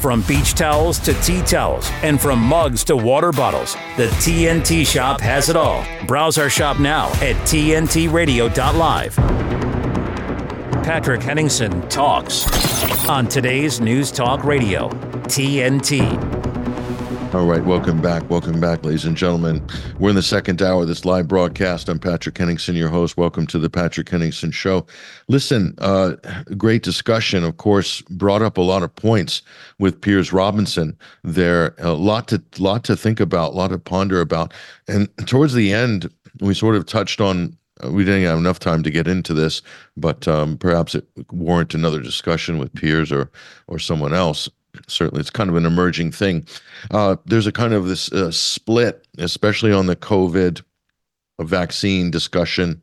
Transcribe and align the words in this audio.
From 0.00 0.22
beach 0.22 0.54
towels 0.54 1.00
to 1.00 1.12
tea 1.22 1.42
towels, 1.42 1.90
and 2.02 2.20
from 2.20 2.38
mugs 2.38 2.84
to 2.84 2.96
water 2.96 3.32
bottles, 3.32 3.74
the 3.96 4.06
TNT 4.20 4.86
shop 4.86 5.20
has 5.20 5.48
it 5.48 5.56
all. 5.56 5.84
Browse 6.06 6.38
our 6.38 6.48
shop 6.48 6.78
now 6.78 7.08
at 7.14 7.34
TNTRadio.live. 7.48 9.16
Patrick 10.84 11.20
Henningsen 11.20 11.86
talks 11.88 12.46
on 13.08 13.26
today's 13.26 13.80
News 13.80 14.12
Talk 14.12 14.44
Radio, 14.44 14.88
TNT. 15.26 16.37
All 17.34 17.44
right, 17.44 17.62
welcome 17.62 18.00
back. 18.00 18.30
Welcome 18.30 18.58
back, 18.58 18.82
ladies 18.86 19.04
and 19.04 19.14
gentlemen. 19.14 19.62
We're 19.98 20.08
in 20.08 20.16
the 20.16 20.22
second 20.22 20.62
hour 20.62 20.80
of 20.80 20.88
this 20.88 21.04
live 21.04 21.28
broadcast. 21.28 21.90
I'm 21.90 21.98
Patrick 21.98 22.38
Henningsen, 22.38 22.74
your 22.74 22.88
host. 22.88 23.18
Welcome 23.18 23.46
to 23.48 23.58
the 23.58 23.68
Patrick 23.68 24.08
Henningsen 24.08 24.50
Show. 24.50 24.86
Listen, 25.28 25.74
uh, 25.76 26.14
great 26.56 26.82
discussion, 26.82 27.44
of 27.44 27.58
course, 27.58 28.00
brought 28.00 28.40
up 28.40 28.56
a 28.56 28.62
lot 28.62 28.82
of 28.82 28.94
points 28.96 29.42
with 29.78 30.00
Piers 30.00 30.32
Robinson 30.32 30.96
there. 31.22 31.74
A 31.76 31.92
lot 31.92 32.28
to 32.28 32.42
lot 32.58 32.82
to 32.84 32.96
think 32.96 33.20
about, 33.20 33.52
a 33.52 33.56
lot 33.56 33.68
to 33.68 33.78
ponder 33.78 34.22
about. 34.22 34.54
And 34.88 35.06
towards 35.26 35.52
the 35.52 35.70
end, 35.70 36.10
we 36.40 36.54
sort 36.54 36.76
of 36.76 36.86
touched 36.86 37.20
on 37.20 37.54
uh, 37.84 37.92
we 37.92 38.04
didn't 38.06 38.24
have 38.24 38.38
enough 38.38 38.58
time 38.58 38.82
to 38.82 38.90
get 38.90 39.06
into 39.06 39.34
this, 39.34 39.60
but 39.98 40.26
um, 40.26 40.56
perhaps 40.56 40.94
it 40.94 41.06
warrant 41.30 41.74
another 41.74 42.00
discussion 42.00 42.56
with 42.56 42.74
Piers 42.74 43.12
or 43.12 43.30
or 43.66 43.78
someone 43.78 44.14
else 44.14 44.48
certainly 44.86 45.20
it's 45.20 45.30
kind 45.30 45.50
of 45.50 45.56
an 45.56 45.66
emerging 45.66 46.12
thing. 46.12 46.46
Uh, 46.90 47.16
there's 47.26 47.46
a 47.46 47.52
kind 47.52 47.72
of 47.72 47.86
this 47.86 48.12
uh, 48.12 48.30
split, 48.30 49.06
especially 49.18 49.72
on 49.72 49.86
the 49.86 49.96
COVID 49.96 50.62
vaccine 51.40 52.10
discussion. 52.10 52.82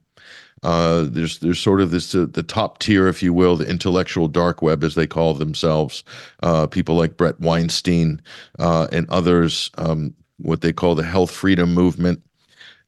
Uh, 0.64 1.06
there's 1.10 1.40
there's 1.40 1.60
sort 1.60 1.82
of 1.82 1.92
this 1.92 2.16
uh, 2.16 2.26
the 2.32 2.42
top 2.42 2.80
tier, 2.80 3.08
if 3.08 3.22
you 3.22 3.34
will, 3.34 3.56
the 3.56 3.70
intellectual 3.70 4.28
dark 4.28 4.62
web, 4.62 4.84
as 4.84 4.96
they 4.96 5.06
call 5.06 5.34
themselves. 5.34 6.04
Uh, 6.42 6.66
people 6.66 6.96
like 6.96 7.18
Bret 7.18 7.40
Weinstein 7.40 8.22
uh, 8.58 8.88
and 8.92 9.08
others, 9.10 9.70
um, 9.78 10.14
what 10.38 10.62
they 10.62 10.74
call 10.74 10.96
the 10.96 11.04
health 11.04 11.30
freedom 11.30 11.74
movement, 11.74 12.22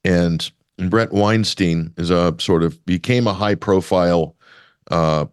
and 0.03 0.49
Bret 0.89 1.11
Weinstein 1.11 1.93
is 1.97 2.09
a 2.09 2.33
sort 2.39 2.63
of 2.63 2.83
became 2.85 3.27
a 3.27 3.33
high 3.33 3.55
profile 3.55 4.35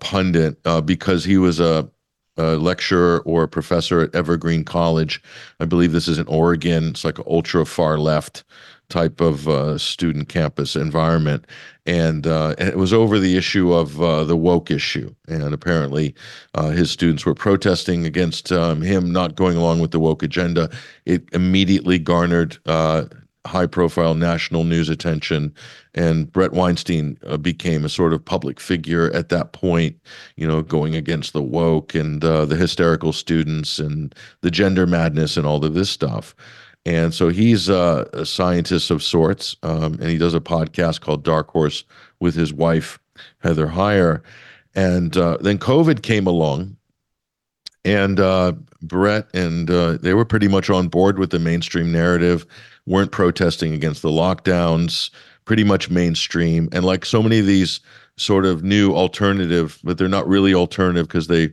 pundit 0.00 0.58
because 0.84 1.24
he 1.24 1.38
was 1.38 1.60
a 1.60 1.88
a 2.36 2.56
lecturer 2.56 3.20
or 3.24 3.44
a 3.44 3.48
professor 3.48 4.00
at 4.00 4.14
Evergreen 4.14 4.64
College. 4.64 5.22
I 5.60 5.64
believe 5.64 5.92
this 5.92 6.08
is 6.08 6.18
in 6.18 6.26
Oregon. 6.26 6.88
It's 6.88 7.04
like 7.04 7.18
an 7.18 7.24
ultra 7.26 7.64
far 7.64 7.98
left 7.98 8.44
type 8.88 9.20
of 9.20 9.48
uh, 9.48 9.78
student 9.78 10.28
campus 10.28 10.76
environment. 10.76 11.46
And, 11.86 12.26
uh, 12.26 12.54
and, 12.58 12.68
it 12.68 12.76
was 12.76 12.92
over 12.92 13.18
the 13.18 13.36
issue 13.36 13.72
of 13.72 14.00
uh, 14.00 14.24
the 14.24 14.36
woke 14.36 14.70
issue. 14.70 15.14
And 15.28 15.54
apparently, 15.54 16.14
uh, 16.54 16.68
his 16.68 16.90
students 16.90 17.24
were 17.24 17.34
protesting 17.34 18.04
against 18.04 18.52
um, 18.52 18.82
him 18.82 19.12
not 19.12 19.36
going 19.36 19.56
along 19.56 19.80
with 19.80 19.90
the 19.90 20.00
woke 20.00 20.22
agenda. 20.22 20.70
It 21.06 21.24
immediately 21.32 21.98
garnered 21.98 22.58
uh, 22.66 23.06
high 23.46 23.66
profile 23.66 24.14
national 24.14 24.64
news 24.64 24.88
attention. 24.88 25.54
And 25.94 26.32
Bret 26.32 26.52
Weinstein 26.52 27.18
uh, 27.26 27.36
became 27.36 27.84
a 27.84 27.88
sort 27.88 28.12
of 28.12 28.24
public 28.24 28.58
figure 28.58 29.12
at 29.12 29.28
that 29.28 29.52
point, 29.52 29.96
you 30.36 30.46
know, 30.46 30.62
going 30.62 30.96
against 30.96 31.32
the 31.32 31.42
woke 31.42 31.94
and 31.94 32.24
uh, 32.24 32.44
the 32.46 32.56
hysterical 32.56 33.12
students 33.12 33.78
and 33.78 34.14
the 34.40 34.50
gender 34.50 34.86
madness 34.86 35.36
and 35.36 35.46
all 35.46 35.64
of 35.64 35.74
this 35.74 35.90
stuff. 35.90 36.34
And 36.86 37.14
so 37.14 37.28
he's 37.28 37.70
uh, 37.70 38.08
a 38.12 38.26
scientist 38.26 38.90
of 38.90 39.02
sorts, 39.02 39.56
um, 39.62 39.94
and 39.94 40.04
he 40.04 40.18
does 40.18 40.34
a 40.34 40.40
podcast 40.40 41.00
called 41.00 41.24
Dark 41.24 41.48
Horse 41.50 41.84
with 42.20 42.34
his 42.34 42.52
wife, 42.52 42.98
Heather 43.38 43.68
Heying. 43.68 44.20
And 44.74 45.16
uh, 45.16 45.38
then 45.40 45.58
COVID 45.58 46.02
came 46.02 46.26
along, 46.26 46.76
and 47.84 48.18
uh, 48.18 48.52
Bret 48.82 49.28
and 49.32 49.70
uh, 49.70 49.98
they 49.98 50.12
were 50.12 50.24
pretty 50.24 50.48
much 50.48 50.68
on 50.68 50.88
board 50.88 51.18
with 51.18 51.30
the 51.30 51.38
mainstream 51.38 51.92
narrative 51.92 52.44
weren't 52.86 53.12
protesting 53.12 53.72
against 53.72 54.02
the 54.02 54.10
lockdowns, 54.10 55.10
pretty 55.44 55.64
much 55.64 55.90
mainstream. 55.90 56.68
And 56.72 56.84
like 56.84 57.04
so 57.04 57.22
many 57.22 57.38
of 57.38 57.46
these 57.46 57.80
sort 58.16 58.46
of 58.46 58.62
new 58.62 58.94
alternative, 58.94 59.78
but 59.84 59.98
they're 59.98 60.08
not 60.08 60.26
really 60.26 60.54
alternative 60.54 61.08
because 61.08 61.26
they 61.26 61.52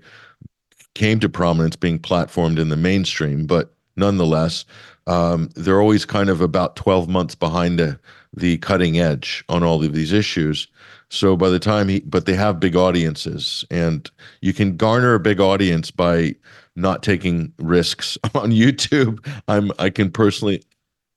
came 0.93 1.19
to 1.19 1.29
prominence 1.29 1.75
being 1.75 1.99
platformed 1.99 2.59
in 2.59 2.69
the 2.69 2.77
mainstream. 2.77 3.45
But 3.45 3.73
nonetheless, 3.95 4.65
um, 5.07 5.49
they're 5.55 5.81
always 5.81 6.05
kind 6.05 6.29
of 6.29 6.41
about 6.41 6.75
12 6.75 7.09
months 7.09 7.35
behind 7.35 7.79
the, 7.79 7.99
the 8.35 8.57
cutting 8.59 8.99
edge 8.99 9.43
on 9.49 9.63
all 9.63 9.83
of 9.83 9.93
these 9.93 10.13
issues. 10.13 10.67
So 11.09 11.35
by 11.35 11.49
the 11.49 11.59
time 11.59 11.89
he, 11.89 11.99
but 12.01 12.25
they 12.25 12.35
have 12.35 12.59
big 12.59 12.75
audiences, 12.75 13.65
and 13.69 14.09
you 14.41 14.53
can 14.53 14.77
garner 14.77 15.13
a 15.13 15.19
big 15.19 15.41
audience 15.41 15.91
by 15.91 16.35
not 16.77 17.03
taking 17.03 17.51
risks 17.59 18.17
on 18.33 18.51
YouTube. 18.51 19.25
I'm 19.49 19.71
I 19.77 19.89
can 19.89 20.09
personally 20.09 20.63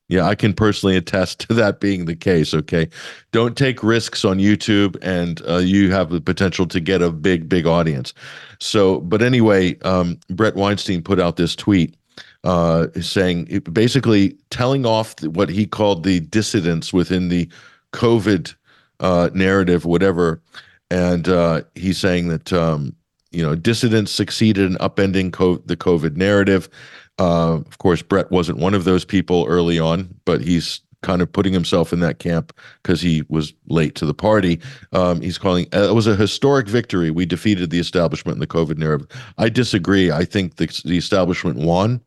yeah, 0.08 0.24
I 0.24 0.34
can 0.34 0.52
personally 0.52 0.96
attest 0.96 1.40
to 1.48 1.54
that 1.54 1.80
being 1.80 2.04
the 2.04 2.16
case. 2.16 2.52
Okay. 2.52 2.88
Don't 3.32 3.56
take 3.56 3.82
risks 3.82 4.24
on 4.24 4.38
YouTube 4.38 4.96
and 5.02 5.40
uh, 5.48 5.56
you 5.58 5.90
have 5.92 6.10
the 6.10 6.20
potential 6.20 6.66
to 6.66 6.80
get 6.80 7.00
a 7.00 7.10
big, 7.10 7.48
big 7.48 7.66
audience. 7.66 8.12
So, 8.60 9.00
but 9.00 9.22
anyway, 9.22 9.78
um, 9.80 10.18
Bret 10.28 10.56
Weinstein 10.56 11.02
put 11.02 11.20
out 11.20 11.36
this 11.36 11.56
tweet 11.56 11.96
uh, 12.44 12.88
saying 13.00 13.46
basically 13.72 14.36
telling 14.50 14.84
off 14.84 15.20
what 15.22 15.48
he 15.48 15.66
called 15.66 16.04
the 16.04 16.20
dissidents 16.20 16.92
within 16.92 17.28
the 17.28 17.48
COVID 17.92 18.54
uh, 19.00 19.30
narrative, 19.32 19.86
whatever. 19.86 20.42
And 20.90 21.26
uh, 21.28 21.62
he's 21.74 21.98
saying 21.98 22.28
that, 22.28 22.52
um, 22.52 22.94
you 23.30 23.42
know, 23.42 23.54
dissidents 23.54 24.12
succeeded 24.12 24.70
in 24.70 24.76
upending 24.76 25.32
co- 25.32 25.62
the 25.64 25.76
COVID 25.76 26.16
narrative. 26.16 26.68
Uh, 27.18 27.54
of 27.54 27.78
course, 27.78 28.02
Bret 28.02 28.30
wasn't 28.30 28.58
one 28.58 28.74
of 28.74 28.84
those 28.84 29.04
people 29.04 29.46
early 29.48 29.78
on, 29.78 30.14
but 30.24 30.40
he's 30.40 30.80
kind 31.04 31.20
of 31.22 31.30
putting 31.30 31.52
himself 31.52 31.92
in 31.92 32.00
that 32.00 32.18
camp 32.18 32.52
because 32.82 33.00
he 33.00 33.22
was 33.28 33.52
late 33.68 33.94
to 33.94 34.06
the 34.06 34.14
party. 34.14 34.58
Um, 34.92 35.20
he's 35.20 35.38
calling 35.38 35.66
uh, 35.72 35.88
it 35.90 35.94
was 35.94 36.06
a 36.06 36.16
historic 36.16 36.66
victory. 36.66 37.10
We 37.10 37.26
defeated 37.26 37.70
the 37.70 37.78
establishment 37.78 38.36
in 38.36 38.40
the 38.40 38.46
COVID 38.46 38.78
narrative. 38.78 39.06
I 39.38 39.50
disagree. 39.50 40.10
I 40.10 40.24
think 40.24 40.56
the, 40.56 40.66
the 40.84 40.96
establishment 40.96 41.58
won, 41.58 42.00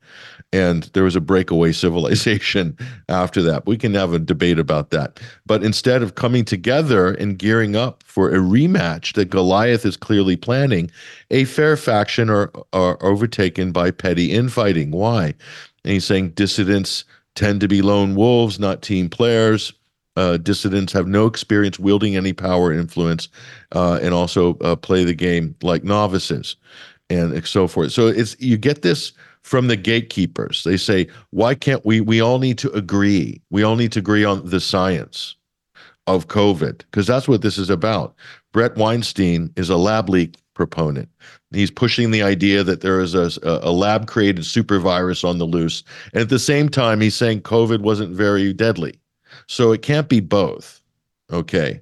and 0.52 0.84
there 0.94 1.04
was 1.04 1.16
a 1.16 1.22
breakaway 1.22 1.72
civilization 1.86 2.76
after 3.08 3.42
that. 3.44 3.68
We 3.68 3.78
can 3.78 3.94
have 3.94 4.14
a 4.14 4.20
debate 4.20 4.58
about 4.58 4.90
that. 4.90 5.20
But 5.46 5.64
instead 5.64 6.02
of 6.02 6.16
coming 6.16 6.44
together 6.44 7.14
and 7.14 7.38
gearing 7.38 7.76
up 7.76 8.04
for 8.04 8.32
a 8.32 8.40
rematch 8.40 9.14
that 9.14 9.30
Goliath 9.30 9.86
is 9.86 9.96
clearly 9.96 10.36
planning, 10.36 10.90
a 11.30 11.46
fair 11.46 11.78
faction 11.78 12.32
are, 12.32 12.52
are 12.74 12.98
overtaken 13.04 13.72
by 13.72 13.92
petty 13.92 14.32
infighting. 14.32 14.90
Why? 14.90 15.36
And 15.84 15.94
he's 15.94 16.06
saying 16.06 16.32
dissidents 16.32 17.06
tend 17.38 17.62
to 17.62 17.68
be 17.68 17.82
lone 17.82 18.16
wolves, 18.16 18.60
not 18.60 18.82
team 18.82 19.08
players. 19.08 19.72
Uh, 20.18 20.38
dissidents 20.38 20.92
have 20.92 21.08
no 21.08 21.28
experience 21.28 21.78
wielding 21.78 22.18
any 22.18 22.34
power 22.34 22.74
influence, 22.74 23.30
uh, 23.74 24.00
and 24.02 24.14
also 24.14 24.58
uh, 24.60 24.76
play 24.76 25.04
the 25.04 25.14
game 25.14 25.56
like 25.62 25.84
novices, 25.84 26.56
and 27.12 27.46
so 27.48 27.68
forth. 27.68 27.92
So 27.92 28.08
it's 28.08 28.36
you 28.40 28.58
get 28.58 28.82
this 28.82 29.14
from 29.44 29.68
the 29.68 29.78
gatekeepers. 29.78 30.64
They 30.64 30.76
say, 30.76 31.08
why 31.30 31.54
can't 31.54 31.86
we? 31.86 32.02
We 32.02 32.20
all 32.20 32.40
need 32.40 32.58
to 32.58 32.72
agree. 32.72 33.40
We 33.52 33.62
all 33.62 33.76
need 33.76 33.92
to 33.92 34.00
agree 34.00 34.26
on 34.26 34.50
the 34.50 34.60
science 34.60 35.36
of 36.08 36.28
COVID 36.30 36.80
because 36.80 37.06
that's 37.06 37.28
what 37.28 37.44
this 37.44 37.60
is 37.60 37.70
about. 37.70 38.16
Bret 38.54 38.76
Weinstein 38.76 39.52
is 39.56 39.70
a 39.70 39.78
lab 39.78 40.10
leak 40.10 40.38
proponent. 40.54 41.10
He's 41.52 41.72
pushing 41.72 42.12
the 42.12 42.24
idea 42.24 42.64
that 42.64 42.82
there 42.82 43.00
is 43.00 43.14
a, 43.16 43.30
a 43.44 43.72
lab 43.72 44.08
created 44.08 44.46
super 44.46 44.80
virus 44.80 45.24
on 45.24 45.38
the 45.38 45.46
loose. 45.46 45.84
And 46.14 46.22
at 46.22 46.30
the 46.30 46.40
same 46.40 46.68
time, 46.68 47.00
he's 47.00 47.16
saying 47.16 47.42
COVID 47.42 47.82
wasn't 47.82 48.16
very 48.16 48.52
deadly. 48.54 49.00
So 49.48 49.72
it 49.72 49.82
can't 49.82 50.10
be 50.10 50.20
both. 50.20 50.82
Okay. 51.32 51.82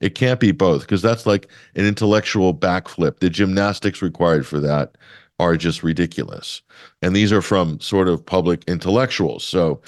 It 0.00 0.14
can't 0.14 0.40
be 0.40 0.52
both 0.52 0.82
because 0.82 1.02
that's 1.02 1.26
like 1.26 1.48
an 1.74 1.86
intellectual 1.86 2.54
backflip. 2.54 3.18
The 3.18 3.30
gymnastics 3.30 4.00
required 4.02 4.46
for 4.46 4.60
that 4.60 4.96
are 5.38 5.56
just 5.56 5.82
ridiculous. 5.82 6.62
And 7.02 7.16
these 7.16 7.32
are 7.32 7.42
from 7.42 7.80
sort 7.80 8.08
of 8.08 8.24
public 8.24 8.62
intellectuals. 8.66 9.44
So, 9.44 9.80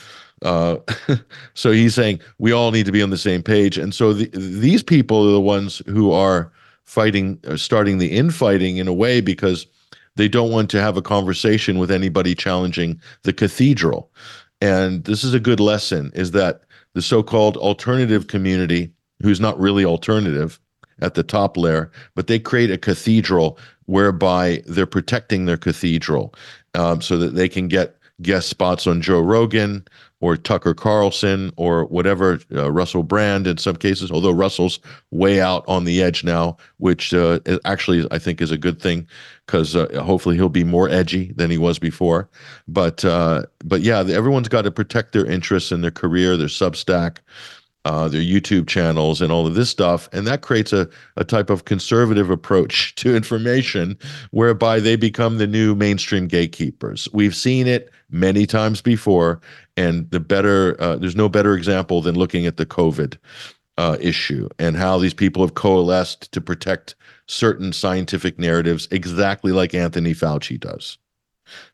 uh, 0.43 0.79
so 1.55 1.71
he's 1.71 1.94
saying 1.94 2.21
we 2.39 2.53
all 2.53 2.71
need 2.71 2.87
to 2.87 2.93
be 2.93 3.03
on 3.03 3.11
the 3.11 3.19
same 3.19 3.43
page. 3.43 3.79
And 3.79 3.94
so 3.94 4.12
the, 4.12 4.27
these 4.33 4.83
people 4.83 5.29
are 5.29 5.33
the 5.33 5.41
ones 5.41 5.83
who 5.87 6.12
are 6.12 6.53
fighting 6.85 7.39
uh, 7.47 7.56
starting 7.56 7.99
the 7.99 8.09
infighting 8.09 8.77
in 8.77 8.89
a 8.89 8.93
way 8.93 9.21
because 9.21 9.67
they 10.17 10.29
don't 10.29 10.50
want 10.50 10.69
to 10.71 10.81
have 10.81 10.97
a 10.97 11.03
conversation 11.03 11.79
with 11.79 11.91
anybody 11.91 12.35
challenging 12.35 13.00
the 13.23 13.33
cathedral. 13.33 14.11
And 14.61 15.05
this 15.05 15.25
is 15.25 15.35
a 15.35 15.41
good 15.41 15.61
lesson 15.61 16.12
is 16.15 16.33
that 16.33 16.62
the 16.94 17.03
so-called 17.03 17.56
alternative 17.56 18.27
community 18.27 18.93
who's 19.23 19.41
not 19.41 19.59
really 19.59 19.85
alternative 19.85 20.61
at 21.00 21.15
the 21.15 21.23
top 21.23 21.56
layer, 21.56 21.91
but 22.15 22.27
they 22.27 22.39
create 22.39 22.71
a 22.71 22.79
cathedral 22.79 23.59
whereby 23.87 24.62
they're 24.67 24.87
protecting 24.87 25.47
their 25.47 25.56
cathedral 25.56 26.35
um, 26.75 27.00
so 27.00 27.17
that 27.17 27.35
they 27.35 27.49
can 27.49 27.69
get 27.69 27.97
guest 28.21 28.49
spots 28.49 28.87
on 28.87 29.03
Joe 29.03 29.21
Rogan 29.21 29.85
or 30.23 30.37
Tucker 30.37 30.73
Carlson 30.73 31.53
or 31.57 31.85
whatever, 31.87 32.39
uh, 32.55 32.71
Russell 32.71 33.03
Brand 33.03 33.49
in 33.49 33.59
some 33.59 33.75
cases, 33.75 34.11
although 34.11 34.31
Russell's 34.31 34.79
way 35.11 35.41
out 35.41 35.65
on 35.67 35.85
the 35.85 36.01
edge 36.01 36.23
now, 36.23 36.57
which 36.79 37.13
uh, 37.13 37.41
actually 37.65 38.07
I 38.13 38.19
think 38.21 38.41
is 38.41 38.53
a 38.53 38.57
good 38.57 38.81
thing 38.81 39.07
because 39.47 39.75
uh, 39.75 39.89
hopefully 40.01 40.37
he'll 40.37 40.49
be 40.49 40.63
more 40.63 40.89
edgy 40.89 41.33
than 41.33 41.51
he 41.51 41.59
was 41.59 41.81
before. 41.81 42.29
But 42.69 43.05
uh, 43.05 43.43
but 43.65 43.81
yeah, 43.81 43.99
everyone's 43.99 44.49
got 44.49 44.63
to 44.63 44.71
protect 44.71 45.13
their 45.13 45.27
interests 45.27 45.73
and 45.73 45.83
their 45.83 45.91
career, 45.91 46.37
their 46.37 46.47
Substack, 46.47 47.19
uh, 47.84 48.08
their 48.08 48.23
YouTube 48.23 48.67
channels 48.67 49.20
and 49.20 49.32
all 49.32 49.46
of 49.46 49.55
this 49.55 49.70
stuff. 49.70 50.08
And 50.12 50.26
that 50.26 50.43
creates 50.43 50.73
a, 50.73 50.88
a 51.17 51.25
type 51.25 51.50
of 51.50 51.64
conservative 51.64 52.31
approach 52.31 52.94
to 52.96 53.17
information 53.17 53.99
whereby 54.31 54.81
they 54.81 54.96
become 54.96 55.38
the 55.38 55.46
new 55.46 55.75
mainstream 55.75 56.26
gatekeepers. 56.26 57.08
We've 57.12 57.34
seen 57.34 57.67
it 57.67 57.90
many 58.11 58.46
times 58.46 58.81
before. 58.81 59.40
And 59.76 60.11
the 60.11 60.20
better, 60.20 60.81
uh, 60.81 60.96
there's 60.96 61.17
no 61.17 61.29
better 61.29 61.55
example 61.55 62.02
than 62.02 62.14
looking 62.14 62.46
at 62.46 62.56
the 62.56 62.67
COVID 62.67 63.17
uh, 63.79 63.96
issue 64.00 64.49
and 64.58 64.76
how 64.76 64.99
these 64.99 65.14
people 65.14 65.43
have 65.43 65.55
coalesced 65.55 66.31
to 66.32 66.40
protect 66.40 66.94
certain 67.26 67.73
scientific 67.73 68.38
narratives, 68.38 68.87
exactly 68.90 69.50
like 69.50 69.75
Anthony 69.75 70.12
Fauci 70.12 70.61
does. 70.61 70.99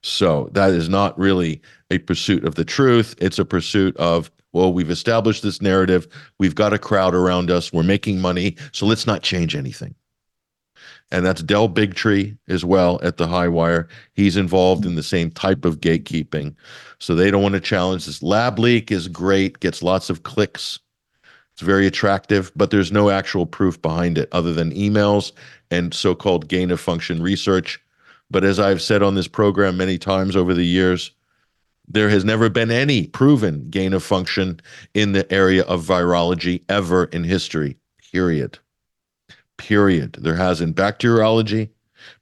So 0.03 0.49
that 0.53 0.71
is 0.71 0.89
not 0.89 1.19
really 1.19 1.61
a 1.91 1.99
pursuit 1.99 2.45
of 2.45 2.55
the 2.55 2.65
truth. 2.65 3.15
It's 3.19 3.39
a 3.39 3.45
pursuit 3.45 3.97
of 3.97 4.31
well, 4.59 4.73
we've 4.73 4.91
established 4.91 5.45
this 5.45 5.63
narrative. 5.63 6.09
We've 6.39 6.57
got 6.57 6.73
a 6.73 6.79
crowd 6.79 7.15
around 7.15 7.49
us. 7.49 7.73
We're 7.73 7.85
making 7.85 8.21
money. 8.21 8.57
So 8.73 8.87
let's 8.87 9.07
not 9.07 9.23
change 9.23 9.55
anything. 9.55 9.95
And 11.13 11.25
that's 11.25 11.43
Del 11.43 11.69
Bigtree 11.69 12.37
as 12.49 12.65
well 12.65 12.99
at 13.03 13.19
the 13.19 13.29
high 13.29 13.47
wire. 13.47 13.89
He's 14.15 14.37
involved 14.37 14.85
in 14.85 14.97
the 14.97 15.03
same 15.03 15.31
type 15.31 15.65
of 15.65 15.81
gatekeeping. 15.81 16.57
So 16.99 17.15
they 17.15 17.31
don't 17.31 17.43
want 17.43 17.55
to 17.55 17.61
challenge 17.61 18.07
this. 18.07 18.21
Lab 18.21 18.59
leak 18.59 18.91
is 18.91 19.07
great, 19.07 19.61
gets 19.61 19.81
lots 19.81 20.11
of 20.11 20.25
clicks. 20.25 20.81
It's 21.53 21.63
very 21.63 21.87
attractive, 21.87 22.51
but 22.57 22.71
there's 22.71 22.91
no 22.91 23.11
actual 23.11 23.47
proof 23.47 23.81
behind 23.81 24.19
it 24.19 24.29
other 24.33 24.53
than 24.53 24.75
emails 24.75 25.33
and 25.71 25.95
so 25.95 26.17
called 26.17 26.49
gain 26.49 26.73
of 26.73 26.81
function 26.81 27.23
research. 27.23 27.81
But 28.29 28.43
as 28.43 28.59
I've 28.59 28.83
said 28.83 29.05
on 29.05 29.15
this 29.15 29.29
program 29.29 29.77
many 29.77 29.99
times 29.99 30.35
over 30.35 30.53
the 30.53 30.67
years, 30.67 31.13
there 31.89 32.09
has 32.09 32.25
never 32.25 32.49
been 32.49 32.71
any 32.71 33.07
proven 33.07 33.69
gain 33.71 33.93
of 33.93 34.03
function 34.03 34.61
in 34.95 35.13
the 35.13 35.31
area 35.33 35.63
of 35.65 35.85
virology 35.85 36.63
ever 36.69 37.05
in 37.05 37.25
history, 37.25 37.77
period. 38.13 38.59
Period. 39.57 40.17
There 40.21 40.37
has 40.37 40.61
in 40.61 40.73
bacteriology, 40.73 41.71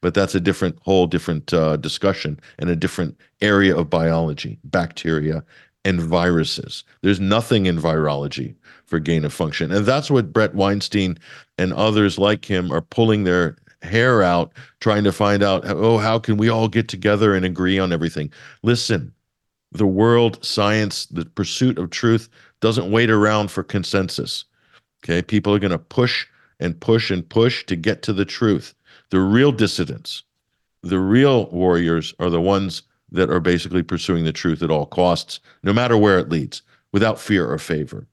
but 0.01 0.15
that's 0.15 0.35
a 0.35 0.41
different, 0.41 0.79
whole 0.83 1.07
different 1.07 1.53
uh, 1.53 1.77
discussion 1.77 2.41
and 2.59 2.71
a 2.71 2.77
different 2.77 3.21
area 3.41 3.77
of 3.77 3.91
biology, 3.91 4.59
bacteria 4.65 5.45
and 5.85 6.01
viruses. 6.01 6.83
There's 7.03 7.21
nothing 7.21 7.67
in 7.67 7.79
virology 7.79 8.55
for 8.87 8.99
gain 8.99 9.25
of 9.25 9.33
function. 9.33 9.71
And 9.71 9.87
that's 9.87 10.11
what 10.11 10.33
Bret 10.33 10.55
Weinstein 10.55 11.19
and 11.59 11.73
others 11.73 12.19
like 12.19 12.45
him 12.45 12.73
are 12.73 12.81
pulling 12.81 13.25
their 13.25 13.57
hair 13.83 14.23
out, 14.23 14.53
trying 14.81 15.05
to 15.05 15.13
find 15.13 15.43
out, 15.43 15.63
oh, 15.67 15.99
how 15.99 16.19
can 16.19 16.37
we 16.39 16.49
all 16.49 16.69
get 16.69 16.89
together 16.89 17.35
and 17.35 17.45
agree 17.45 17.79
on 17.79 17.93
everything? 17.93 18.33
Listen, 18.63 19.13
the 19.79 19.87
world, 19.87 20.45
science, 20.45 21.07
the 21.07 21.25
pursuit 21.25 21.79
of 21.79 21.91
truth 21.91 22.29
doesn't 22.61 22.91
wait 22.91 23.11
around 23.11 23.51
for 23.51 23.63
consensus. 23.63 24.45
Okay. 25.05 25.23
People 25.23 25.55
are 25.55 25.59
going 25.59 25.71
to 25.71 25.79
push 25.79 26.27
and 26.59 26.79
push 26.81 27.11
and 27.11 27.29
push 27.29 27.65
to 27.67 27.77
get 27.77 28.03
to 28.03 28.13
the 28.13 28.25
truth. 28.25 28.75
The 29.11 29.21
real 29.21 29.53
dissidents, 29.53 30.23
the 30.83 30.99
real 30.99 31.47
warriors 31.51 32.15
are 32.19 32.31
the 32.31 32.41
ones 32.41 32.83
that 33.13 33.31
are 33.31 33.41
basically 33.41 33.83
pursuing 33.83 34.25
the 34.25 34.33
truth 34.33 34.63
at 34.63 34.71
all 34.71 34.87
costs, 34.87 35.41
no 35.63 35.73
matter 35.73 35.97
where 35.97 36.19
it 36.19 36.29
leads, 36.29 36.63
without 36.93 37.21
fear 37.21 37.51
or 37.51 37.59
favor. 37.59 38.07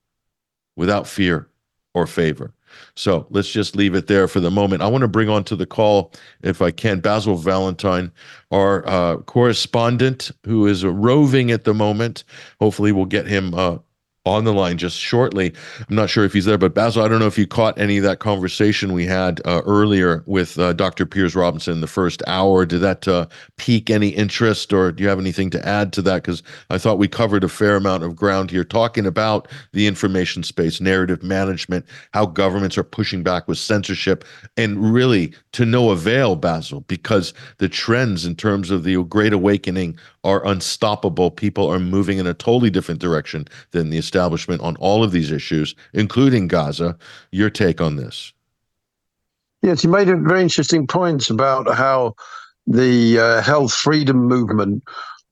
Without 0.76 1.08
fear 1.08 1.48
or 1.94 2.06
favor. 2.06 2.54
So 2.96 3.28
let's 3.30 3.52
just 3.52 3.76
leave 3.76 3.96
it 3.96 4.08
there 4.08 4.28
for 4.28 4.40
the 4.40 4.52
moment. 4.52 4.82
I 4.82 4.88
want 4.88 5.02
to 5.02 5.08
bring 5.08 5.30
on 5.30 5.44
to 5.46 5.56
the 5.56 5.66
call, 5.66 6.12
if 6.42 6.62
I 6.62 6.72
can, 6.72 7.00
Basil 7.00 7.36
Valentine, 7.36 8.12
our 8.52 8.88
uh, 8.88 9.18
correspondent 9.18 10.32
who 10.46 10.68
is 10.68 10.86
roving 10.86 11.52
at 11.52 11.64
the 11.64 11.74
moment. 11.74 12.24
Hopefully, 12.60 12.92
we'll 12.92 13.06
get 13.06 13.28
him 13.28 13.54
uh, 13.54 13.78
on 14.26 14.46
the 14.46 14.54
line 14.54 14.78
just 14.78 14.98
shortly. 14.98 15.54
I'm 15.90 15.96
not 15.96 16.10
sure 16.10 16.24
if 16.24 16.32
he's 16.32 16.46
there, 16.46 16.58
but 16.58 16.74
Basil, 16.74 17.04
I 17.04 17.08
don't 17.10 17.20
know 17.20 17.28
if 17.28 17.38
you 17.38 17.46
caught 17.46 17.78
any 17.78 17.98
of 17.98 18.04
that 18.04 18.20
conversation 18.20 18.94
we 18.94 19.06
had 19.06 19.42
uh, 19.46 19.62
earlier 19.66 20.24
with 20.26 20.58
uh, 20.58 20.74
Dr. 20.74 21.06
Piers 21.06 21.36
Robinson 21.36 21.74
in 21.74 21.82
the 21.82 21.88
first 21.88 22.24
hour. 22.26 22.66
Did 22.66 22.80
that 22.80 23.08
uh, 23.08 23.28
pique 23.58 23.90
any 23.90 24.10
interest, 24.10 24.72
or 24.72 24.92
do 24.92 25.04
you 25.04 25.10
have 25.10 25.20
anything 25.20 25.50
to 25.52 25.68
add 25.68 25.92
to 25.94 26.02
that? 26.04 26.24
Because 26.24 26.42
I 26.70 26.78
thought 26.78 27.00
we 27.00 27.08
covered 27.08 27.44
a 27.44 27.50
fair 27.50 27.76
amount 27.76 28.04
of 28.04 28.16
ground 28.16 28.50
here 28.50 28.64
talking 28.64 29.06
about 29.06 29.50
the 29.74 29.88
information 29.88 30.44
space, 30.44 30.80
narrative 30.80 31.22
management, 31.22 31.86
how 32.14 32.26
governments 32.26 32.78
are 32.78 32.84
pushing 32.84 33.24
back 33.24 33.48
with 33.48 33.58
censorship, 33.58 34.24
and 34.56 34.94
really 34.94 35.34
to 35.52 35.66
no 35.66 35.90
avail, 35.90 36.38
Basil, 36.38 36.82
because 36.82 37.34
the 37.58 37.70
trends 37.70 38.26
in 38.26 38.36
terms 38.36 38.72
of 38.72 38.84
the 38.84 39.04
Great 39.04 39.34
Awakening 39.34 39.98
are 40.24 40.46
unstoppable. 40.46 41.30
People 41.30 41.68
are 41.68 41.80
moving 41.80 42.18
in 42.18 42.28
a 42.28 42.34
totally 42.34 42.70
different 42.70 43.02
direction 43.02 43.46
than 43.72 43.90
the 43.90 43.98
establishment 44.14 44.62
on 44.62 44.76
all 44.76 45.04
of 45.04 45.12
these 45.12 45.32
issues, 45.32 45.74
including 45.94 46.48
Gaza. 46.48 46.96
Your 47.32 47.50
take 47.50 47.82
on 47.82 47.96
this? 47.96 48.32
Yes, 49.64 49.84
you 49.84 49.90
made 49.90 50.08
very 50.08 50.42
interesting 50.42 50.86
points 50.86 51.32
about 51.32 51.74
how 51.74 52.14
the 52.68 53.18
uh, 53.18 53.42
health 53.42 53.74
freedom 53.74 54.18
movement 54.18 54.84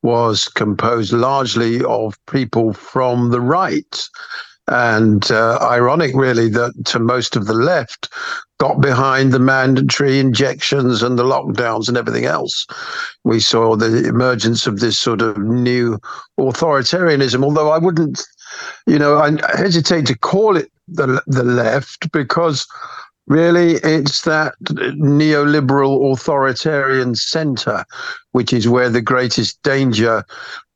was 0.01 0.48
composed 0.48 1.13
largely 1.13 1.83
of 1.83 2.18
people 2.25 2.74
from 2.74 3.30
the 3.30 3.39
right. 3.39 4.10
And 4.68 5.30
uh, 5.30 5.60
ironic, 5.62 6.16
really, 6.16 6.50
that 6.50 6.74
to 6.86 7.00
most 7.00 7.36
of 7.36 7.45
the 7.45 7.54
left 7.54 8.12
got 8.60 8.81
behind 8.81 9.31
the 9.31 9.39
mandatory 9.39 10.18
injections 10.19 11.04
and 11.04 11.19
the 11.19 11.24
lockdowns 11.24 11.88
and 11.88 11.98
everything 11.98 12.25
else. 12.25 12.66
We 13.24 13.39
saw 13.39 13.75
the 13.75 14.07
emergence 14.07 14.66
of 14.66 14.80
this 14.80 14.98
sort 14.98 15.22
of 15.22 15.38
new 15.38 16.00
authoritarianism, 16.39 17.44
although 17.44 17.69
I 17.69 17.77
wouldn't, 17.77 18.24
you 18.88 19.00
know, 19.00 19.18
I 19.18 19.31
hesitate 19.57 20.06
to 20.07 20.18
call 20.18 20.57
it 20.57 20.71
the, 20.88 21.21
the 21.27 21.44
left 21.44 22.12
because 22.12 22.68
really 23.27 23.75
it's 23.75 24.24
that 24.24 24.53
neoliberal 24.62 26.12
authoritarian 26.12 27.15
center, 27.15 27.86
which 28.31 28.51
is 28.51 28.68
where 28.68 28.89
the 28.89 29.01
greatest 29.01 29.62
danger 29.63 30.25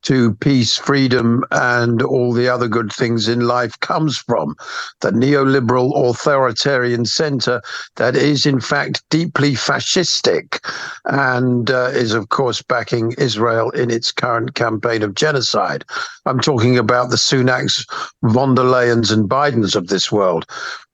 to 0.06 0.34
peace, 0.34 0.76
freedom, 0.78 1.42
and 1.50 2.00
all 2.00 2.32
the 2.32 2.48
other 2.48 2.68
good 2.68 2.92
things 2.92 3.26
in 3.26 3.40
life 3.40 3.78
comes 3.80 4.16
from. 4.16 4.54
The 5.00 5.10
neoliberal 5.10 6.08
authoritarian 6.08 7.06
center 7.06 7.60
that 7.96 8.14
is, 8.14 8.46
in 8.46 8.60
fact, 8.60 9.02
deeply 9.10 9.54
fascistic 9.54 10.64
and 11.06 11.72
uh, 11.72 11.90
is, 11.92 12.14
of 12.14 12.28
course, 12.28 12.62
backing 12.62 13.16
Israel 13.18 13.70
in 13.70 13.90
its 13.90 14.12
current 14.12 14.54
campaign 14.54 15.02
of 15.02 15.14
genocide. 15.14 15.84
I'm 16.26 16.40
talking 16.40 16.76
about 16.76 17.10
the 17.10 17.16
Sunaks, 17.16 17.86
von 18.24 18.54
der 18.54 18.64
Leyens, 18.64 19.10
and 19.10 19.28
Bidens 19.28 19.76
of 19.76 19.86
this 19.88 20.10
world. 20.10 20.44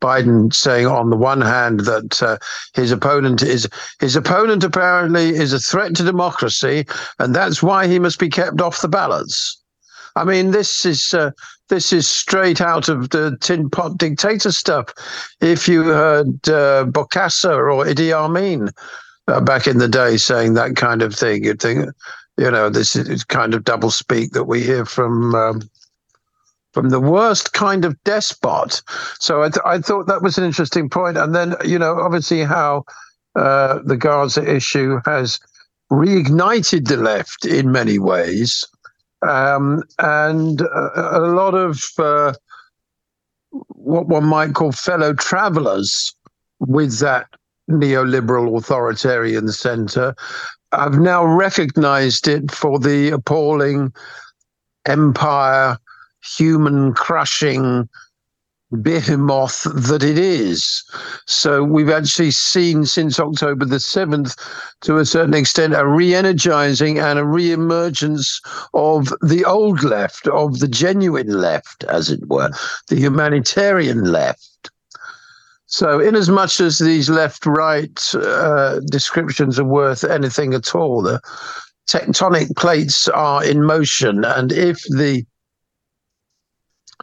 Biden 0.01 0.53
saying, 0.53 0.87
on 0.87 1.11
the 1.11 1.17
one 1.17 1.41
hand, 1.41 1.81
that 1.81 2.23
uh, 2.23 2.37
his 2.75 2.93
opponent 2.93 3.43
is 3.43 3.69
his 4.01 4.17
opponent 4.17 4.65
apparently 4.65 5.31
is 5.31 5.53
a 5.53 5.59
threat 5.59 5.95
to 5.97 6.05
democracy, 6.05 6.85
and 7.19 7.35
that's 7.35 7.63
why 7.63 7.87
he 7.87 7.99
must 7.99 8.19
be 8.19 8.29
kept 8.29 8.61
off 8.61 8.83
the 8.83 8.89
ballots. 8.89 9.59
I 10.17 10.25
mean, 10.25 10.51
this 10.51 10.85
is 10.85 11.15
uh, 11.15 11.31
this 11.69 11.93
is 11.93 12.07
straight 12.07 12.61
out 12.61 12.89
of 12.89 13.11
the 13.11 13.37
tin 13.41 13.71
pot 13.71 13.97
dictator 13.97 14.53
stuff. 14.53 14.93
If 15.41 15.69
you 15.69 15.85
heard 15.85 16.49
uh, 16.49 16.85
Bokassa 16.85 17.57
or 17.57 17.85
Idi 17.87 18.13
Amin 18.13 18.69
uh, 19.29 19.41
back 19.41 19.67
in 19.67 19.79
the 19.79 19.89
day 19.89 20.17
saying 20.17 20.55
that 20.55 20.77
kind 20.77 21.01
of 21.01 21.15
thing, 21.15 21.45
you'd 21.45 21.63
think, 21.63 21.89
you 22.37 22.51
know, 22.51 22.71
this 22.71 22.97
is 22.97 23.25
kind 23.25 23.55
of 23.55 23.65
double 23.65 23.91
speak 23.91 24.33
that 24.33 24.45
we 24.45 24.63
hear 24.63 24.85
from. 24.85 25.35
Um, 25.35 25.71
from 26.73 26.89
the 26.89 27.01
worst 27.01 27.53
kind 27.53 27.85
of 27.85 28.03
despot. 28.05 28.81
So 29.19 29.43
I, 29.43 29.51
th- 29.51 29.63
I 29.65 29.79
thought 29.79 30.07
that 30.07 30.23
was 30.23 30.39
an 30.39 30.45
interesting 30.45 30.89
point. 30.89 31.19
And 31.19 31.35
then, 31.35 31.55
you 31.65 31.79
know, 31.79 32.01
obviously 32.01 32.45
how 32.45 32.85
uh, 33.37 33.81
the 33.85 33.97
Gaza 33.97 34.43
issue 34.51 34.99
has 35.05 35.39
reignited 35.91 36.89
the 36.89 36.97
left 36.97 37.45
in 37.45 37.71
many 37.73 37.99
ways. 37.99 38.65
Um, 39.27 39.83
and 39.99 40.63
a, 40.63 41.19
a, 41.19 41.21
lot 41.21 41.55
of 41.55 41.81
uh, 41.99 42.33
what 43.51 44.09
one 44.09 44.25
might 44.25 44.55
call 44.55 44.73
fellow 44.73 45.13
travelers 45.15 46.15
with 46.59 46.99
that 47.01 47.27
neoliberal 47.71 48.57
authoritarian 48.59 49.49
center 49.49 50.15
have 50.73 50.99
now 50.99 51.25
recognized 51.25 52.29
it 52.29 52.51
for 52.51 52.79
the 52.79 53.11
appalling 53.11 53.93
empire, 54.87 55.79
human 56.23 56.95
crushing 56.95 57.89
behemoth 58.81 59.65
that 59.65 60.03
it 60.03 60.17
is. 60.17 60.83
So 61.27 61.63
we've 61.63 61.91
actually 61.91 62.31
seen 62.31 62.87
since 62.87 63.21
October 63.21 63.67
the 63.67 63.77
7th, 63.77 64.35
to 64.81 64.97
a 64.99 65.05
certain 65.05 65.35
extent, 65.35 65.75
a 65.75 65.87
re 65.87 66.15
energizing 66.15 66.99
and 66.99 67.19
a 67.19 67.25
re 67.25 67.53
emergence 67.53 68.41
of 68.73 69.13
the 69.21 69.45
old 69.45 69.83
left, 69.83 70.27
of 70.29 70.61
the 70.61 70.69
genuine 70.69 71.41
left, 71.41 71.85
as 71.85 72.11
it 72.11 72.27
were, 72.29 72.51
the 72.89 72.97
humanitarian 72.97 74.05
left. 74.05 74.49
So, 75.73 76.01
in 76.01 76.15
as 76.15 76.29
much 76.29 76.61
as 76.61 76.79
these 76.79 77.09
left 77.09 77.47
right 77.47 78.15
uh, 78.15 78.81
descriptions 78.91 79.59
are 79.59 79.65
worth 79.65 80.05
anything 80.05 80.53
at 80.53 80.75
all, 80.75 81.01
the 81.01 81.19
tectonic 81.89 82.55
plates 82.57 83.09
are 83.09 83.43
in 83.43 83.65
motion. 83.65 84.23
And 84.23 84.53
if 84.53 84.83
the 84.91 85.25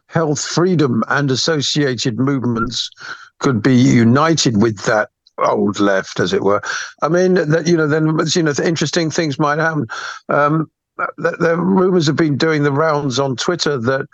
health, 0.06 0.46
freedom, 0.46 1.04
and 1.08 1.32
associated 1.32 2.20
movements 2.20 2.92
could 3.40 3.64
be 3.64 3.76
united 3.76 4.62
with 4.62 4.78
that 4.86 5.10
old 5.40 5.80
left, 5.80 6.20
as 6.20 6.32
it 6.32 6.44
were. 6.44 6.62
I 7.02 7.08
mean, 7.08 7.34
that 7.34 7.66
you 7.66 7.76
know, 7.76 7.88
then 7.88 8.20
you 8.36 8.44
know, 8.44 8.54
interesting 8.64 9.10
things 9.10 9.40
might 9.40 9.58
happen. 9.58 9.88
Um, 10.30 10.70
the, 11.18 11.32
the 11.40 11.58
rumors 11.58 12.08
have 12.08 12.16
been 12.16 12.38
doing 12.38 12.64
the 12.64 12.72
rounds 12.72 13.20
on 13.20 13.36
Twitter 13.36 13.78
that 13.78 14.08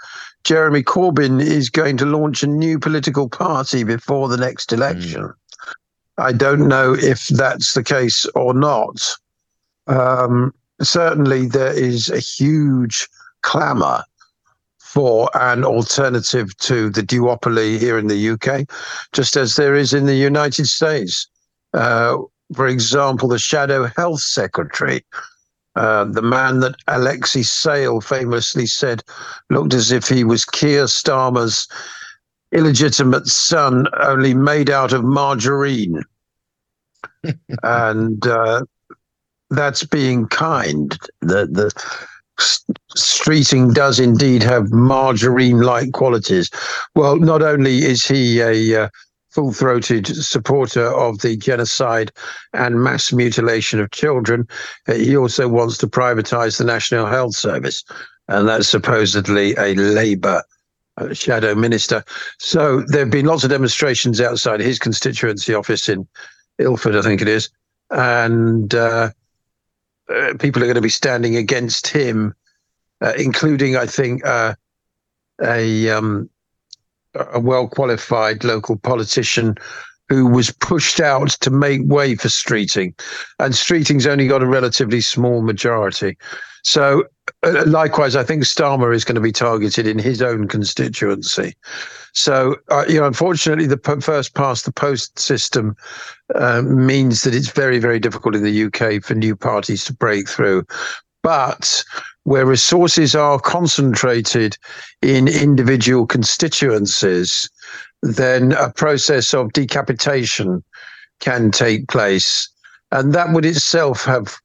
Jeremy 0.43 0.83
Corbyn 0.83 1.41
is 1.41 1.69
going 1.69 1.97
to 1.97 2.05
launch 2.05 2.43
a 2.43 2.47
new 2.47 2.79
political 2.79 3.29
party 3.29 3.83
before 3.83 4.27
the 4.27 4.37
next 4.37 4.71
election. 4.71 5.23
Mm. 5.23 5.33
I 6.17 6.31
don't 6.31 6.67
know 6.67 6.93
if 6.93 7.27
that's 7.27 7.73
the 7.73 7.83
case 7.83 8.25
or 8.35 8.53
not. 8.53 9.01
Um, 9.87 10.53
certainly, 10.81 11.47
there 11.47 11.73
is 11.73 12.09
a 12.09 12.19
huge 12.19 13.07
clamour 13.41 14.03
for 14.79 15.29
an 15.35 15.65
alternative 15.65 16.55
to 16.57 16.89
the 16.89 17.01
duopoly 17.01 17.77
here 17.77 17.97
in 17.97 18.07
the 18.07 18.29
UK, 18.29 18.69
just 19.11 19.35
as 19.35 19.57
there 19.57 19.75
is 19.75 19.93
in 19.93 20.05
the 20.05 20.15
United 20.15 20.67
States. 20.67 21.27
Uh, 21.73 22.17
for 22.53 22.67
example, 22.67 23.27
the 23.27 23.39
shadow 23.39 23.89
health 23.97 24.21
secretary, 24.21 25.05
uh, 25.75 26.05
the 26.05 26.21
man 26.21 26.59
that 26.61 26.75
Alexei 26.87 27.43
Sayle 27.43 28.01
famously 28.01 28.65
said 28.65 29.03
looked 29.49 29.73
as 29.73 29.91
if 29.91 30.07
he 30.07 30.23
was 30.23 30.45
Keir 30.45 30.85
Starmer's 30.85 31.67
illegitimate 32.51 33.27
son, 33.27 33.87
only 34.01 34.33
made 34.33 34.69
out 34.69 34.93
of 34.93 35.03
margarine. 35.03 36.01
and 37.63 38.25
uh, 38.25 38.63
that's 39.49 39.83
being 39.83 40.27
kind. 40.27 40.97
The 41.21 41.47
the 41.47 41.71
Streeting 42.97 43.73
does 43.73 43.99
indeed 43.99 44.43
have 44.43 44.71
margarine 44.71 45.61
like 45.61 45.93
qualities. 45.93 46.49
Well, 46.93 47.17
not 47.17 47.41
only 47.41 47.77
is 47.77 48.05
he 48.05 48.41
a 48.41 48.83
uh, 48.83 48.89
full 49.35 49.51
throated 49.51 50.07
supporter 50.07 50.87
of 50.93 51.19
the 51.19 51.35
genocide 51.35 52.11
and 52.53 52.81
mass 52.81 53.11
mutilation 53.11 53.81
of 53.81 53.91
children, 53.91 54.47
uh, 54.87 54.93
he 54.93 55.17
also 55.17 55.49
wants 55.49 55.77
to 55.77 55.87
privatize 55.87 56.57
the 56.57 56.63
National 56.63 57.05
Health 57.05 57.35
Service. 57.35 57.83
And 58.29 58.47
that's 58.47 58.69
supposedly 58.69 59.53
a 59.57 59.75
Labour 59.75 60.41
uh, 60.97 61.13
shadow 61.13 61.53
minister. 61.53 62.03
So 62.39 62.81
there 62.87 63.01
have 63.01 63.11
been 63.11 63.25
lots 63.25 63.43
of 63.43 63.49
demonstrations 63.49 64.21
outside 64.21 64.61
his 64.61 64.79
constituency 64.79 65.53
office 65.53 65.89
in 65.89 66.07
Ilford, 66.57 66.95
I 66.95 67.01
think 67.01 67.21
it 67.21 67.27
is. 67.27 67.49
And 67.91 68.73
uh, 68.73 69.11
uh 70.09 70.33
people 70.39 70.63
are 70.63 70.65
going 70.65 70.75
to 70.75 70.81
be 70.81 70.89
standing 70.89 71.35
against 71.35 71.87
him 71.87 72.33
uh, 73.01 73.13
including, 73.17 73.75
I 73.75 73.85
think, 73.85 74.25
uh, 74.25 74.55
a 75.43 75.89
um, 75.89 76.29
a 77.15 77.39
well 77.39 77.67
qualified 77.67 78.43
local 78.43 78.77
politician 78.77 79.55
who 80.09 80.27
was 80.27 80.51
pushed 80.51 80.99
out 80.99 81.29
to 81.29 81.49
make 81.49 81.81
way 81.83 82.15
for 82.15 82.27
Streeting, 82.27 82.93
and 83.39 83.53
Streeting's 83.53 84.05
only 84.05 84.27
got 84.27 84.43
a 84.43 84.47
relatively 84.47 85.01
small 85.01 85.41
majority. 85.41 86.17
So, 86.63 87.05
uh, 87.43 87.63
likewise, 87.65 88.15
I 88.15 88.23
think 88.23 88.43
Starmer 88.43 88.93
is 88.93 89.03
going 89.03 89.15
to 89.15 89.21
be 89.21 89.31
targeted 89.31 89.85
in 89.85 89.99
his 89.99 90.21
own 90.21 90.47
constituency. 90.47 91.55
So, 92.13 92.55
uh, 92.69 92.85
you 92.87 92.99
know, 92.99 93.05
unfortunately, 93.05 93.67
the 93.67 93.77
p- 93.77 93.99
first 93.99 94.33
past 94.35 94.65
the 94.65 94.71
post 94.71 95.19
system 95.19 95.75
uh, 96.33 96.61
means 96.63 97.21
that 97.21 97.35
it's 97.35 97.49
very, 97.49 97.77
very 97.77 97.99
difficult 97.99 98.35
in 98.35 98.43
the 98.43 98.63
UK 98.65 99.03
for 99.03 99.13
new 99.13 99.35
parties 99.35 99.83
to 99.85 99.93
break 99.93 100.27
through. 100.27 100.63
But 101.21 101.83
where 102.25 102.45
resources 102.45 103.15
are 103.15 103.39
concentrated 103.39 104.57
in 105.01 105.27
individual 105.27 106.07
constituencies, 106.07 107.49
then 108.01 108.51
a 108.53 108.71
process 108.71 109.33
of 109.33 109.53
decapitation 109.53 110.63
can 111.19 111.51
take 111.51 111.87
place. 111.87 112.49
And 112.91 113.13
that 113.13 113.31
would 113.31 113.45
itself 113.45 114.03
have 114.05 114.35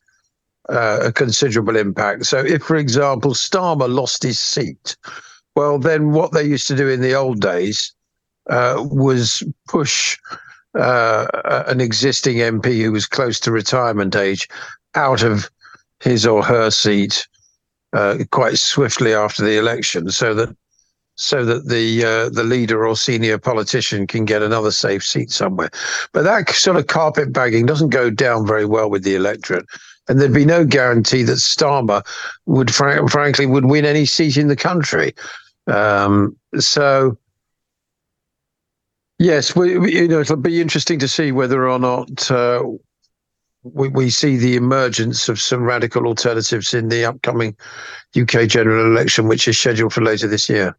uh, 0.68 1.00
a 1.04 1.12
considerable 1.12 1.76
impact. 1.76 2.26
So, 2.26 2.38
if, 2.38 2.62
for 2.62 2.76
example, 2.76 3.32
Starmer 3.32 3.92
lost 3.92 4.22
his 4.22 4.38
seat, 4.38 4.96
well, 5.56 5.78
then 5.78 6.12
what 6.12 6.32
they 6.32 6.44
used 6.44 6.68
to 6.68 6.76
do 6.76 6.88
in 6.88 7.00
the 7.00 7.14
old 7.14 7.40
days 7.40 7.92
uh, 8.50 8.76
was 8.90 9.42
push 9.68 10.18
uh, 10.74 11.26
an 11.66 11.80
existing 11.80 12.36
MP 12.36 12.82
who 12.82 12.92
was 12.92 13.06
close 13.06 13.40
to 13.40 13.50
retirement 13.50 14.14
age 14.14 14.48
out 14.94 15.22
of 15.22 15.50
his 16.00 16.26
or 16.26 16.44
her 16.44 16.70
seat 16.70 17.26
uh, 17.92 18.18
quite 18.30 18.58
swiftly 18.58 19.14
after 19.14 19.44
the 19.44 19.58
election, 19.58 20.10
so 20.10 20.34
that 20.34 20.54
so 21.16 21.44
that 21.44 21.68
the 21.68 22.04
uh, 22.04 22.28
the 22.30 22.44
leader 22.44 22.86
or 22.86 22.96
senior 22.96 23.38
politician 23.38 24.06
can 24.06 24.24
get 24.24 24.42
another 24.42 24.70
safe 24.70 25.04
seat 25.04 25.30
somewhere. 25.30 25.70
But 26.12 26.22
that 26.22 26.48
sort 26.50 26.76
of 26.76 26.86
carpet 26.86 27.32
bagging 27.32 27.66
doesn't 27.66 27.90
go 27.90 28.10
down 28.10 28.46
very 28.46 28.64
well 28.64 28.88
with 28.88 29.04
the 29.04 29.16
electorate, 29.16 29.66
and 30.08 30.20
there'd 30.20 30.32
be 30.32 30.46
no 30.46 30.64
guarantee 30.64 31.22
that 31.24 31.38
Starmer 31.38 32.02
would, 32.46 32.72
fr- 32.74 33.06
frankly, 33.08 33.46
would 33.46 33.66
win 33.66 33.84
any 33.84 34.06
seat 34.06 34.36
in 34.36 34.48
the 34.48 34.56
country. 34.56 35.14
Um, 35.66 36.36
so. 36.58 37.18
Yes, 39.22 39.54
we, 39.54 39.72
you 39.92 40.08
know 40.08 40.20
it'll 40.20 40.36
be 40.36 40.62
interesting 40.62 40.98
to 41.00 41.06
see 41.06 41.30
whether 41.30 41.68
or 41.68 41.78
not 41.78 42.30
uh, 42.30 42.64
we, 43.62 43.88
we 43.88 44.10
see 44.10 44.36
the 44.36 44.56
emergence 44.56 45.28
of 45.28 45.40
some 45.40 45.62
radical 45.62 46.06
alternatives 46.06 46.74
in 46.74 46.88
the 46.88 47.04
upcoming 47.04 47.56
UK 48.18 48.48
general 48.48 48.86
election, 48.86 49.28
which 49.28 49.46
is 49.46 49.58
scheduled 49.58 49.92
for 49.92 50.02
later 50.02 50.26
this 50.26 50.48
year. 50.48 50.76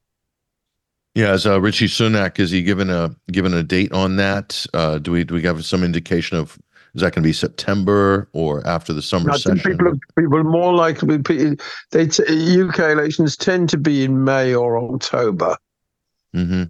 Yeah, 1.14 1.32
as 1.32 1.46
uh, 1.46 1.60
Rishi 1.60 1.88
Sunak, 1.88 2.40
is 2.40 2.52
he 2.52 2.64
given 2.64 2.90
a 2.90 3.14
given 3.32 3.54
a 3.54 3.64
date 3.64 3.92
on 3.92 4.16
that? 4.16 4.66
Uh, 4.74 4.98
do 4.98 5.12
we 5.12 5.26
do 5.26 5.34
we 5.34 5.42
have 5.44 5.66
some 5.66 5.84
indication 5.84 6.38
of 6.38 6.58
is 6.94 7.02
that 7.02 7.14
going 7.14 7.24
to 7.24 7.28
be 7.28 7.34
September 7.34 8.30
or 8.34 8.66
after 8.68 8.94
the 8.94 9.02
summer 9.02 9.32
I 9.32 9.38
session? 9.38 9.60
Think 9.60 9.78
people, 9.78 9.88
are, 9.94 10.00
people 10.18 10.38
are 10.38 10.44
more 10.44 10.74
likely. 10.74 11.18
They 11.92 12.08
t- 12.08 12.62
UK 12.62 12.80
elections 12.80 13.38
tend 13.38 13.70
to 13.70 13.78
be 13.78 14.04
in 14.04 14.24
May 14.24 14.54
or 14.54 14.78
October. 14.78 15.58
Mm-hmm. 16.36 16.64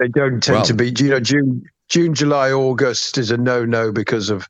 They 0.00 0.08
don't 0.08 0.42
tend 0.42 0.64
to 0.66 0.74
be. 0.74 0.92
You 0.98 1.10
know, 1.10 1.20
June, 1.20 1.64
June, 1.88 2.14
July, 2.14 2.50
August 2.50 3.18
is 3.18 3.30
a 3.30 3.36
no-no 3.36 3.90
because 3.92 4.30
of 4.30 4.48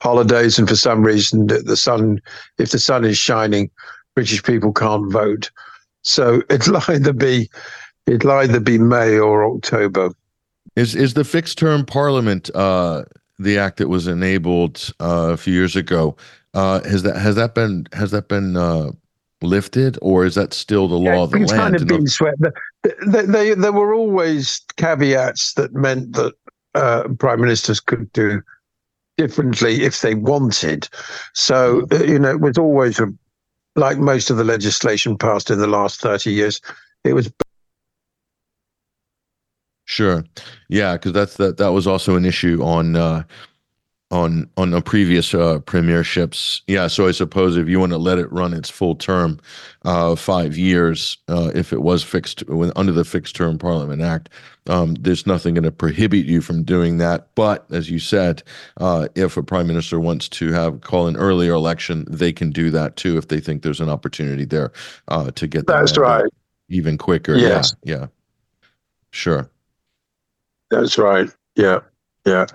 holidays, 0.00 0.58
and 0.58 0.68
for 0.68 0.76
some 0.76 1.02
reason, 1.02 1.46
the 1.46 1.76
sun, 1.76 2.20
if 2.58 2.70
the 2.70 2.78
sun 2.78 3.04
is 3.04 3.18
shining, 3.18 3.70
British 4.14 4.42
people 4.42 4.72
can't 4.72 5.10
vote. 5.12 5.50
So 6.02 6.42
it'll 6.50 6.82
either 6.88 7.12
be 7.12 7.50
it'll 8.06 8.32
either 8.32 8.60
be 8.60 8.78
May 8.78 9.18
or 9.18 9.44
October. 9.44 10.10
Is 10.76 10.94
is 10.94 11.14
the 11.14 11.24
fixed 11.24 11.58
term 11.58 11.84
parliament 11.84 12.50
uh, 12.54 13.04
the 13.38 13.58
act 13.58 13.78
that 13.78 13.88
was 13.88 14.06
enabled 14.06 14.92
uh, 15.00 15.30
a 15.32 15.36
few 15.36 15.54
years 15.54 15.76
ago? 15.76 16.16
Uh, 16.54 16.82
has 16.82 17.02
that 17.02 17.16
has 17.16 17.36
that 17.36 17.54
been 17.54 17.86
has 17.92 18.10
that 18.10 18.28
been 18.28 18.56
uh, 18.56 18.90
lifted, 19.42 19.98
or 20.02 20.24
is 20.24 20.34
that 20.34 20.52
still 20.52 20.88
the 20.88 20.96
law 20.96 21.12
yeah, 21.12 21.22
of 21.22 21.30
the 21.30 21.38
land? 21.38 21.50
Kind 21.50 21.76
of 21.76 21.86
been 21.86 22.06
swept. 22.06 22.42
They, 23.06 23.22
they, 23.22 23.54
there 23.54 23.72
were 23.72 23.94
always 23.94 24.60
caveats 24.76 25.54
that 25.54 25.72
meant 25.74 26.12
that 26.14 26.34
uh, 26.74 27.08
prime 27.18 27.40
ministers 27.40 27.80
could 27.80 28.12
do 28.12 28.42
differently 29.20 29.82
if 29.82 30.00
they 30.00 30.14
wanted. 30.14 30.88
So, 31.34 31.86
uh, 31.92 32.04
you 32.04 32.18
know, 32.18 32.30
it 32.30 32.40
was 32.40 32.56
always 32.56 32.98
a, 32.98 33.08
like 33.76 33.98
most 33.98 34.30
of 34.30 34.38
the 34.38 34.44
legislation 34.44 35.18
passed 35.18 35.50
in 35.50 35.58
the 35.58 35.66
last 35.66 36.00
30 36.00 36.32
years, 36.32 36.60
it 37.04 37.12
was. 37.12 37.30
Sure. 39.84 40.24
Yeah, 40.68 40.94
because 40.94 41.12
that's 41.12 41.36
that 41.36 41.58
that 41.58 41.72
was 41.72 41.86
also 41.86 42.16
an 42.16 42.24
issue 42.24 42.62
on 42.62 42.96
uh, 42.96 43.24
on 44.10 44.48
on 44.56 44.70
the 44.70 44.82
previous 44.82 45.34
uh, 45.34 45.58
premierships. 45.60 46.62
Yeah, 46.66 46.86
so 46.86 47.06
I 47.08 47.12
suppose 47.12 47.56
if 47.56 47.68
you 47.68 47.78
want 47.78 47.92
to 47.92 47.98
let 47.98 48.18
it 48.18 48.30
run 48.32 48.52
its 48.54 48.68
full 48.68 48.94
term, 48.94 49.40
uh, 49.84 50.16
five 50.16 50.56
years, 50.56 51.18
uh, 51.28 51.50
if 51.54 51.72
it 51.72 51.82
was 51.82 52.02
fixed 52.02 52.42
under 52.76 52.92
the 52.92 53.04
Fixed 53.04 53.36
Term 53.36 53.58
Parliament 53.58 54.02
Act, 54.02 54.28
um, 54.68 54.94
there's 54.94 55.26
nothing 55.26 55.54
going 55.54 55.64
to 55.64 55.72
prohibit 55.72 56.26
you 56.26 56.40
from 56.40 56.62
doing 56.62 56.98
that. 56.98 57.28
But 57.34 57.66
as 57.70 57.90
you 57.90 57.98
said, 57.98 58.42
uh, 58.78 59.08
if 59.14 59.36
a 59.36 59.42
prime 59.42 59.66
minister 59.66 60.00
wants 60.00 60.28
to 60.30 60.52
have 60.52 60.80
call 60.80 61.06
an 61.06 61.16
earlier 61.16 61.52
election, 61.52 62.04
they 62.08 62.32
can 62.32 62.50
do 62.50 62.70
that 62.70 62.96
too 62.96 63.16
if 63.16 63.28
they 63.28 63.40
think 63.40 63.62
there's 63.62 63.80
an 63.80 63.88
opportunity 63.88 64.44
there 64.44 64.72
uh, 65.08 65.30
to 65.32 65.46
get 65.46 65.66
that's 65.66 65.96
right 65.96 66.24
even 66.70 66.96
quicker. 66.96 67.36
Yes. 67.36 67.74
Yeah, 67.82 67.96
yeah, 67.96 68.06
sure. 69.10 69.50
That's 70.70 70.96
right. 70.96 71.28
Yeah, 71.56 71.80
yeah. 72.26 72.46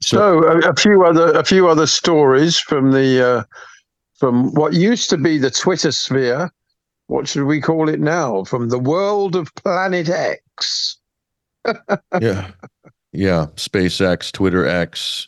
So, 0.00 0.44
a, 0.44 0.70
a, 0.70 0.74
few 0.74 1.04
other 1.04 1.32
a 1.32 1.44
few 1.44 1.68
other 1.68 1.86
stories 1.86 2.58
from 2.58 2.92
the 2.92 3.26
uh, 3.26 3.42
from 4.18 4.52
what 4.54 4.72
used 4.74 5.10
to 5.10 5.16
be 5.16 5.38
the 5.38 5.50
Twitter 5.50 5.92
sphere. 5.92 6.50
What 7.06 7.26
should 7.26 7.44
we 7.44 7.60
call 7.60 7.88
it 7.88 8.00
now? 8.00 8.44
From 8.44 8.68
the 8.68 8.78
world 8.78 9.34
of 9.34 9.52
Planet 9.56 10.08
X. 10.08 10.96
yeah, 12.20 12.50
yeah. 13.12 13.46
SpaceX, 13.56 14.30
Twitter 14.30 14.64
X, 14.64 15.26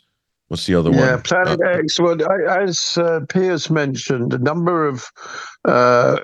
What's 0.53 0.67
the 0.67 0.75
other 0.75 0.91
yeah, 0.91 0.99
one? 0.99 1.09
Yeah, 1.09 1.17
Planet 1.25 1.61
uh, 1.63 1.79
X. 1.79 1.99
Well, 1.99 2.19
as 2.47 2.99
uh, 2.99 3.21
Piers 3.31 3.71
mentioned, 3.71 4.35
a 4.35 4.39
number 4.39 4.87
of 4.87 5.07
uh, 5.65 6.19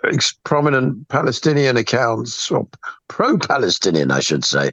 prominent 0.44 1.08
Palestinian 1.08 1.78
accounts, 1.78 2.50
or 2.50 2.68
pro-Palestinian, 3.08 4.10
I 4.10 4.20
should 4.20 4.44
say, 4.44 4.72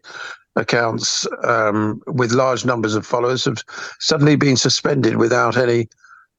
accounts 0.55 1.27
um, 1.43 2.01
with 2.07 2.31
large 2.31 2.65
numbers 2.65 2.95
of 2.95 3.05
followers 3.05 3.45
have 3.45 3.63
suddenly 3.99 4.35
been 4.35 4.57
suspended 4.57 5.17
without 5.17 5.57
any 5.57 5.87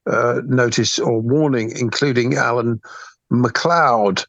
uh, 0.06 0.40
notice 0.46 0.98
or 0.98 1.20
warning, 1.20 1.72
including 1.76 2.34
Alan 2.34 2.80
MacLeod, 3.30 4.24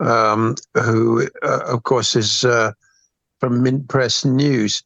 um, 0.00 0.54
who, 0.74 1.28
uh, 1.42 1.60
of 1.66 1.82
course, 1.84 2.14
is 2.14 2.44
uh, 2.44 2.72
from 3.40 3.62
Mint 3.62 3.88
Press 3.88 4.24
News. 4.24 4.82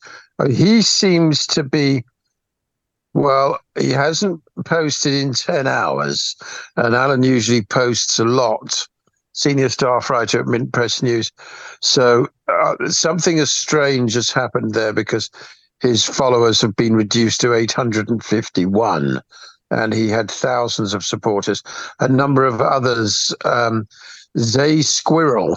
he 0.49 0.83
seems 0.83 1.47
to 1.49 1.62
be 1.62 2.05
well, 3.14 3.59
he 3.78 3.90
hasn't 3.90 4.40
posted 4.64 5.12
in 5.12 5.33
10 5.33 5.67
hours, 5.67 6.37
and 6.76 6.95
Alan 6.95 7.23
usually 7.23 7.62
posts 7.62 8.19
a 8.19 8.25
lot, 8.25 8.87
senior 9.38 9.68
staff 9.68 10.11
writer 10.11 10.40
at 10.40 10.47
Mint 10.47 10.73
Press 10.73 11.00
News. 11.00 11.30
So 11.80 12.26
uh, 12.49 12.88
something 12.88 13.38
as 13.38 13.52
strange 13.52 14.14
has 14.14 14.30
happened 14.30 14.75
there 14.75 14.92
because 14.92 15.30
his 15.80 16.04
followers 16.04 16.61
have 16.61 16.75
been 16.75 16.97
reduced 16.97 17.40
to 17.42 17.54
851, 17.54 19.23
and 19.71 19.92
he 19.92 20.09
had 20.09 20.28
thousands 20.28 20.92
of 20.92 21.04
supporters. 21.04 21.62
A 22.00 22.09
number 22.09 22.45
of 22.45 22.61
others, 22.61 23.33
um, 23.45 23.87
Zay 24.37 24.83
Squirrel, 24.83 25.57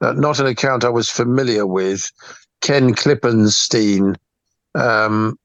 uh, 0.00 0.12
not 0.12 0.38
an 0.38 0.46
account 0.46 0.84
I 0.84 0.88
was 0.88 1.10
familiar 1.10 1.66
with, 1.66 2.12
Ken 2.60 2.94
Klippenstein, 2.94 4.14
um, 4.76 5.36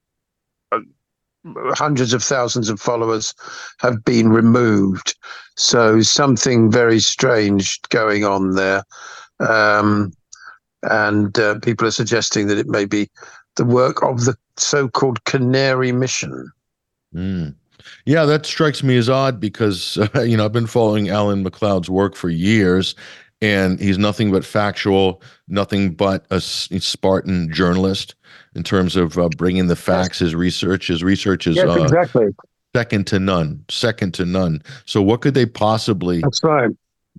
hundreds 1.46 2.14
of 2.14 2.24
thousands 2.24 2.70
of 2.70 2.80
followers 2.80 3.34
have 3.80 4.04
been 4.04 4.30
removed. 4.30 5.16
So 5.58 6.02
something 6.02 6.72
very 6.72 7.00
strange 7.00 7.82
going 7.90 8.24
on 8.24 8.56
there. 8.56 8.84
Um, 9.40 10.14
and 10.84 11.38
uh, 11.38 11.60
people 11.60 11.88
are 11.88 11.92
suggesting 11.92 12.48
that 12.48 12.58
it 12.58 12.68
may 12.68 12.86
be 12.86 13.10
the 13.56 13.66
work 13.66 14.02
of 14.04 14.26
the 14.26 14.36
so 14.58 14.88
called 14.88 15.24
Canary 15.26 15.92
Mission. 15.92 16.52
Mm. 17.14 17.56
Yeah, 18.06 18.26
that 18.26 18.46
strikes 18.46 18.84
me 18.84 18.98
as 18.98 19.10
odd 19.10 19.40
because, 19.40 19.98
uh, 19.98 20.22
you 20.22 20.38
know, 20.38 20.46
I've 20.46 20.52
been 20.52 20.68
following 20.68 21.10
Alan 21.10 21.44
MacLeod's 21.44 21.90
work 21.90 22.16
for 22.16 22.30
years, 22.30 22.96
and 23.42 23.80
he's 23.80 23.98
nothing 23.98 24.32
but 24.32 24.46
factual, 24.46 25.22
nothing 25.48 25.94
but 25.94 26.26
a 26.30 26.40
Spartan 26.40 27.52
journalist 27.52 28.16
in 28.56 28.64
terms 28.64 28.96
of 28.96 29.18
uh, 29.18 29.30
bringing 29.38 29.68
the 29.68 29.76
facts. 29.76 30.20
His 30.20 30.36
research, 30.36 30.88
his 30.88 31.04
research 31.04 31.48
is 31.48 31.56
yes, 31.56 31.68
uh, 31.68 31.84
exactly 31.84 32.28
second 32.76 33.08
to 33.08 33.20
none. 33.20 33.64
Second 33.70 34.14
to 34.16 34.26
none. 34.26 34.62
So 34.86 35.02
what 35.02 35.22
could 35.22 35.34
they 35.34 35.46
possibly? 35.46 36.22
That's 36.22 36.44
right 36.44 36.72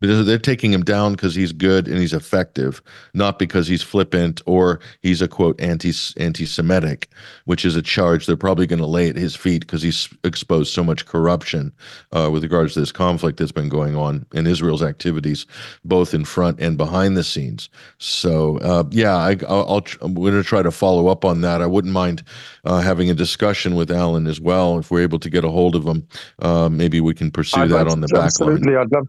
they're 0.02 0.38
taking 0.38 0.72
him 0.72 0.82
down 0.82 1.12
because 1.12 1.34
he's 1.34 1.52
good 1.52 1.86
and 1.86 1.98
he's 1.98 2.12
effective, 2.12 2.82
not 3.14 3.38
because 3.38 3.68
he's 3.68 3.82
flippant 3.82 4.42
or 4.46 4.80
he's 5.00 5.22
a 5.22 5.28
quote 5.28 5.60
anti 5.60 5.92
anti-Semitic, 6.16 7.08
which 7.44 7.64
is 7.64 7.76
a 7.76 7.82
charge 7.82 8.26
they're 8.26 8.36
probably 8.36 8.66
going 8.66 8.80
to 8.80 8.86
lay 8.86 9.08
at 9.08 9.16
his 9.16 9.36
feet 9.36 9.60
because 9.60 9.82
he's 9.82 10.08
exposed 10.24 10.72
so 10.72 10.82
much 10.82 11.06
corruption 11.06 11.72
uh, 12.12 12.28
with 12.32 12.42
regards 12.42 12.74
to 12.74 12.80
this 12.80 12.92
conflict 12.92 13.38
that's 13.38 13.52
been 13.52 13.68
going 13.68 13.94
on 13.96 14.26
in 14.32 14.46
Israel's 14.46 14.82
activities, 14.82 15.46
both 15.84 16.14
in 16.14 16.24
front 16.24 16.60
and 16.60 16.76
behind 16.76 17.16
the 17.16 17.24
scenes. 17.24 17.68
So 17.98 18.58
uh, 18.58 18.84
yeah, 18.90 19.16
I, 19.16 19.34
will 19.34 19.84
I'm 20.00 20.14
going 20.14 20.32
to 20.32 20.42
try 20.42 20.62
to 20.62 20.70
follow 20.70 21.08
up 21.08 21.24
on 21.24 21.42
that. 21.42 21.62
I 21.62 21.66
wouldn't 21.66 21.94
mind 21.94 22.22
uh, 22.64 22.80
having 22.80 23.08
a 23.08 23.14
discussion 23.14 23.74
with 23.74 23.90
Alan 23.90 24.26
as 24.26 24.40
well 24.40 24.78
if 24.78 24.90
we're 24.90 25.02
able 25.02 25.18
to 25.20 25.30
get 25.30 25.44
a 25.44 25.50
hold 25.50 25.76
of 25.76 25.84
him. 25.84 26.06
Uh, 26.40 26.68
maybe 26.68 27.00
we 27.00 27.14
can 27.14 27.30
pursue 27.30 27.60
I'd 27.60 27.70
that 27.70 27.88
on 27.88 28.00
the 28.00 28.08
back 28.08 28.24
absolutely. 28.24 28.72
line. 28.72 28.82
I'd 28.82 28.92
love 28.92 29.08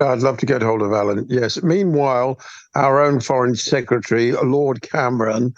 I'd 0.00 0.20
love 0.20 0.38
to 0.38 0.46
get 0.46 0.62
hold 0.62 0.82
of 0.82 0.92
Alan. 0.92 1.26
Yes. 1.28 1.62
Meanwhile, 1.62 2.38
our 2.74 3.02
own 3.02 3.20
Foreign 3.20 3.56
Secretary, 3.56 4.32
Lord 4.32 4.82
Cameron, 4.82 5.54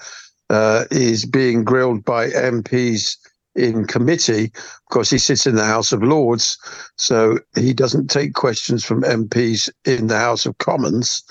uh, 0.48 0.85
is 0.90 1.26
being 1.26 1.64
grilled 1.64 2.05
by 2.05 2.31
MPs 2.31 3.16
in 3.55 3.85
committee. 3.87 4.53
Course, 4.90 5.11
he 5.11 5.18
sits 5.18 5.46
in 5.46 5.55
the 5.55 5.64
House 5.64 5.92
of 5.92 6.03
Lords, 6.03 6.59
so 6.96 7.38
he 7.55 7.72
doesn't 7.72 8.09
take 8.09 8.35
questions 8.35 8.85
from 8.85 9.03
MPs 9.03 9.70
in 9.85 10.09
the 10.09 10.18
House 10.18 10.46
of 10.46 10.59
Commons. 10.59 11.22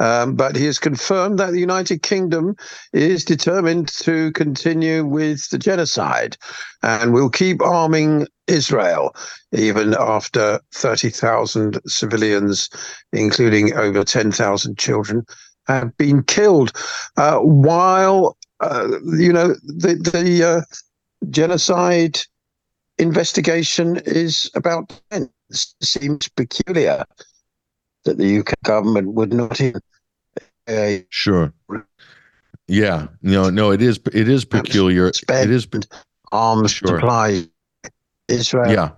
Um, 0.00 0.34
but 0.34 0.56
he 0.56 0.66
has 0.66 0.78
confirmed 0.78 1.38
that 1.38 1.52
the 1.52 1.60
United 1.60 2.02
Kingdom 2.02 2.56
is 2.92 3.24
determined 3.24 3.88
to 4.00 4.32
continue 4.32 5.04
with 5.04 5.48
the 5.50 5.58
genocide 5.58 6.36
and 6.82 7.14
will 7.14 7.30
keep 7.30 7.62
arming 7.62 8.26
Israel 8.46 9.14
even 9.52 9.94
after 9.94 10.60
30,000 10.74 11.80
civilians, 11.86 12.68
including 13.12 13.74
over 13.74 14.04
10,000 14.04 14.76
children, 14.76 15.24
have 15.66 15.96
been 15.96 16.22
killed. 16.22 16.72
Uh, 17.16 17.38
while 17.38 18.36
uh, 18.60 18.88
you 19.16 19.32
know 19.32 19.54
the 19.64 19.94
the 20.12 20.44
uh, 20.44 20.60
genocide 21.30 22.20
investigation 22.98 23.96
is 24.04 24.50
about 24.54 25.00
it 25.10 25.30
seems 25.82 26.28
peculiar 26.28 27.04
that 28.04 28.18
the 28.18 28.38
UK 28.38 28.54
government 28.64 29.14
would 29.14 29.32
not 29.32 29.60
even. 29.60 29.80
Uh, 30.66 30.98
sure. 31.10 31.52
Yeah. 32.66 33.08
No. 33.22 33.50
No. 33.50 33.70
It 33.70 33.82
is. 33.82 34.00
It 34.12 34.28
is 34.28 34.44
peculiar. 34.44 35.08
It 35.08 35.50
is 35.50 35.68
arms 36.32 36.72
sure. 36.72 36.88
supply 36.88 37.46
Israel. 38.28 38.72
Yeah. 38.72 38.90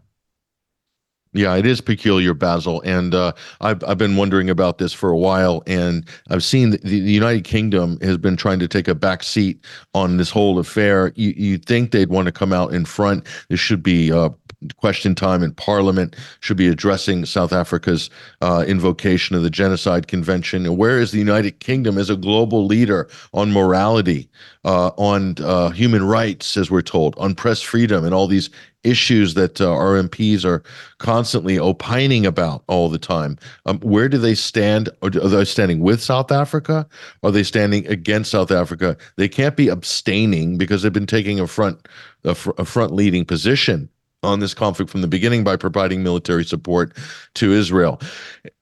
Yeah, 1.37 1.55
it 1.57 1.67
is 1.67 1.83
peculiar, 1.83 2.33
Basil, 2.33 2.81
and 2.81 3.15
uh, 3.15 3.33
I've 3.61 3.85
I've 3.85 3.99
been 3.99 4.17
wondering 4.17 4.49
about 4.49 4.79
this 4.79 4.95
for 4.95 5.11
a 5.11 5.19
while, 5.19 5.63
and 5.67 6.03
I've 6.31 6.43
seen 6.43 6.71
the, 6.71 6.79
the 6.79 6.97
United 6.97 7.45
Kingdom 7.45 7.99
has 8.01 8.17
been 8.17 8.39
trying 8.39 8.59
to 8.61 8.67
take 8.69 8.89
a 8.89 8.95
back 8.95 9.23
seat 9.23 9.63
on 9.93 10.17
this 10.17 10.31
whole 10.31 10.59
affair. 10.59 11.13
You 11.15 11.35
you 11.37 11.59
think 11.59 11.91
they'd 11.91 12.09
want 12.09 12.25
to 12.25 12.33
come 12.33 12.55
out 12.55 12.73
in 12.73 12.87
front? 12.87 13.27
This 13.51 13.61
should 13.61 13.83
be 13.83 14.11
uh, 14.11 14.31
question 14.77 15.15
time 15.15 15.43
in 15.43 15.53
Parliament. 15.53 16.17
Should 16.41 16.57
be 16.57 16.69
addressing 16.69 17.25
South 17.25 17.53
Africa's 17.53 18.11
uh, 18.41 18.65
invocation 18.67 19.37
of 19.37 19.43
the 19.43 19.51
Genocide 19.51 20.09
Convention. 20.09 20.77
where 20.77 20.99
is 20.99 21.13
the 21.13 21.19
United 21.19 21.61
Kingdom 21.61 21.99
as 21.99 22.11
a 22.11 22.17
global 22.17 22.67
leader 22.67 23.09
on 23.33 23.53
morality, 23.53 24.29
uh, 24.65 24.89
on 24.97 25.35
uh, 25.41 25.71
human 25.71 26.05
rights, 26.05 26.57
as 26.57 26.71
we're 26.71 26.83
told, 26.83 27.17
on 27.19 27.35
press 27.35 27.63
freedom, 27.63 28.05
and 28.05 28.15
all 28.15 28.27
these 28.27 28.51
issues 28.87 29.35
that 29.35 29.61
uh, 29.61 29.71
our 29.71 30.01
MPs 30.01 30.45
are 30.45 30.63
constantly 30.99 31.59
opining 31.59 32.25
about 32.25 32.63
all 32.69 32.89
the 32.89 32.99
time. 32.99 33.37
Um, 33.67 33.81
where 33.81 34.09
do 34.09 34.17
they 34.17 34.35
stand? 34.35 34.89
Are 35.03 35.11
they 35.11 35.45
standing 35.45 35.81
with 35.81 36.01
South 36.01 36.31
Africa? 36.31 36.87
Are 37.23 37.31
they 37.33 37.43
standing 37.43 37.87
against 37.89 38.31
South 38.31 38.51
Africa? 38.51 38.97
They 39.17 39.29
can't 39.29 39.57
be 39.57 39.69
abstaining 39.69 40.57
because 40.57 40.83
they've 40.83 40.93
been 40.93 41.07
taking 41.07 41.41
a 41.41 41.47
front 41.47 41.89
a, 42.25 42.35
fr- 42.35 42.51
a 42.59 42.65
front 42.65 42.93
leading 42.93 43.25
position 43.25 43.89
on 44.23 44.41
this 44.41 44.55
conflict 44.55 44.91
from 44.91 45.03
the 45.03 45.09
beginning 45.09 45.45
by 45.45 45.57
providing 45.57 46.03
military 46.03 46.45
support 46.45 46.97
to 47.35 47.53
Israel 47.53 48.01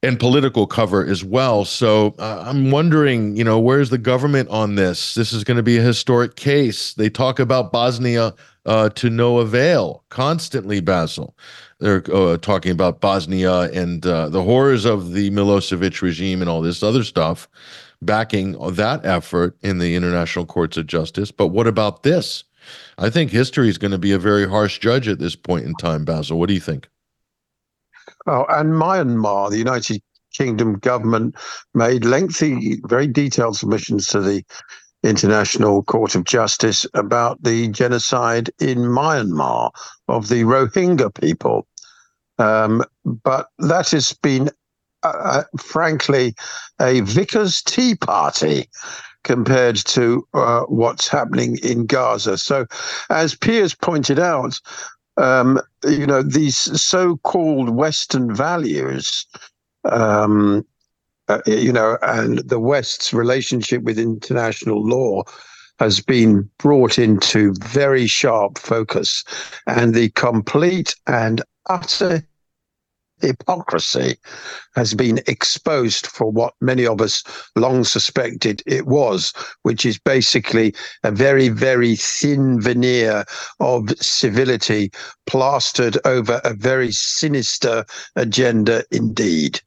and 0.02 0.18
political 0.18 0.66
cover 0.66 1.04
as 1.04 1.24
well. 1.24 1.64
So 1.64 2.14
uh, 2.18 2.44
I'm 2.46 2.70
wondering, 2.70 3.36
you 3.36 3.44
know, 3.44 3.58
where's 3.58 3.90
the 3.90 3.98
government 3.98 4.48
on 4.50 4.74
this? 4.74 5.14
This 5.14 5.32
is 5.32 5.44
going 5.44 5.56
to 5.56 5.62
be 5.62 5.78
a 5.78 5.82
historic 5.82 6.36
case. 6.36 6.94
They 6.94 7.08
talk 7.08 7.38
about 7.38 7.72
Bosnia 7.72 8.34
uh, 8.66 8.88
to 8.90 9.10
no 9.10 9.38
avail 9.38 10.04
constantly, 10.10 10.80
Basil. 10.80 11.36
They're 11.80 12.02
uh, 12.12 12.38
talking 12.38 12.72
about 12.72 13.00
Bosnia 13.00 13.70
and 13.72 14.04
uh, 14.06 14.28
the 14.28 14.42
horrors 14.42 14.84
of 14.84 15.12
the 15.12 15.30
Milosevic 15.30 16.00
regime 16.02 16.40
and 16.40 16.48
all 16.48 16.62
this 16.62 16.82
other 16.82 17.04
stuff, 17.04 17.48
backing 18.00 18.56
that 18.74 19.04
effort 19.04 19.56
in 19.62 19.78
the 19.78 19.94
international 19.94 20.46
courts 20.46 20.76
of 20.76 20.86
justice. 20.86 21.30
But 21.30 21.48
what 21.48 21.66
about 21.66 22.02
this? 22.02 22.44
I 22.98 23.10
think 23.10 23.30
history 23.30 23.68
is 23.68 23.78
going 23.78 23.90
to 23.90 23.98
be 23.98 24.12
a 24.12 24.18
very 24.18 24.48
harsh 24.48 24.78
judge 24.78 25.08
at 25.08 25.18
this 25.18 25.36
point 25.36 25.64
in 25.64 25.74
time, 25.74 26.04
Basil. 26.04 26.38
What 26.38 26.48
do 26.48 26.54
you 26.54 26.60
think? 26.60 26.88
Oh, 28.26 28.44
and 28.48 28.72
Myanmar, 28.72 29.50
the 29.50 29.58
United 29.58 30.02
Kingdom 30.32 30.78
government 30.78 31.36
made 31.74 32.04
lengthy, 32.04 32.80
very 32.86 33.06
detailed 33.06 33.56
submissions 33.56 34.06
to 34.08 34.20
the 34.20 34.42
International 35.02 35.82
Court 35.82 36.14
of 36.14 36.24
Justice 36.24 36.86
about 36.94 37.42
the 37.42 37.68
genocide 37.68 38.50
in 38.58 38.78
Myanmar 38.78 39.70
of 40.08 40.28
the 40.28 40.42
Rohingya 40.42 41.14
people. 41.20 41.66
Um, 42.38 42.82
but 43.04 43.48
that 43.58 43.90
has 43.90 44.12
been, 44.14 44.50
uh, 45.02 45.12
uh 45.24 45.44
frankly, 45.60 46.34
a 46.80 47.00
vicar's 47.02 47.62
tea 47.62 47.94
party 47.94 48.68
compared 49.24 49.76
to 49.76 50.26
uh, 50.34 50.62
what's 50.62 51.08
happening 51.08 51.58
in 51.62 51.86
Gaza. 51.86 52.38
So, 52.38 52.66
as 53.10 53.34
Piers 53.34 53.74
pointed 53.74 54.18
out, 54.18 54.60
um, 55.16 55.60
you 55.84 56.06
know, 56.06 56.22
these 56.22 56.56
so 56.80 57.16
called 57.18 57.70
Western 57.70 58.34
values, 58.34 59.26
um, 59.90 60.64
uh, 61.28 61.40
you 61.46 61.72
know, 61.72 61.98
and 62.02 62.38
the 62.38 62.60
West's 62.60 63.12
relationship 63.12 63.82
with 63.82 63.98
international 63.98 64.86
law 64.86 65.22
has 65.78 66.00
been 66.00 66.48
brought 66.58 66.98
into 66.98 67.54
very 67.60 68.06
sharp 68.06 68.58
focus. 68.58 69.24
And 69.66 69.94
the 69.94 70.10
complete 70.10 70.94
and 71.06 71.42
utter 71.68 72.22
hypocrisy 73.20 74.16
has 74.74 74.94
been 74.94 75.20
exposed 75.26 76.06
for 76.06 76.30
what 76.30 76.54
many 76.60 76.86
of 76.86 77.00
us 77.00 77.22
long 77.56 77.84
suspected 77.84 78.62
it 78.66 78.86
was, 78.86 79.32
which 79.62 79.86
is 79.86 79.98
basically 79.98 80.74
a 81.02 81.10
very, 81.10 81.48
very 81.48 81.96
thin 81.96 82.60
veneer 82.60 83.24
of 83.60 83.90
civility 84.00 84.90
plastered 85.26 85.98
over 86.04 86.40
a 86.44 86.54
very 86.54 86.92
sinister 86.92 87.84
agenda 88.16 88.84
indeed. 88.90 89.60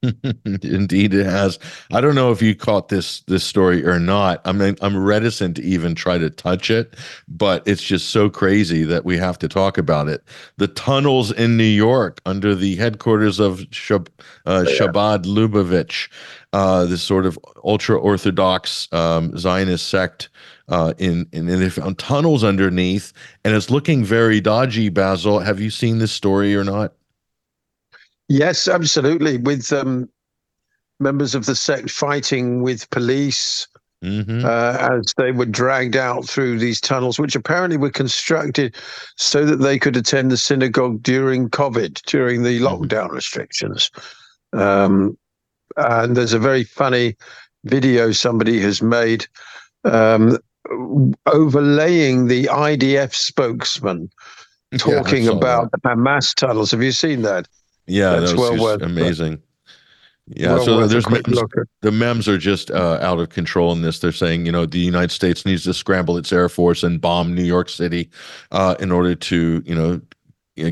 Indeed, 0.62 1.12
it 1.12 1.26
has. 1.26 1.58
I 1.92 2.00
don't 2.00 2.14
know 2.14 2.30
if 2.30 2.40
you 2.40 2.54
caught 2.54 2.88
this 2.88 3.20
this 3.22 3.42
story 3.42 3.84
or 3.84 3.98
not. 3.98 4.40
I 4.44 4.52
mean, 4.52 4.76
I'm 4.80 4.96
reticent 4.96 5.56
to 5.56 5.62
even 5.62 5.96
try 5.96 6.18
to 6.18 6.30
touch 6.30 6.70
it, 6.70 6.94
but 7.26 7.66
it's 7.66 7.82
just 7.82 8.10
so 8.10 8.30
crazy 8.30 8.84
that 8.84 9.04
we 9.04 9.16
have 9.16 9.38
to 9.40 9.48
talk 9.48 9.76
about 9.76 10.08
it. 10.08 10.22
The 10.56 10.68
tunnels 10.68 11.32
in 11.32 11.56
New 11.56 11.64
York 11.64 12.20
under 12.26 12.54
the 12.54 12.76
headquarters 12.76 13.40
of 13.40 13.58
Shab- 13.70 14.08
uh, 14.46 14.64
yeah. 14.68 14.78
Chabad 14.78 15.24
Lubavitch, 15.24 16.08
uh, 16.52 16.84
this 16.84 17.02
sort 17.02 17.26
of 17.26 17.36
ultra 17.64 17.98
orthodox 17.98 18.88
um, 18.92 19.36
Zionist 19.36 19.88
sect. 19.88 20.28
Uh, 20.68 20.92
in, 20.98 21.26
in 21.32 21.48
and 21.48 21.62
they 21.62 21.70
found 21.70 21.98
tunnels 21.98 22.44
underneath, 22.44 23.14
and 23.42 23.56
it's 23.56 23.70
looking 23.70 24.04
very 24.04 24.38
dodgy. 24.38 24.90
Basil, 24.90 25.38
have 25.38 25.58
you 25.60 25.70
seen 25.70 25.98
this 25.98 26.12
story 26.12 26.54
or 26.54 26.62
not? 26.62 26.92
Yes, 28.28 28.68
absolutely. 28.68 29.38
With 29.38 29.72
um, 29.72 30.08
members 31.00 31.34
of 31.34 31.46
the 31.46 31.54
sect 31.54 31.90
fighting 31.90 32.62
with 32.62 32.88
police 32.90 33.66
mm-hmm. 34.04 34.44
uh, 34.44 34.96
as 34.96 35.14
they 35.16 35.32
were 35.32 35.46
dragged 35.46 35.96
out 35.96 36.26
through 36.26 36.58
these 36.58 36.80
tunnels, 36.80 37.18
which 37.18 37.34
apparently 37.34 37.76
were 37.76 37.90
constructed 37.90 38.76
so 39.16 39.44
that 39.44 39.56
they 39.56 39.78
could 39.78 39.96
attend 39.96 40.30
the 40.30 40.36
synagogue 40.36 41.02
during 41.02 41.48
COVID, 41.50 42.02
during 42.02 42.42
the 42.42 42.58
mm-hmm. 42.58 42.66
lockdown 42.66 43.06
mm-hmm. 43.06 43.16
restrictions. 43.16 43.90
Um, 44.52 45.16
and 45.76 46.16
there's 46.16 46.32
a 46.32 46.38
very 46.38 46.64
funny 46.64 47.16
video 47.64 48.12
somebody 48.12 48.60
has 48.60 48.82
made 48.82 49.26
um, 49.84 50.38
overlaying 51.26 52.26
the 52.26 52.44
IDF 52.44 53.14
spokesman 53.14 54.10
talking 54.78 55.24
yeah, 55.24 55.32
about 55.32 55.70
that. 55.70 55.82
the 55.82 55.88
Hamas 55.88 56.34
tunnels. 56.34 56.70
Have 56.72 56.82
you 56.82 56.92
seen 56.92 57.22
that? 57.22 57.48
Yeah, 57.88 58.20
that's 58.20 58.34
well 58.34 58.56
worth 58.60 58.82
amazing. 58.82 59.42
Yeah, 60.26 60.54
well 60.54 60.64
so 60.64 60.86
there's 60.86 61.08
memes, 61.08 61.40
the 61.80 61.90
memes 61.90 62.28
are 62.28 62.36
just 62.36 62.70
uh, 62.70 62.98
out 63.00 63.18
of 63.18 63.30
control 63.30 63.72
in 63.72 63.80
this. 63.80 64.00
They're 64.00 64.12
saying, 64.12 64.44
you 64.44 64.52
know, 64.52 64.66
the 64.66 64.78
United 64.78 65.10
States 65.10 65.46
needs 65.46 65.64
to 65.64 65.72
scramble 65.72 66.18
its 66.18 66.32
air 66.32 66.50
force 66.50 66.82
and 66.82 67.00
bomb 67.00 67.34
New 67.34 67.44
York 67.44 67.70
City 67.70 68.10
uh, 68.52 68.74
in 68.78 68.92
order 68.92 69.14
to, 69.14 69.62
you 69.64 69.74
know, 69.74 70.00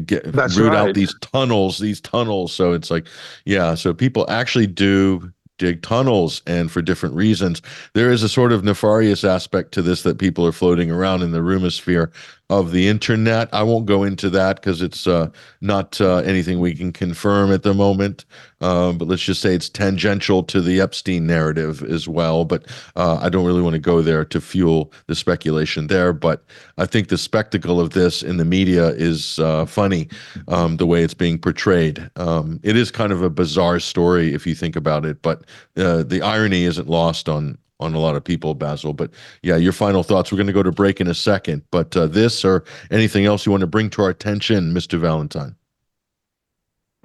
get 0.00 0.30
That's 0.32 0.56
root 0.58 0.70
right. 0.70 0.88
out 0.88 0.94
these 0.94 1.14
tunnels, 1.20 1.78
these 1.78 2.02
tunnels. 2.02 2.52
So 2.52 2.72
it's 2.72 2.90
like, 2.90 3.06
yeah, 3.46 3.74
so 3.74 3.94
people 3.94 4.28
actually 4.28 4.66
do 4.66 5.32
dig 5.58 5.80
tunnels 5.82 6.42
and 6.46 6.70
for 6.70 6.82
different 6.82 7.14
reasons. 7.14 7.62
There 7.94 8.10
is 8.10 8.22
a 8.22 8.28
sort 8.28 8.52
of 8.52 8.62
nefarious 8.62 9.24
aspect 9.24 9.72
to 9.72 9.82
this 9.82 10.02
that 10.02 10.18
people 10.18 10.46
are 10.46 10.52
floating 10.52 10.90
around 10.90 11.22
in 11.22 11.32
the 11.32 11.38
rumosphere 11.38 12.10
of 12.48 12.70
the 12.70 12.86
internet. 12.86 13.48
I 13.52 13.62
won't 13.62 13.86
go 13.86 14.04
into 14.04 14.30
that 14.30 14.56
because 14.56 14.80
it's 14.80 15.06
uh, 15.06 15.30
not 15.60 16.00
uh, 16.00 16.18
anything 16.18 16.60
we 16.60 16.74
can 16.74 16.92
confirm 16.92 17.52
at 17.52 17.64
the 17.64 17.74
moment. 17.74 18.24
Uh, 18.60 18.92
but 18.92 19.08
let's 19.08 19.22
just 19.22 19.42
say 19.42 19.54
it's 19.54 19.68
tangential 19.68 20.42
to 20.44 20.60
the 20.60 20.80
Epstein 20.80 21.26
narrative 21.26 21.82
as 21.82 22.08
well. 22.08 22.44
But 22.44 22.66
uh, 22.94 23.18
I 23.20 23.28
don't 23.28 23.44
really 23.44 23.62
want 23.62 23.74
to 23.74 23.80
go 23.80 24.00
there 24.00 24.24
to 24.26 24.40
fuel 24.40 24.92
the 25.08 25.14
speculation 25.14 25.88
there. 25.88 26.12
But 26.12 26.44
I 26.78 26.86
think 26.86 27.08
the 27.08 27.18
spectacle 27.18 27.80
of 27.80 27.90
this 27.90 28.22
in 28.22 28.36
the 28.36 28.44
media 28.44 28.88
is 28.90 29.38
uh, 29.40 29.66
funny, 29.66 30.08
um, 30.48 30.76
the 30.76 30.86
way 30.86 31.02
it's 31.02 31.14
being 31.14 31.38
portrayed. 31.38 32.10
Um, 32.16 32.60
it 32.62 32.76
is 32.76 32.90
kind 32.90 33.12
of 33.12 33.22
a 33.22 33.30
bizarre 33.30 33.80
story 33.80 34.32
if 34.32 34.46
you 34.46 34.54
think 34.54 34.76
about 34.76 35.04
it, 35.04 35.20
but 35.20 35.42
uh, 35.76 36.04
the 36.04 36.22
irony 36.22 36.64
isn't 36.64 36.88
lost 36.88 37.28
on 37.28 37.58
on 37.80 37.94
a 37.94 37.98
lot 37.98 38.16
of 38.16 38.24
people, 38.24 38.54
Basil. 38.54 38.92
But 38.92 39.10
yeah, 39.42 39.56
your 39.56 39.72
final 39.72 40.02
thoughts. 40.02 40.32
We're 40.32 40.36
going 40.36 40.46
to 40.46 40.52
go 40.52 40.62
to 40.62 40.72
break 40.72 41.00
in 41.00 41.08
a 41.08 41.14
second. 41.14 41.62
But 41.70 41.96
uh, 41.96 42.06
this 42.06 42.44
or 42.44 42.64
anything 42.90 43.26
else 43.26 43.46
you 43.46 43.52
want 43.52 43.62
to 43.62 43.66
bring 43.66 43.90
to 43.90 44.02
our 44.02 44.10
attention, 44.10 44.72
Mr. 44.72 44.98
Valentine? 44.98 45.56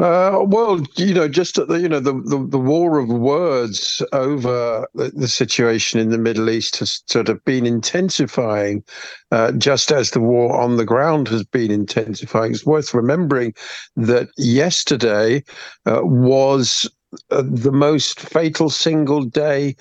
Uh, 0.01 0.43
well, 0.47 0.81
you 0.95 1.13
know, 1.13 1.27
just 1.27 1.55
the, 1.55 1.75
you 1.75 1.87
know 1.87 1.99
the, 1.99 2.13
the, 2.13 2.43
the 2.49 2.57
war 2.57 2.97
of 2.97 3.07
words 3.07 4.01
over 4.13 4.87
the, 4.95 5.11
the, 5.11 5.27
situation 5.27 5.99
in 5.99 6.09
the 6.09 6.17
Middle 6.17 6.49
East 6.49 6.77
has 6.77 7.03
sort 7.05 7.29
of 7.29 7.43
been 7.45 7.67
intensifying, 7.67 8.83
uh, 9.31 9.51
just 9.51 9.91
as 9.91 10.09
the 10.09 10.19
war 10.19 10.59
on 10.59 10.77
the 10.77 10.85
ground 10.85 11.27
has 11.27 11.43
been 11.43 11.69
intensifying. 11.69 12.51
It's 12.51 12.65
worth 12.65 12.95
remembering 12.95 13.53
that 13.95 14.29
yesterday 14.37 15.43
uh, 15.85 15.99
was 16.01 16.89
uh, 17.29 17.43
the 17.45 17.71
most 17.71 18.19
fatal 18.19 18.71
single 18.71 19.23
day 19.23 19.75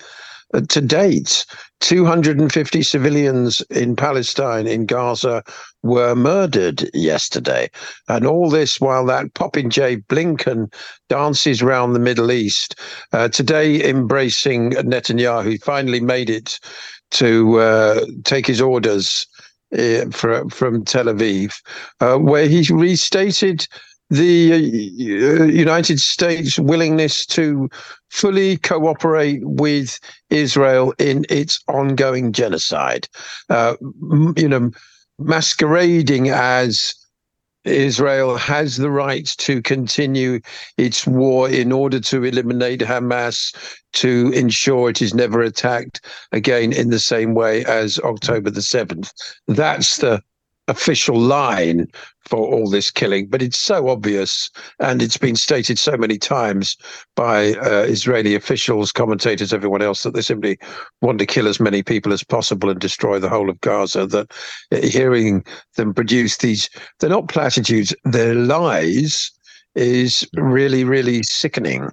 to 0.69 0.81
date, 0.81 1.45
250 1.81 2.83
civilians 2.83 3.61
in 3.69 3.95
Palestine, 3.95 4.67
in 4.67 4.85
Gaza, 4.85 5.43
were 5.83 6.15
murdered 6.15 6.89
yesterday. 6.93 7.69
And 8.07 8.25
all 8.25 8.49
this 8.49 8.79
while 8.79 9.05
that 9.07 9.33
Popinjay 9.33 10.05
Blinken 10.07 10.71
dances 11.09 11.61
around 11.61 11.93
the 11.93 11.99
Middle 11.99 12.31
East. 12.31 12.79
Uh, 13.11 13.27
today, 13.29 13.87
embracing 13.89 14.71
Netanyahu, 14.71 15.61
finally 15.63 15.99
made 15.99 16.29
it 16.29 16.59
to 17.11 17.59
uh, 17.59 18.05
take 18.23 18.47
his 18.47 18.61
orders 18.61 19.27
uh, 19.77 20.05
for, 20.11 20.49
from 20.49 20.83
Tel 20.83 21.05
Aviv, 21.05 21.53
uh, 21.99 22.17
where 22.17 22.47
he 22.47 22.67
restated 22.71 23.67
the 24.11 24.51
uh, 24.53 25.45
United 25.45 25.99
States' 25.99 26.59
willingness 26.59 27.25
to 27.27 27.69
fully 28.09 28.57
cooperate 28.57 29.39
with 29.43 29.99
Israel 30.29 30.93
in 30.99 31.25
its 31.29 31.61
ongoing 31.69 32.33
genocide. 32.33 33.07
Uh, 33.49 33.75
you 34.35 34.49
know, 34.49 34.69
masquerading 35.17 36.29
as 36.29 36.93
Israel 37.63 38.35
has 38.37 38.77
the 38.77 38.89
right 38.89 39.27
to 39.37 39.61
continue 39.61 40.41
its 40.77 41.07
war 41.07 41.47
in 41.47 41.71
order 41.71 41.99
to 41.99 42.23
eliminate 42.25 42.81
Hamas, 42.81 43.55
to 43.93 44.31
ensure 44.33 44.89
it 44.89 45.01
is 45.01 45.13
never 45.13 45.41
attacked 45.41 46.01
again 46.31 46.73
in 46.73 46.89
the 46.89 46.99
same 46.99 47.33
way 47.33 47.63
as 47.65 47.99
October 47.99 48.49
the 48.49 48.61
7th. 48.61 49.11
That's 49.47 49.97
the 49.97 50.21
official 50.71 51.19
line 51.19 51.87
for 52.25 52.39
all 52.39 52.69
this 52.69 52.89
killing, 52.89 53.27
but 53.27 53.41
it's 53.41 53.59
so 53.59 53.89
obvious 53.89 54.49
and 54.79 55.01
it's 55.01 55.17
been 55.17 55.35
stated 55.35 55.77
so 55.77 55.97
many 55.97 56.17
times 56.17 56.77
by 57.15 57.53
uh, 57.55 57.85
Israeli 57.87 58.35
officials, 58.35 58.91
commentators, 58.91 59.53
everyone 59.53 59.81
else 59.81 60.03
that 60.03 60.13
they 60.13 60.21
simply 60.21 60.57
want 61.01 61.19
to 61.19 61.25
kill 61.25 61.47
as 61.47 61.59
many 61.59 61.83
people 61.83 62.13
as 62.13 62.23
possible 62.23 62.69
and 62.69 62.79
destroy 62.79 63.19
the 63.19 63.29
whole 63.29 63.49
of 63.49 63.59
Gaza. 63.61 64.07
That 64.07 64.31
uh, 64.71 64.77
hearing 64.77 65.43
them 65.75 65.93
produce 65.93 66.37
these, 66.37 66.69
they're 66.99 67.09
not 67.09 67.27
platitudes, 67.27 67.93
they're 68.05 68.35
lies, 68.35 69.31
is 69.75 70.27
really, 70.35 70.83
really 70.83 71.23
sickening. 71.23 71.89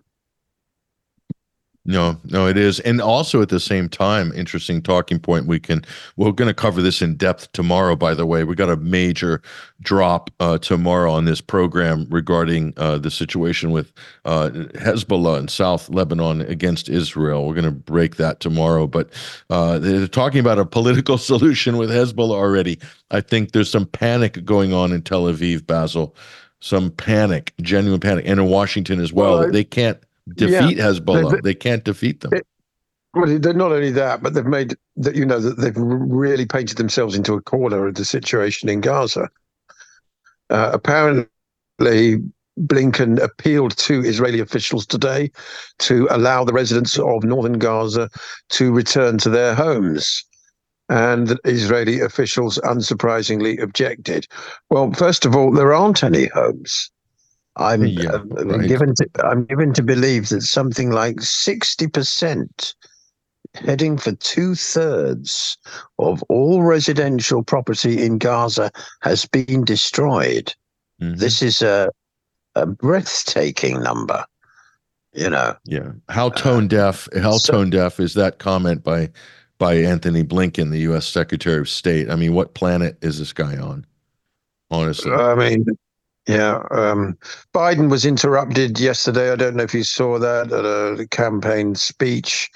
No, 1.89 2.21
no, 2.25 2.47
it 2.47 2.59
is. 2.59 2.81
And 2.81 3.01
also 3.01 3.41
at 3.41 3.49
the 3.49 3.59
same 3.59 3.89
time, 3.89 4.31
interesting 4.35 4.83
talking 4.83 5.19
point. 5.19 5.47
We 5.47 5.59
can, 5.59 5.83
we're 6.19 6.33
going 6.33 6.49
to 6.49 6.55
cover 6.55 6.83
this 6.83 7.01
in 7.01 7.17
depth 7.17 7.51
tomorrow, 7.53 7.97
by 7.97 8.13
the 8.13 8.27
way. 8.27 8.45
We 8.45 8.55
got 8.55 8.69
a 8.69 8.77
major 8.77 9.41
drop 9.81 10.29
uh, 10.39 10.59
tomorrow 10.59 11.11
on 11.11 11.25
this 11.25 11.41
program 11.41 12.07
regarding 12.11 12.75
uh, 12.77 12.99
the 12.99 13.11
situation 13.11 13.71
with 13.71 13.91
uh, 14.27 14.51
Hezbollah 14.75 15.39
in 15.39 15.49
South 15.49 15.89
Lebanon 15.89 16.43
against 16.43 16.91
Israel. 16.91 17.47
We're 17.47 17.55
going 17.55 17.65
to 17.65 17.71
break 17.71 18.17
that 18.17 18.41
tomorrow. 18.41 18.87
But 18.87 19.09
uh, 19.49 19.79
they're 19.79 20.07
talking 20.07 20.41
about 20.41 20.59
a 20.59 20.67
political 20.67 21.17
solution 21.33 21.79
with 21.79 21.89
Hezbollah 21.89 22.35
already. 22.35 22.79
I 23.11 23.23
think 23.23 23.53
there's 23.53 23.71
some 23.71 23.87
panic 23.87 24.45
going 24.45 24.75
on 24.75 24.93
in 24.93 25.01
Tel 25.01 25.23
Aviv, 25.23 25.67
Basil. 25.67 26.15
Some 26.61 26.91
panic, 26.91 27.55
genuine 27.63 28.01
panic, 28.01 28.25
and 28.27 28.41
in 28.41 28.47
Washington 28.47 29.01
as 29.01 29.13
well. 29.13 29.39
well 29.39 29.49
I, 29.49 29.51
they 29.53 29.63
can't 29.63 29.99
defeat 30.35 30.77
yeah, 30.77 30.85
Hezbollah. 30.85 31.33
They, 31.33 31.41
they, 31.41 31.55
can't 31.55 31.85
defeat 31.85 32.21
them. 32.21 32.35
It, 32.35 32.47
well, 33.15 33.27
not 33.27 33.73
only 33.73 33.91
that, 33.93 34.23
but 34.23 34.35
they've 34.35 34.45
made 34.45 34.77
that 34.97 35.17
you 35.17 35.25
know 35.25 35.41
that 35.41 35.59
they've 35.59 35.77
really 35.77 36.47
painted 36.47 36.77
themselves 36.77 37.15
into 37.15 37.35
a 37.35 37.43
corner 37.43 37.87
of 37.87 37.95
the 37.95 38.05
situation 38.05 38.69
in 38.69 38.81
Gaza. 38.81 39.29
Uh, 40.51 40.71
apparently, 40.73 42.23
Blinken 42.59 43.21
appealed 43.23 43.77
to 43.77 44.05
Israeli 44.05 44.41
officials 44.41 44.87
today 44.87 45.31
to 45.81 46.09
allow 46.11 46.45
the 46.45 46.53
residents 46.53 46.99
of 46.99 47.25
northern 47.25 47.59
Gaza 47.59 48.11
to 48.51 48.73
return 48.73 49.19
to 49.19 49.31
their 49.31 49.55
homes. 49.55 50.25
And 50.91 51.39
Israeli 51.45 52.01
officials 52.01 52.59
unsurprisingly 52.65 53.61
objected. 53.63 54.27
Well, 54.71 54.91
first 54.93 55.27
of 55.27 55.37
all, 55.37 55.53
there 55.53 55.75
aren't 55.75 56.03
any 56.03 56.27
homes. 56.29 56.91
I'm, 57.59 57.87
yeah, 57.87 58.11
uh, 58.11 58.25
right. 58.25 58.69
given 58.69 58.95
to, 58.95 59.09
I'm 59.25 59.45
given 59.45 59.73
to 59.75 59.83
believe 59.83 60.29
that 60.31 60.43
something 60.43 60.91
like 60.91 61.17
60% 61.17 62.75
heading 63.55 63.97
for 63.99 64.13
two 64.13 64.55
thirds 64.55 65.59
of 65.99 66.23
all 66.29 66.63
residential 66.63 67.43
property 67.43 68.03
in 68.03 68.19
Gaza 68.19 68.71
has 69.03 69.25
been 69.27 69.65
destroyed. 69.65 70.55
Mm-hmm. 71.01 71.17
This 71.17 71.43
is 71.43 71.63
a, 71.63 71.91
a 72.55 72.67
breathtaking 72.67 73.83
number. 73.83 74.25
You 75.15 75.31
know. 75.31 75.57
Yeah. 75.65 75.93
How 76.09 76.29
tone 76.29 76.65
uh, 76.65 76.69
deaf? 76.69 77.09
Uh, 77.15 77.21
how 77.21 77.39
so, 77.39 77.53
tone 77.55 77.71
deaf 77.71 77.99
is 77.99 78.15
that 78.15 78.39
comment 78.39 78.85
by 78.85 79.11
by 79.59 79.75
Antony 79.75 80.23
Blinken, 80.23 80.71
the 80.71 80.81
U.S. 80.81 81.07
Secretary 81.07 81.59
of 81.59 81.69
State? 81.69 82.11
I 82.11 82.15
mean, 82.15 82.35
what 82.35 82.55
planet 82.55 82.99
is 83.03 83.19
this 83.19 83.33
guy 83.33 83.57
on? 83.57 83.85
Honestly, 84.71 85.11
I 85.11 85.35
mean, 85.35 85.65
yeah. 86.29 86.63
Um, 86.71 87.17
Biden 87.55 87.91
was 87.91 88.05
interrupted 88.05 88.79
yesterday. 88.79 89.33
I 89.33 89.37
don't 89.37 89.57
know 89.57 89.63
if 89.63 89.73
you 89.73 89.83
saw 89.83 90.19
that 90.19 90.53
at 90.53 90.65
a 91.01 91.09
campaign 91.09 91.75
speech 91.75 92.51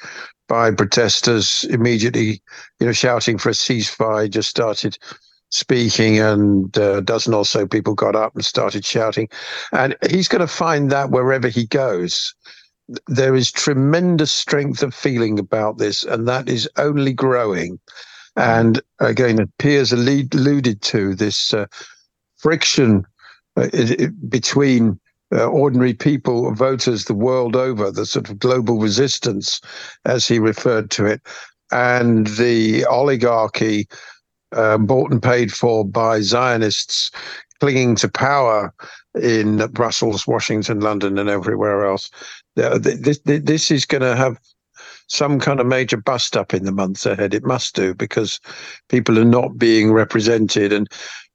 by 0.46 0.70
protesters 0.70 1.64
immediately, 1.64 2.42
you 2.78 2.86
know, 2.86 2.92
shouting 2.92 3.38
for 3.38 3.48
a 3.48 3.52
ceasefire, 3.52 4.28
just 4.28 4.50
started 4.50 4.98
speaking, 5.48 6.18
and 6.18 6.76
uh, 6.76 6.98
a 6.98 7.00
dozen 7.00 7.32
or 7.32 7.46
so 7.46 7.66
people 7.66 7.94
got 7.94 8.14
up 8.14 8.34
and 8.34 8.44
started 8.44 8.84
shouting. 8.84 9.28
And 9.72 9.96
he's 10.10 10.28
going 10.28 10.42
to 10.42 10.46
find 10.46 10.90
that 10.90 11.10
wherever 11.10 11.48
he 11.48 11.66
goes. 11.66 12.34
There 13.06 13.34
is 13.34 13.50
tremendous 13.50 14.32
strength 14.32 14.82
of 14.82 14.94
feeling 14.94 15.38
about 15.38 15.78
this, 15.78 16.04
and 16.04 16.28
that 16.28 16.46
is 16.46 16.68
only 16.76 17.14
growing. 17.14 17.78
And 18.36 18.82
again, 18.98 19.50
Piers 19.58 19.92
alluded 19.92 20.82
to 20.82 21.14
this 21.14 21.54
uh, 21.54 21.66
friction 22.36 23.06
uh, 23.56 23.68
between 24.28 24.98
uh, 25.34 25.46
ordinary 25.46 25.94
people, 25.94 26.52
voters 26.54 27.04
the 27.04 27.14
world 27.14 27.56
over, 27.56 27.90
the 27.90 28.06
sort 28.06 28.28
of 28.28 28.38
global 28.38 28.78
resistance, 28.78 29.60
as 30.04 30.26
he 30.26 30.38
referred 30.38 30.90
to 30.90 31.06
it, 31.06 31.20
and 31.70 32.26
the 32.28 32.84
oligarchy 32.86 33.88
uh, 34.52 34.76
bought 34.78 35.10
and 35.10 35.22
paid 35.22 35.52
for 35.52 35.84
by 35.84 36.20
Zionists 36.20 37.10
clinging 37.60 37.94
to 37.96 38.08
power 38.08 38.74
in 39.22 39.58
Brussels, 39.68 40.26
Washington, 40.26 40.80
London, 40.80 41.18
and 41.18 41.30
everywhere 41.30 41.86
else. 41.86 42.10
This, 42.56 43.20
this 43.24 43.70
is 43.70 43.86
going 43.86 44.02
to 44.02 44.16
have 44.16 44.36
some 45.06 45.38
kind 45.38 45.60
of 45.60 45.66
major 45.66 45.96
bust 45.96 46.36
up 46.36 46.54
in 46.54 46.64
the 46.64 46.72
months 46.72 47.06
ahead. 47.06 47.34
It 47.34 47.44
must 47.44 47.74
do 47.74 47.94
because 47.94 48.40
people 48.88 49.18
are 49.18 49.24
not 49.24 49.58
being 49.58 49.92
represented. 49.92 50.72
And, 50.72 50.88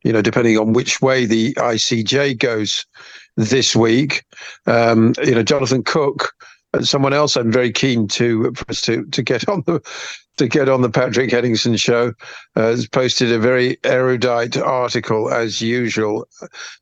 you 0.03 0.13
know, 0.13 0.21
depending 0.21 0.57
on 0.57 0.73
which 0.73 1.01
way 1.01 1.25
the 1.25 1.53
ICJ 1.55 2.37
goes 2.37 2.85
this 3.35 3.75
week. 3.75 4.23
Um, 4.65 5.13
you 5.23 5.35
know, 5.35 5.43
Jonathan 5.43 5.83
Cook 5.83 6.33
and 6.77 6.87
someone 6.87 7.13
else 7.13 7.35
I'm 7.35 7.51
very 7.51 7.71
keen 7.71 8.07
to 8.09 8.51
to 8.51 9.05
to 9.05 9.23
get 9.23 9.49
on 9.49 9.63
the 9.65 9.81
to 10.37 10.47
get 10.47 10.69
on 10.69 10.81
the 10.81 10.89
Patrick 10.89 11.31
Henningsen 11.31 11.77
show 11.77 12.13
uh, 12.55 12.61
has 12.61 12.87
posted 12.87 13.31
a 13.31 13.39
very 13.39 13.77
erudite 13.83 14.55
article, 14.55 15.31
as 15.31 15.61
usual, 15.61 16.27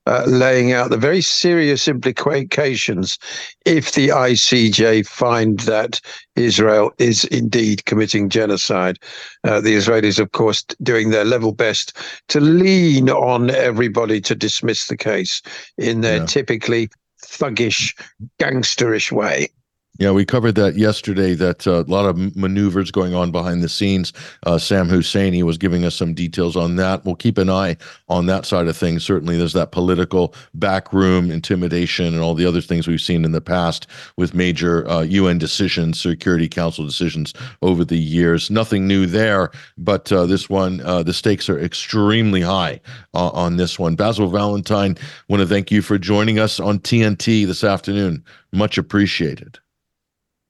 uh, 0.05 0.25
laying 0.27 0.73
out 0.73 0.89
the 0.89 0.97
very 0.97 1.21
serious 1.21 1.87
implications 1.87 3.17
if 3.65 3.93
the 3.93 4.09
ICJ 4.09 5.07
find 5.07 5.61
that 5.61 6.01
Israel 6.35 6.91
is 6.97 7.23
indeed 7.25 7.85
committing 7.85 8.29
genocide. 8.29 8.99
Uh, 9.45 9.61
the 9.61 9.75
Israelis, 9.75 10.19
of 10.19 10.33
course, 10.33 10.63
doing 10.83 11.09
their 11.09 11.25
level 11.25 11.53
best 11.53 11.97
to 12.27 12.41
lean 12.41 13.09
on 13.09 13.49
everybody 13.49 14.19
to 14.21 14.35
dismiss 14.35 14.87
the 14.87 14.97
case 14.97 15.41
in 15.77 16.01
their 16.01 16.17
yeah. 16.17 16.25
typically 16.25 16.89
thuggish, 17.23 17.97
gangsterish 18.39 19.11
way. 19.11 19.49
Yeah, 19.97 20.11
we 20.11 20.25
covered 20.25 20.55
that 20.55 20.75
yesterday. 20.75 21.35
That 21.35 21.65
uh, 21.65 21.85
a 21.87 21.89
lot 21.89 22.05
of 22.05 22.35
maneuvers 22.35 22.91
going 22.91 23.13
on 23.13 23.31
behind 23.31 23.63
the 23.63 23.69
scenes. 23.69 24.11
Uh, 24.45 24.57
Sam 24.57 24.89
Husseini 24.89 25.41
was 25.43 25.57
giving 25.57 25.85
us 25.85 25.95
some 25.95 26.13
details 26.13 26.57
on 26.57 26.75
that. 26.75 27.05
We'll 27.05 27.15
keep 27.15 27.37
an 27.37 27.49
eye 27.49 27.77
on 28.09 28.25
that 28.25 28.45
side 28.45 28.67
of 28.67 28.75
things. 28.75 29.05
Certainly, 29.05 29.37
there's 29.37 29.53
that 29.53 29.71
political 29.71 30.35
backroom 30.53 31.31
intimidation 31.31 32.07
and 32.07 32.19
all 32.19 32.35
the 32.35 32.45
other 32.45 32.59
things 32.59 32.89
we've 32.89 32.99
seen 32.99 33.23
in 33.23 33.31
the 33.31 33.39
past 33.39 33.87
with 34.17 34.33
major 34.33 34.85
uh, 34.89 35.01
UN 35.03 35.37
decisions, 35.37 36.01
Security 36.01 36.49
Council 36.49 36.85
decisions 36.85 37.33
over 37.61 37.85
the 37.85 37.97
years. 37.97 38.51
Nothing 38.51 38.87
new 38.87 39.05
there, 39.05 39.49
but 39.77 40.11
uh, 40.11 40.25
this 40.25 40.49
one, 40.49 40.81
uh, 40.81 41.03
the 41.03 41.13
stakes 41.13 41.47
are 41.49 41.59
extremely 41.59 42.41
high 42.41 42.81
uh, 43.13 43.29
on 43.29 43.55
this 43.55 43.79
one. 43.79 43.95
Basil 43.95 44.27
Valentine, 44.27 44.97
want 45.29 45.41
to 45.41 45.47
thank 45.47 45.71
you 45.71 45.81
for 45.81 45.97
joining 45.97 46.37
us 46.37 46.59
on 46.59 46.79
TNT 46.79 47.47
this 47.47 47.63
afternoon. 47.63 48.25
Much 48.51 48.77
appreciated. 48.77 49.57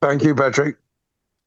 Thank 0.06 0.24
you, 0.24 0.36
Patrick. 0.36 0.78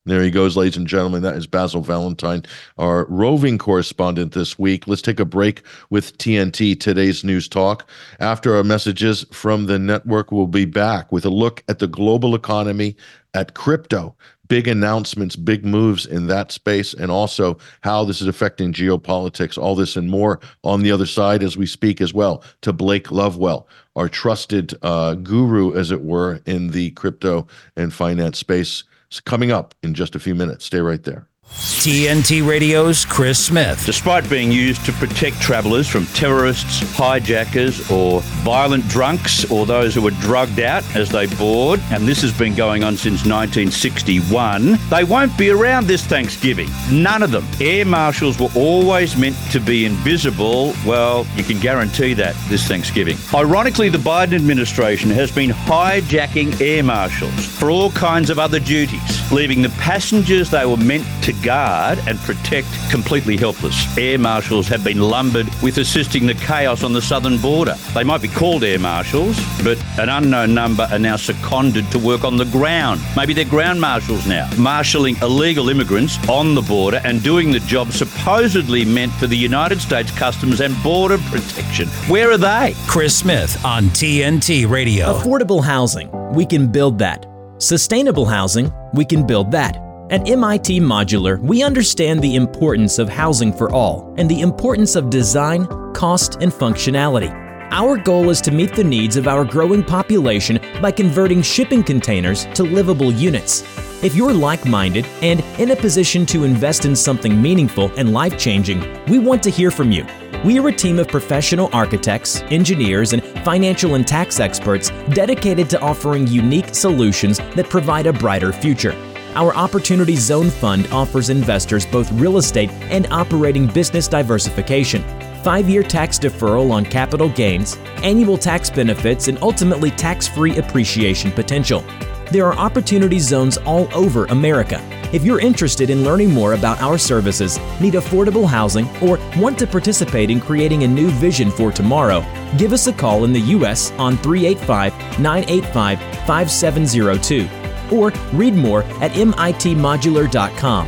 There 0.05 0.21
he 0.21 0.33
goes, 0.33 0.57
ladies 0.57 0.77
and 0.77 0.87
gentlemen. 0.89 1.23
That 1.23 1.37
is 1.37 1.47
Basil 1.47 1.81
Valentine, 1.81 2.43
our 2.77 3.07
roving 3.09 3.57
correspondent 3.57 4.33
this 4.33 4.59
week. 4.59 4.89
Let's 4.89 5.01
take 5.01 5.21
a 5.21 5.25
break 5.25 5.63
with 5.91 6.19
TNT, 6.19 6.81
today's 6.81 7.23
news 7.23 7.47
talk. 7.49 7.89
After 8.19 8.57
our 8.57 8.65
messages 8.65 9.25
from 9.31 9.67
the 9.67 9.79
network, 9.79 10.33
we'll 10.33 10.49
be 10.49 10.65
back 10.65 11.13
with 11.13 11.25
a 11.25 11.31
look 11.31 11.63
at 11.69 11.79
the 11.79 11.87
global 11.87 12.35
economy, 12.35 12.97
at 13.33 13.55
crypto, 13.55 14.17
big 14.49 14.67
announcements, 14.67 15.37
big 15.37 15.65
moves 15.65 16.05
in 16.05 16.27
that 16.27 16.51
space, 16.51 16.95
and 16.95 17.13
also 17.13 17.59
how 17.83 18.05
this 18.05 18.21
is 18.21 18.27
affecting 18.27 18.73
geopolitics. 18.73 19.57
All 19.57 19.77
this 19.77 19.95
and 19.95 20.11
more 20.11 20.41
on 20.65 20.83
the 20.83 20.91
other 20.91 21.07
side 21.07 21.45
as 21.45 21.57
we 21.57 21.67
speak 21.67 22.01
as 22.01 22.13
well 22.13 22.43
to 22.63 22.73
Blake 22.73 23.13
Lovewell, 23.13 23.69
our 23.99 24.09
trusted 24.09 24.75
uh, 24.83 25.15
guru, 25.15 25.77
as 25.77 25.91
it 25.91 26.03
were, 26.03 26.41
in 26.47 26.71
the 26.71 26.93
crypto 26.93 27.47
and 27.77 27.93
finance 27.93 28.39
space. 28.39 28.85
It's 29.09 29.21
coming 29.21 29.51
up 29.51 29.75
in 29.83 29.93
just 29.93 30.15
a 30.15 30.21
few 30.21 30.37
minutes. 30.37 30.65
Stay 30.65 30.81
right 30.81 31.03
there. 31.03 31.27
TNT 31.51 32.47
Radio's 32.47 33.05
Chris 33.05 33.45
Smith. 33.45 33.85
Despite 33.87 34.29
being 34.29 34.53
used 34.53 34.85
to 34.85 34.93
protect 34.93 35.41
travellers 35.41 35.89
from 35.89 36.07
terrorists, 36.07 36.81
hijackers, 36.97 37.91
or 37.91 38.21
violent 38.43 38.87
drunks, 38.89 39.51
or 39.51 39.65
those 39.65 39.95
who 39.95 40.03
were 40.03 40.11
drugged 40.13 40.61
out 40.61 40.85
as 40.95 41.11
they 41.11 41.27
board, 41.37 41.81
and 41.91 42.07
this 42.07 42.21
has 42.23 42.37
been 42.37 42.55
going 42.55 42.85
on 42.85 42.97
since 42.97 43.25
1961, 43.25 44.79
they 44.91 45.05
won't 45.05 45.37
be 45.39 45.51
around 45.51 45.87
this 45.87 46.05
Thanksgiving. 46.05 46.69
None 46.91 47.23
of 47.23 47.31
them. 47.31 47.47
Air 47.61 47.85
marshals 47.85 48.39
were 48.39 48.51
always 48.55 49.17
meant 49.17 49.37
to 49.53 49.61
be 49.61 49.85
invisible. 49.85 50.75
Well, 50.87 51.27
you 51.37 51.45
can 51.45 51.59
guarantee 51.59 52.15
that 52.15 52.35
this 52.49 52.67
Thanksgiving. 52.67 53.17
Ironically, 53.35 53.89
the 53.89 53.99
Biden 53.99 54.35
administration 54.35 55.11
has 55.11 55.31
been 55.31 55.51
hijacking 55.51 56.61
air 56.61 56.83
marshals 56.83 57.47
for 57.47 57.71
all 57.71 57.91
kinds 57.93 58.31
of 58.31 58.39
other 58.39 58.61
duties, 58.61 59.33
leaving 59.33 59.63
the 59.63 59.71
passengers 59.71 60.51
they 60.51 60.67
were 60.67 60.77
meant 60.77 61.07
to 61.23 61.33
guard 61.43 61.99
and 62.07 62.19
protect 62.21 62.69
completely 62.91 63.37
helpless. 63.37 63.97
Air 63.97 64.19
marshals 64.19 64.69
have 64.69 64.85
been 64.85 65.01
lumbered 65.01 65.49
with 65.63 65.79
assisting 65.79 66.27
the 66.27 66.35
chaos 66.35 66.83
on 66.83 66.93
the 66.93 67.03
southern 67.03 67.39
border. 67.39 67.75
They 67.95 68.05
might 68.05 68.23
be 68.23 68.29
called 68.29 68.65
air 68.65 68.79
marshals, 68.79 69.39
but 69.63 69.79
an 69.99 70.09
unknown 70.09 70.55
number 70.55 70.89
are 70.91 70.99
now 70.99 71.17
seconded 71.17 71.91
to 71.93 71.99
work 71.99 72.25
on 72.25 72.37
the 72.37 72.45
ground. 72.47 73.01
Maybe 73.17 73.33
they're 73.33 73.45
ground 73.45 73.81
marshals 73.81 74.27
now, 74.27 74.49
marshalling 74.59 75.17
illegal 75.23 75.69
immigrants 75.69 76.19
on 76.29 76.55
the 76.55 76.63
border 76.63 77.01
and 77.05 77.23
doing 77.23 77.53
the 77.53 77.61
job 77.61 77.93
supposedly 77.93 78.85
meant 78.85 79.13
for 79.13 79.27
the 79.27 79.37
United 79.37 79.81
States 79.81 80.11
Customs 80.17 80.61
and 80.61 80.81
Border 80.83 81.19
Protection. 81.31 81.89
Where 82.09 82.31
are 82.31 82.39
they? 82.39 82.75
Chris 82.87 83.17
Smith 83.19 83.65
on 83.65 83.85
TNT 83.87 84.69
Radio. 84.69 85.19
Affordable 85.19 85.65
housing, 85.65 86.11
we 86.33 86.47
can 86.47 86.71
build 86.71 86.99
that. 86.99 87.27
Sustainable 87.59 88.25
housing, 88.25 88.73
we 88.95 89.05
can 89.05 89.27
build 89.27 89.51
that. 89.51 89.88
At 90.11 90.27
MIT 90.27 90.81
Modular, 90.81 91.39
we 91.39 91.63
understand 91.63 92.23
the 92.23 92.35
importance 92.35 92.99
of 92.99 93.11
housing 93.11 93.53
for 93.53 93.71
all 93.71 94.15
and 94.17 94.27
the 94.27 94.41
importance 94.41 94.97
of 94.97 95.11
design, 95.11 95.67
cost, 95.93 96.37
and 96.41 96.51
functionality. 96.51 97.31
Our 97.73 97.99
goal 97.99 98.31
is 98.31 98.41
to 98.43 98.51
meet 98.51 98.75
the 98.75 98.85
needs 98.85 99.17
of 99.17 99.29
our 99.29 99.45
growing 99.45 99.85
population 99.85 100.61
by 100.81 100.93
converting 100.93 101.43
shipping 101.43 101.85
containers 101.85 102.47
to 102.55 102.63
livable 102.63 103.13
units. 103.13 103.63
If 104.03 104.15
you're 104.15 104.33
like 104.33 104.65
minded 104.65 105.05
and 105.21 105.41
in 105.59 105.73
a 105.73 105.77
position 105.77 106.25
to 106.27 106.45
invest 106.45 106.87
in 106.87 106.97
something 106.97 107.43
meaningful 107.43 107.93
and 107.99 108.15
life 108.15 108.39
changing, 108.39 108.81
we 109.09 109.19
want 109.19 109.43
to 109.43 109.51
hear 109.51 109.71
from 109.71 109.93
you. 109.93 110.07
We 110.43 110.59
are 110.59 110.69
a 110.69 110.73
team 110.73 110.99
of 110.99 111.09
professional 111.09 111.69
architects, 111.75 112.41
engineers, 112.45 113.13
and 113.13 113.23
financial 113.45 113.95
and 113.95 114.09
tax 114.09 114.41
experts 114.41 114.89
dedicated 115.11 115.69
to 115.69 115.81
offering 115.81 116.27
unique 116.29 116.75
solutions 116.75 117.37
that 117.57 117.69
provide 117.69 118.07
a 118.07 118.13
brighter 118.15 118.55
future. 118.55 118.97
Our 119.39 119.55
Opportunity 119.55 120.17
Zone 120.17 120.51
Fund 120.51 120.89
offers 120.91 121.31
investors 121.31 121.87
both 121.87 122.11
real 122.11 122.39
estate 122.39 122.73
and 122.91 123.07
operating 123.13 123.69
business 123.69 124.09
diversification. 124.09 125.01
five 125.45 125.69
year 125.69 125.85
tax 125.85 126.19
deferral 126.19 126.73
on 126.73 126.85
capital 126.85 127.29
gains, 127.29 127.77
annual 128.03 128.37
tax 128.37 128.69
benefits, 128.69 129.29
and 129.29 129.39
ultimately 129.41 129.93
tax 129.93 130.27
free 130.27 130.59
appreciation 130.59 131.31
potential. 131.31 131.85
There 132.33 132.47
are 132.47 132.59
opportunity 132.59 133.21
zones 133.21 133.59
all 133.59 133.89
over 133.95 134.25
America. 134.25 134.83
If 135.13 135.23
you're 135.23 135.39
interested 135.39 135.89
in 135.89 136.03
learning 136.03 136.35
more 136.35 136.55
about 136.55 136.83
our 136.83 136.99
services, 136.99 137.61
need 137.81 137.95
affordable 137.95 138.45
housing, 138.45 138.89
or 139.01 139.21
want 139.37 139.57
to 139.61 139.69
participate 139.69 140.31
in 140.31 140.41
creating 140.41 140.83
a 140.83 140.89
new 140.89 141.11
vision 141.11 141.53
for 141.53 141.71
tomorrow, 141.71 142.27
give 142.57 142.73
us 142.73 142.89
a 142.89 142.93
call 142.93 143.25
in 143.25 143.33
the 143.33 143.47
U.S. 143.57 143.93
on 143.93 144.17
385 144.17 145.21
985 145.21 146.01
5702 146.27 147.68
or 147.93 148.13
read 148.33 148.55
more 148.55 148.83
at 149.01 149.13
mitmodular.com. 149.13 150.87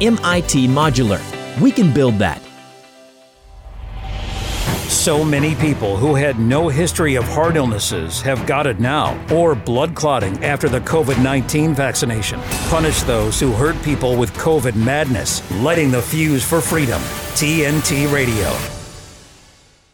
MIT 0.00 0.66
Modular. 0.68 1.60
We 1.60 1.70
can 1.70 1.92
build 1.92 2.18
that. 2.18 2.42
So 4.88 5.24
many 5.24 5.56
people 5.56 5.96
who 5.96 6.14
had 6.14 6.38
no 6.38 6.68
history 6.68 7.16
of 7.16 7.24
heart 7.24 7.56
illnesses 7.56 8.20
have 8.20 8.46
got 8.46 8.68
it 8.68 8.78
now, 8.78 9.18
or 9.32 9.56
blood 9.56 9.96
clotting 9.96 10.44
after 10.44 10.68
the 10.68 10.80
COVID 10.80 11.20
19 11.20 11.74
vaccination. 11.74 12.40
Punish 12.68 13.02
those 13.02 13.40
who 13.40 13.50
hurt 13.52 13.82
people 13.82 14.16
with 14.16 14.32
COVID 14.34 14.76
madness, 14.76 15.42
lighting 15.60 15.90
the 15.90 16.00
fuse 16.00 16.44
for 16.44 16.60
freedom. 16.60 17.00
TNT 17.34 18.12
Radio. 18.12 18.54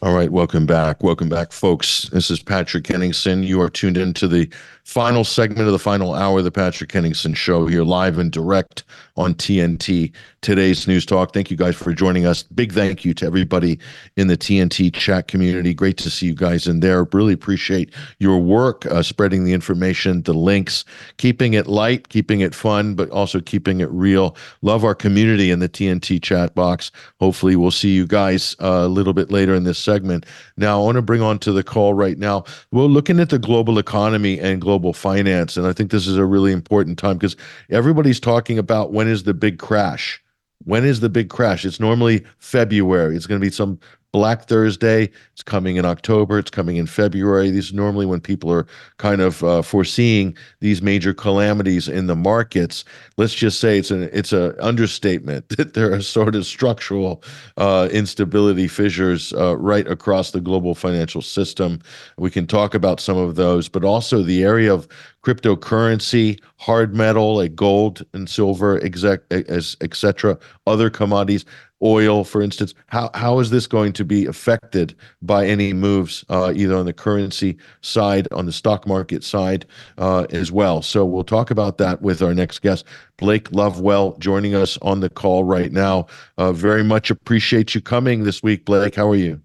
All 0.01 0.13
right, 0.13 0.31
welcome 0.31 0.65
back. 0.65 1.01
Welcome 1.01 1.27
back, 1.27 1.51
folks. 1.51 2.07
This 2.09 2.29
is 2.29 2.41
Patrick 2.41 2.85
Henningsen. 2.85 3.43
You 3.43 3.61
are 3.61 3.69
tuned 3.69 3.97
into 3.97 4.27
the 4.27 4.49
final 4.89 5.23
segment 5.23 5.67
of 5.67 5.71
the 5.71 5.77
final 5.77 6.15
hour 6.15 6.39
of 6.39 6.43
the 6.43 6.51
Patrick 6.51 6.91
Henningsen 6.91 7.35
Show 7.35 7.67
here 7.67 7.83
live 7.83 8.17
and 8.17 8.31
direct 8.31 8.83
on 9.17 9.35
TNT, 9.35 10.11
today's 10.41 10.87
News 10.87 11.05
Talk. 11.05 11.31
Thank 11.31 11.51
you 11.51 11.57
guys 11.57 11.75
for 11.75 11.93
joining 11.93 12.25
us. 12.25 12.41
Big 12.41 12.71
thank 12.71 13.05
you 13.05 13.13
to 13.15 13.25
everybody 13.25 13.77
in 14.15 14.27
the 14.27 14.37
TNT 14.37 14.91
chat 14.91 15.27
community. 15.27 15.75
Great 15.75 15.97
to 15.97 16.09
see 16.09 16.25
you 16.25 16.33
guys 16.33 16.65
in 16.65 16.79
there. 16.79 17.03
Really 17.03 17.33
appreciate 17.33 17.93
your 18.17 18.39
work 18.39 18.85
uh, 18.87 19.03
spreading 19.03 19.43
the 19.43 19.53
information, 19.53 20.23
the 20.23 20.33
links, 20.33 20.85
keeping 21.17 21.53
it 21.53 21.67
light, 21.67 22.09
keeping 22.09 22.39
it 22.39 22.55
fun, 22.55 22.95
but 22.95 23.11
also 23.11 23.39
keeping 23.41 23.81
it 23.81 23.91
real. 23.91 24.35
Love 24.63 24.83
our 24.83 24.95
community 24.95 25.51
in 25.51 25.59
the 25.59 25.69
TNT 25.69 26.19
chat 26.19 26.55
box. 26.55 26.91
Hopefully, 27.19 27.55
we'll 27.55 27.69
see 27.69 27.93
you 27.93 28.07
guys 28.07 28.55
uh, 28.59 28.85
a 28.85 28.87
little 28.87 29.13
bit 29.13 29.29
later 29.29 29.53
in 29.53 29.65
this 29.65 29.77
segment. 29.77 30.25
Now, 30.57 30.81
I 30.81 30.83
want 30.83 30.95
to 30.95 31.03
bring 31.03 31.21
on 31.21 31.37
to 31.39 31.51
the 31.51 31.63
call 31.63 31.93
right 31.93 32.17
now. 32.17 32.45
We're 32.71 32.85
looking 32.85 33.19
at 33.19 33.29
the 33.29 33.37
global 33.37 33.77
economy 33.77 34.39
and 34.39 34.59
global 34.59 34.78
global 34.79 34.93
finance. 34.93 35.57
And 35.57 35.67
I 35.67 35.73
think 35.73 35.91
this 35.91 36.07
is 36.07 36.15
a 36.15 36.25
really 36.25 36.53
important 36.53 36.97
time 36.97 37.17
because 37.17 37.35
everybody's 37.69 38.19
talking 38.19 38.57
about 38.57 38.93
when 38.93 39.07
is 39.09 39.23
the 39.23 39.33
big 39.33 39.59
crash? 39.59 40.23
When 40.63 40.85
is 40.85 41.01
the 41.01 41.09
big 41.09 41.29
crash? 41.29 41.65
It's 41.65 41.79
normally 41.79 42.23
February. 42.37 43.15
It's 43.15 43.27
going 43.27 43.41
to 43.41 43.45
be 43.45 43.51
some 43.51 43.77
Black 44.11 44.45
Thursday. 44.45 45.09
It's 45.33 45.43
coming 45.43 45.75
in 45.75 45.85
October. 45.85 46.39
It's 46.39 46.49
coming 46.49 46.77
in 46.77 46.87
February. 46.87 47.51
These 47.51 47.71
are 47.71 47.75
normally 47.75 48.05
when 48.05 48.21
people 48.21 48.51
are 48.51 48.65
kind 48.97 49.21
of 49.21 49.43
uh, 49.43 49.61
foreseeing 49.61 50.35
these 50.61 50.81
major 50.81 51.13
calamities 51.13 51.87
in 51.87 52.07
the 52.07 52.15
markets. 52.15 52.85
Let's 53.17 53.35
just 53.35 53.59
say 53.59 53.77
it's 53.77 53.91
an 53.91 54.09
it's 54.11 54.33
an 54.33 54.55
understatement 54.59 55.49
that 55.57 55.75
there 55.75 55.93
are 55.93 56.01
sort 56.01 56.35
of 56.35 56.45
structural 56.45 57.23
uh, 57.57 57.87
instability 57.91 58.67
fissures 58.67 59.31
uh, 59.33 59.55
right 59.57 59.87
across 59.87 60.31
the 60.31 60.41
global 60.41 60.73
financial 60.73 61.21
system. 61.21 61.79
We 62.17 62.31
can 62.31 62.47
talk 62.47 62.73
about 62.73 62.99
some 62.99 63.17
of 63.17 63.35
those, 63.35 63.69
but 63.69 63.83
also 63.83 64.23
the 64.23 64.43
area 64.43 64.73
of 64.73 64.87
cryptocurrency, 65.23 66.39
hard 66.57 66.95
metal 66.95 67.35
like 67.35 67.55
gold 67.55 68.05
and 68.13 68.29
silver, 68.29 68.81
etc., 68.83 70.39
other 70.65 70.89
commodities 70.89 71.45
oil, 71.83 72.23
for 72.23 72.41
instance. 72.41 72.73
How 72.87 73.09
how 73.13 73.39
is 73.39 73.49
this 73.49 73.67
going 73.67 73.93
to 73.93 74.05
be 74.05 74.25
affected 74.25 74.95
by 75.21 75.45
any 75.45 75.73
moves, 75.73 76.25
uh, 76.29 76.53
either 76.55 76.75
on 76.75 76.85
the 76.85 76.93
currency 76.93 77.57
side, 77.81 78.27
on 78.31 78.45
the 78.45 78.51
stock 78.51 78.87
market 78.87 79.23
side, 79.23 79.65
uh, 79.97 80.25
as 80.29 80.51
well? 80.51 80.81
So 80.81 81.05
we'll 81.05 81.23
talk 81.23 81.51
about 81.51 81.77
that 81.77 82.01
with 82.01 82.21
our 82.21 82.33
next 82.33 82.59
guest, 82.59 82.85
Blake 83.17 83.51
Lovewell, 83.51 84.17
joining 84.19 84.55
us 84.55 84.77
on 84.81 84.99
the 84.99 85.09
call 85.09 85.43
right 85.43 85.71
now. 85.71 86.07
Uh, 86.37 86.51
very 86.51 86.83
much 86.83 87.09
appreciate 87.09 87.75
you 87.75 87.81
coming 87.81 88.23
this 88.23 88.43
week, 88.43 88.65
Blake. 88.65 88.95
How 88.95 89.09
are 89.09 89.15
you? 89.15 89.41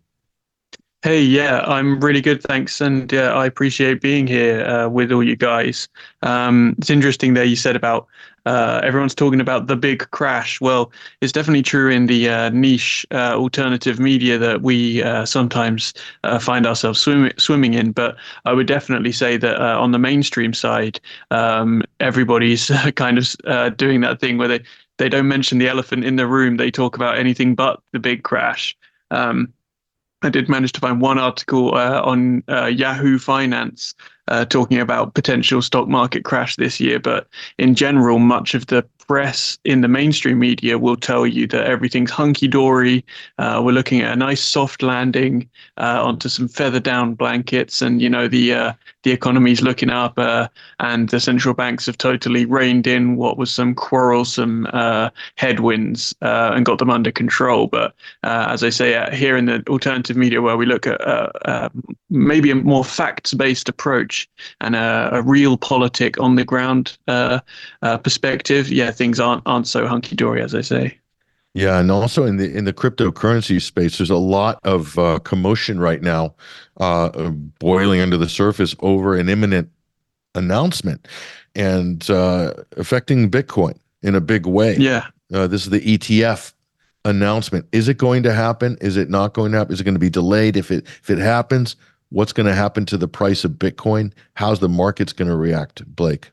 Hey, 1.05 1.21
yeah, 1.21 1.61
I'm 1.67 2.01
really 2.01 2.23
good, 2.23 2.43
thanks, 2.43 2.81
and 2.81 3.13
I 3.13 3.45
appreciate 3.45 4.01
being 4.01 4.27
here 4.27 4.65
uh, 4.65 4.89
with 4.89 5.13
all 5.13 5.23
you 5.23 5.37
guys. 5.37 5.87
Um, 6.23 6.75
it's 6.79 6.89
interesting 6.89 7.35
there 7.35 7.45
you 7.45 7.57
said 7.57 7.77
about 7.77 8.07
uh, 8.47 8.81
everyone's 8.83 9.15
talking 9.15 9.41
about 9.41 9.67
the 9.67 9.77
big 9.77 10.11
crash. 10.11 10.61
Well, 10.61 10.93
it's 11.21 11.33
definitely 11.33 11.63
true 11.63 11.91
in 11.91 12.07
the 12.07 12.29
uh, 12.29 12.51
niche 12.51 13.07
uh, 13.11 13.35
alternative 13.35 13.99
media 13.99 14.39
that 14.39 14.63
we 14.63 15.03
uh, 15.03 15.25
sometimes 15.25 15.95
uh, 16.25 16.39
find 16.39 16.67
ourselves 16.67 17.01
swim- 17.01 17.33
swimming 17.39 17.75
in. 17.75 17.93
But 17.93 18.17
I 18.45 18.53
would 18.53 18.67
definitely 18.67 19.13
say 19.13 19.37
that 19.37 19.61
on 19.61 19.93
the 19.93 19.99
mainstream 19.99 20.53
side, 20.53 21.01
um, 21.31 21.83
everybody's 22.01 22.71
kind 22.97 23.19
of 23.19 23.77
doing 23.77 24.01
that 24.03 24.21
thing 24.21 24.39
where 24.39 24.49
they 24.49 24.61
they 24.99 25.09
don't 25.09 25.27
mention 25.29 25.59
the 25.59 25.69
elephant 25.69 26.05
in 26.05 26.17
the 26.17 26.27
room. 26.27 26.57
They 26.57 26.71
talk 26.71 26.97
about 26.97 27.19
anything 27.19 27.55
but 27.55 27.81
the 27.93 27.99
big 27.99 28.23
crash. 28.23 28.77
Um, 29.11 29.53
I 30.23 30.31
did 30.31 30.49
manage 30.49 30.73
to 30.73 30.81
find 30.81 31.01
one 31.01 31.19
article 31.19 31.75
uh, 31.75 32.01
on 32.03 32.43
uh, 32.49 32.67
Yahoo 32.67 33.19
Finance 33.19 33.95
uh, 34.29 34.45
talking 34.45 34.79
about 34.79 35.15
potential 35.15 35.63
stock 35.63 35.89
market 35.89 36.25
crash 36.25 36.57
this 36.57 36.81
year, 36.81 36.99
but 36.99 37.27
in 37.59 37.75
general, 37.75 38.19
much 38.19 38.55
of 38.55 38.67
the 38.67 38.85
press 39.07 39.59
in 39.65 39.81
the 39.81 39.89
mainstream 39.89 40.39
media 40.39 40.79
will 40.79 40.97
tell 40.97 41.27
you 41.27 41.47
that 41.47 41.67
everything's 41.67 42.11
hunky 42.11 42.49
dory. 42.49 43.05
Uh, 43.39 43.61
we're 43.65 43.73
looking 43.73 44.01
at 44.01 44.13
a 44.13 44.17
nice 44.17 44.43
soft 44.43 44.83
landing 44.83 45.49
uh, 45.77 46.03
onto 46.03 46.29
some 46.29 46.49
feather 46.49 46.81
down 46.81 47.15
blankets, 47.15 47.83
and 47.83 48.01
you 48.01 48.09
know 48.09 48.29
the 48.29 48.55
uh, 48.55 48.73
the 49.03 49.11
economy's 49.13 49.63
looking 49.63 49.91
up, 49.91 50.19
uh, 50.19 50.49
and 50.81 51.11
the 51.11 51.21
central 51.21 51.55
banks 51.55 51.87
have 51.87 51.99
totally 51.99 52.47
reined 52.47 52.87
in 52.87 53.17
what 53.17 53.37
was 53.37 53.51
some 53.51 53.75
quarrelsome 53.75 54.67
uh, 54.73 55.11
headwinds 55.37 56.15
uh, 56.23 56.53
and 56.55 56.65
got 56.65 56.79
them 56.79 56.91
under 56.91 57.13
control. 57.13 57.67
But 57.67 57.95
as 58.23 58.63
I 58.63 58.71
say, 58.71 59.15
here 59.15 59.37
in 59.37 59.47
the 59.47 59.63
alternative 59.69 60.17
media, 60.17 60.41
where 60.41 60.57
we 60.57 60.67
look 60.67 60.87
at 60.87 61.01
maybe 62.11 62.51
a 62.51 62.55
more 62.55 62.85
facts 62.85 63.35
based 63.35 63.69
approach 63.69 64.14
and 64.61 64.77
a, 64.77 65.11
a 65.13 65.23
real 65.23 65.57
politic 65.57 66.19
on 66.21 66.37
the 66.37 66.45
ground 66.45 66.99
perspective, 68.03 68.69
yeah 68.69 68.91
things 68.91 69.21
aren't 69.21 69.43
aren't 69.47 69.67
so 69.67 69.87
hunky 69.87 70.17
dory 70.17 70.43
as 70.43 70.55
I 70.55 70.61
say. 70.63 70.99
Yeah, 71.55 71.79
and 71.79 71.91
also 71.91 72.25
in 72.25 72.37
the 72.37 72.53
in 72.53 72.65
the 72.65 72.73
cryptocurrency 72.73 73.63
space, 73.63 73.99
there's 73.99 74.11
a 74.11 74.17
lot 74.17 74.59
of 74.65 74.99
uh, 74.99 75.21
commotion 75.21 75.79
right 75.79 76.03
now, 76.03 76.35
uh, 76.79 77.31
boiling 77.61 78.01
under 78.01 78.17
the 78.17 78.29
surface 78.29 78.75
over 78.81 79.17
an 79.17 79.29
imminent 79.29 79.71
announcement, 80.35 81.07
and 81.55 82.11
uh, 82.11 82.55
affecting 82.77 83.31
Bitcoin 83.31 83.79
in 84.03 84.17
a 84.17 84.21
big 84.21 84.47
way. 84.47 84.77
Yeah, 84.77 85.07
uh, 85.33 85.47
this 85.47 85.63
is 85.63 85.71
the 85.71 85.81
ETF 85.81 86.53
announcement. 87.05 87.67
Is 87.71 87.87
it 87.87 87.99
going 87.99 88.25
to 88.25 88.33
happen? 88.33 88.77
Is 88.81 88.97
it 88.97 89.09
not 89.09 89.33
going 89.33 89.53
to 89.53 89.59
happen? 89.59 89.73
Is 89.73 89.81
it 89.81 89.85
going 89.85 89.95
to 89.95 90.01
be 90.01 90.11
delayed? 90.11 90.57
If 90.57 90.73
it 90.73 90.85
if 90.85 91.09
it 91.09 91.19
happens, 91.19 91.77
what's 92.15 92.33
going 92.33 92.47
to 92.47 92.55
happen 92.55 92.87
to 92.87 92.97
the 92.97 93.09
price 93.09 93.45
of 93.45 93.53
Bitcoin? 93.53 94.13
How's 94.35 94.61
the 94.61 94.69
market's 94.69 95.13
going 95.13 95.29
to 95.29 95.37
react, 95.37 95.85
Blake? 95.97 96.31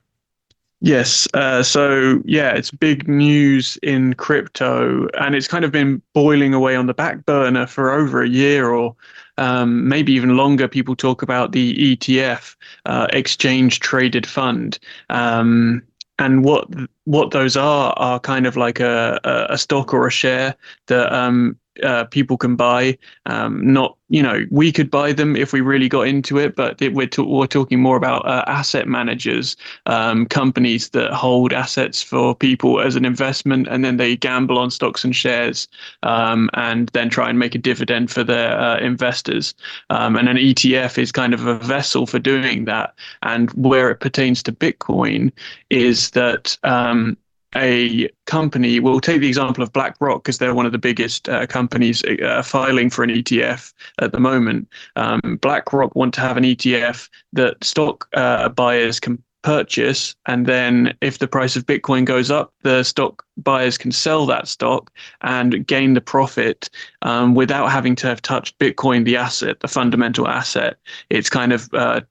Yes. 0.80 1.28
Uh, 1.34 1.64
so, 1.64 2.22
yeah, 2.24 2.52
it's 2.52 2.72
big 2.72 3.08
news 3.08 3.78
in 3.84 4.14
crypto, 4.14 5.08
and 5.20 5.36
it's 5.36 5.48
kind 5.48 5.66
of 5.66 5.72
been 5.72 6.02
boiling 6.14 6.54
away 6.54 6.76
on 6.76 6.86
the 6.86 6.94
back 6.94 7.26
burner 7.26 7.66
for 7.68 7.92
over 7.92 8.22
a 8.22 8.30
year 8.30 8.70
or 8.70 8.96
um, 9.38 9.88
maybe 9.88 10.14
even 10.14 10.38
longer. 10.38 10.68
People 10.68 10.96
talk 10.96 11.22
about 11.22 11.52
the 11.52 11.76
ETF, 11.76 12.56
uh, 12.86 13.08
exchange 13.12 13.80
traded 13.80 14.26
fund. 14.26 14.78
Um, 15.10 15.82
and 16.20 16.44
what 16.44 16.68
what 17.06 17.32
those 17.32 17.58
are 17.58 17.94
are 17.94 18.20
kind 18.20 18.46
of 18.46 18.56
like 18.56 18.80
a, 18.80 19.20
a 19.50 19.58
stock 19.58 19.94
or 19.94 20.06
a 20.06 20.12
share 20.12 20.56
that 20.88 21.12
um, 21.12 21.58
uh, 21.84 22.06
people 22.06 22.38
can 22.38 22.56
buy. 22.56 22.98
Um, 23.26 23.74
not, 23.74 23.98
you 24.10 24.22
know, 24.22 24.46
we 24.52 24.72
could 24.72 24.92
buy 24.92 25.14
them 25.14 25.36
if 25.36 25.54
we 25.54 25.62
really 25.62 25.88
got 25.88 26.08
into 26.08 26.38
it, 26.38 26.56
but 26.56 26.82
it, 26.82 26.94
we're, 26.94 27.08
to- 27.08 27.24
we're 27.24 27.48
talking 27.48 27.80
more 27.80 27.98
about 27.98 28.26
uh, 28.28 28.44
asset 28.48 28.88
managers, 28.88 29.56
um, 29.86 30.26
companies 30.26 30.90
that 30.90 31.14
hold 31.14 31.54
assets 31.54 32.02
for 32.04 32.36
people 32.36 32.82
as 32.82 32.96
an 32.96 33.06
investment, 33.06 33.68
and 33.70 33.86
then 33.86 33.98
they 33.98 34.16
gamble 34.16 34.58
on 34.60 34.70
stocks 34.72 35.04
and 35.04 35.16
shares, 35.16 35.68
um, 36.04 36.50
and 36.54 36.90
then 36.90 37.10
try 37.10 37.30
and 37.30 37.40
make 37.40 37.56
a 37.56 37.60
dividend 37.60 38.12
for 38.12 38.24
their 38.24 38.60
uh, 38.60 38.80
investors. 38.80 39.54
Um, 39.90 40.16
and 40.16 40.28
an 40.28 40.38
ETF 40.38 40.98
is 40.98 41.12
kind 41.12 41.34
of 41.34 41.46
a 41.46 41.56
vessel 41.56 42.06
for 42.06 42.20
doing 42.20 42.66
that. 42.66 42.94
And 43.24 43.52
where 43.52 43.90
it 43.90 44.00
pertains 44.00 44.44
to 44.44 44.52
Bitcoin 44.52 45.32
is 45.70 46.12
that 46.12 46.58
um, 46.64 47.18
a 47.56 48.10
company, 48.26 48.80
we'll 48.80 49.02
take 49.02 49.22
the 49.22 49.28
example 49.28 49.64
of 49.64 49.74
BlackRock 49.74 50.24
because 50.24 50.38
they're 50.38 50.56
one 50.56 50.66
of 50.66 50.72
the 50.72 50.78
biggest 50.78 51.28
uh, 51.30 51.46
companies 51.48 52.04
uh, 52.04 52.42
filing 52.44 52.90
for 52.90 53.04
an 53.04 53.10
ETF 53.10 53.74
at 54.00 54.12
the 54.12 54.20
moment. 54.20 54.68
Um, 54.96 55.38
BlackRock 55.42 55.96
want 55.96 56.14
to 56.16 56.22
have 56.22 56.38
an 56.38 56.44
ETF 56.44 57.10
that 57.34 57.64
stock 57.64 58.08
uh, 58.14 58.50
buyers 58.50 59.00
can 59.00 59.22
purchase. 59.42 60.16
And 60.28 60.46
then 60.46 60.96
if 61.02 61.20
the 61.20 61.28
price 61.28 61.56
of 61.56 61.66
Bitcoin 61.66 62.06
goes 62.06 62.30
up, 62.30 62.54
the 62.64 62.84
stock 62.84 63.26
buyers 63.38 63.78
can 63.78 63.92
sell 63.92 64.26
that 64.28 64.48
stock 64.48 64.92
and 65.22 65.66
gain 65.66 65.94
the 65.94 66.02
profit 66.02 66.70
um, 67.02 67.34
without 67.34 67.72
having 67.72 67.96
to 67.98 68.08
have 68.08 68.22
touched 68.22 68.58
Bitcoin, 68.60 69.06
the 69.06 69.18
asset, 69.18 69.60
the 69.60 69.68
fundamental 69.68 70.28
asset. 70.28 70.78
It's 71.10 71.30
kind 71.30 71.54
of 71.54 71.70
uh, 71.74 72.02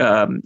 um, 0.00 0.42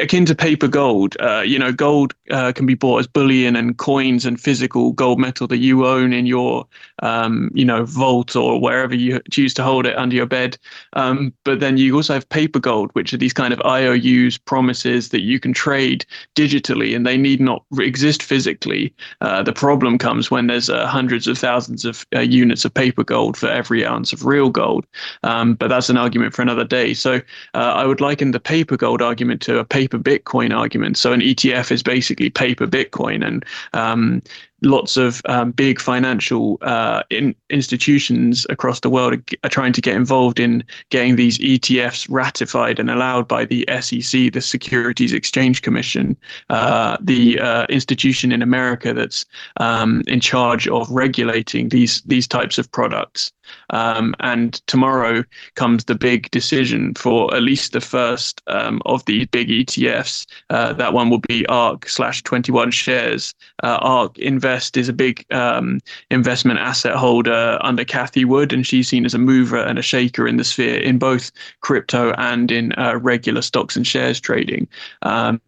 akin 0.00 0.26
to 0.26 0.34
paper 0.34 0.68
gold. 0.68 1.16
Uh, 1.20 1.40
you 1.40 1.58
know, 1.58 1.72
gold 1.72 2.14
uh, 2.30 2.52
can 2.52 2.66
be 2.66 2.74
bought 2.74 2.98
as 3.00 3.06
bullion 3.06 3.56
and 3.56 3.78
coins 3.78 4.24
and 4.24 4.40
physical 4.40 4.92
gold 4.92 5.18
metal 5.18 5.46
that 5.46 5.58
you 5.58 5.86
own 5.86 6.12
in 6.12 6.26
your, 6.26 6.66
um, 7.02 7.50
you 7.54 7.64
know, 7.64 7.84
vault 7.84 8.36
or 8.36 8.60
wherever 8.60 8.94
you 8.94 9.20
choose 9.30 9.54
to 9.54 9.62
hold 9.62 9.86
it 9.86 9.96
under 9.96 10.16
your 10.16 10.26
bed. 10.26 10.58
Um, 10.94 11.32
but 11.44 11.60
then 11.60 11.76
you 11.76 11.94
also 11.96 12.14
have 12.14 12.28
paper 12.28 12.58
gold, 12.58 12.90
which 12.92 13.12
are 13.12 13.18
these 13.18 13.32
kind 13.32 13.52
of 13.52 13.60
IOUs, 13.64 14.38
promises 14.38 15.10
that 15.10 15.20
you 15.20 15.38
can 15.40 15.52
trade 15.52 16.04
digitally, 16.34 16.94
and 16.94 17.06
they 17.06 17.16
need 17.16 17.40
not 17.40 17.64
exist 17.78 18.22
physically. 18.22 18.94
Uh, 19.20 19.42
the 19.42 19.52
problem 19.52 19.98
comes 19.98 20.30
when 20.30 20.46
there's 20.46 20.70
uh, 20.70 20.86
hundreds 20.86 21.26
of 21.26 21.38
thousands 21.38 21.84
of 21.84 22.06
uh, 22.14 22.20
units 22.20 22.64
of 22.64 22.74
paper 22.74 23.04
gold 23.04 23.36
for 23.36 23.48
every 23.48 23.84
ounce 23.84 24.12
of 24.12 24.24
real 24.24 24.50
gold. 24.50 24.86
Um, 25.22 25.54
but 25.54 25.68
that's 25.68 25.88
an 25.88 25.96
argument 25.96 26.34
for 26.34 26.42
another 26.42 26.64
day. 26.64 26.94
So 26.94 27.16
uh, 27.54 27.72
I 27.76 27.86
would 27.86 28.00
liken 28.00 28.32
the 28.32 28.40
paper 28.40 28.76
gold 28.76 29.02
argument 29.02 29.40
to 29.42 29.58
a 29.58 29.64
paper 29.68 29.98
Bitcoin 29.98 30.56
argument. 30.56 30.96
So 30.96 31.12
an 31.12 31.20
ETF 31.20 31.70
is 31.70 31.82
basically 31.82 32.30
paper 32.30 32.66
Bitcoin, 32.66 33.26
and 33.26 33.44
um, 33.72 34.22
lots 34.62 34.96
of 34.96 35.22
um, 35.26 35.52
big 35.52 35.80
financial 35.80 36.58
uh, 36.62 37.02
in, 37.10 37.34
institutions 37.50 38.46
across 38.50 38.80
the 38.80 38.90
world 38.90 39.14
are, 39.14 39.22
are, 39.44 39.50
trying 39.50 39.72
to 39.72 39.80
get 39.80 39.94
involved 39.94 40.40
in 40.40 40.64
getting 40.90 41.16
these 41.16 41.38
ETFs 41.38 42.06
ratified 42.10 42.78
and 42.78 42.90
allowed 42.90 43.28
by 43.28 43.44
the 43.44 43.64
SEC, 43.80 44.32
the 44.32 44.40
Securities 44.40 45.12
Exchange 45.12 45.62
Commission, 45.62 46.16
uh, 46.50 46.96
the 47.00 47.38
uh, 47.38 47.66
institution 47.68 48.32
in 48.32 48.42
America 48.42 48.92
that's 48.92 49.24
um, 49.58 50.02
in 50.06 50.20
charge 50.20 50.66
of 50.68 50.90
regulating 50.90 51.68
these 51.68 52.02
these 52.02 52.26
types 52.26 52.58
of 52.58 52.70
products. 52.72 53.32
Um, 53.70 54.14
and 54.20 54.54
tomorrow 54.66 55.24
comes 55.54 55.84
the 55.84 55.94
big 55.94 56.30
decision 56.30 56.94
for 56.94 57.34
at 57.34 57.42
least 57.42 57.72
the 57.72 57.80
first 57.80 58.42
um, 58.46 58.82
of 58.86 59.04
these 59.06 59.26
big 59.26 59.48
ETFs. 59.48 60.26
Uh, 60.50 60.72
that 60.74 60.92
one 60.92 61.10
will 61.10 61.20
be 61.20 61.46
ARK 61.46 61.88
slash 61.88 62.22
21Shares. 62.22 63.34
Uh, 63.62 63.78
ARK 63.80 64.18
Invest 64.48 64.78
is 64.78 64.88
a 64.88 64.94
big 64.94 65.26
um, 65.30 65.78
investment 66.10 66.58
asset 66.58 66.96
holder 66.96 67.58
under 67.60 67.84
Cathie 67.84 68.24
Wood, 68.24 68.50
and 68.50 68.66
she's 68.66 68.88
seen 68.88 69.04
as 69.04 69.12
a 69.12 69.18
mover 69.18 69.58
and 69.58 69.78
a 69.78 69.82
shaker 69.82 70.26
in 70.26 70.38
the 70.38 70.44
sphere 70.44 70.80
in 70.80 70.98
both 70.98 71.30
crypto 71.60 72.12
and 72.12 72.50
in 72.50 72.72
uh, 72.78 72.96
regular 72.96 73.42
stocks 73.42 73.76
and 73.76 73.86
shares 73.86 74.18
trading. 74.18 74.66
Um. 75.02 75.42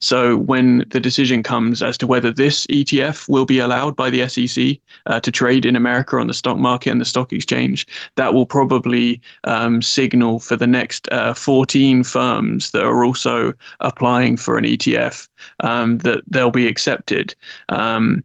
So 0.00 0.36
when 0.36 0.84
the 0.90 1.00
decision 1.00 1.42
comes 1.42 1.82
as 1.82 1.98
to 1.98 2.06
whether 2.06 2.30
this 2.30 2.66
ETF 2.68 3.28
will 3.28 3.44
be 3.44 3.58
allowed 3.58 3.96
by 3.96 4.10
the 4.10 4.28
SEC 4.28 4.78
uh, 5.06 5.20
to 5.20 5.32
trade 5.32 5.66
in 5.66 5.76
America 5.76 6.16
on 6.16 6.26
the 6.26 6.34
stock 6.34 6.56
market 6.56 6.90
and 6.90 7.00
the 7.00 7.04
stock 7.04 7.32
exchange, 7.32 7.86
that 8.16 8.32
will 8.32 8.46
probably 8.46 9.20
um, 9.44 9.82
signal 9.82 10.38
for 10.38 10.56
the 10.56 10.66
next 10.66 11.08
uh, 11.10 11.34
14 11.34 12.04
firms 12.04 12.70
that 12.70 12.84
are 12.84 13.04
also 13.04 13.52
applying 13.80 14.36
for 14.36 14.56
an 14.56 14.64
ETF 14.64 15.28
um, 15.60 15.98
that 15.98 16.22
they'll 16.28 16.50
be 16.50 16.68
accepted. 16.68 17.34
Um, 17.68 18.24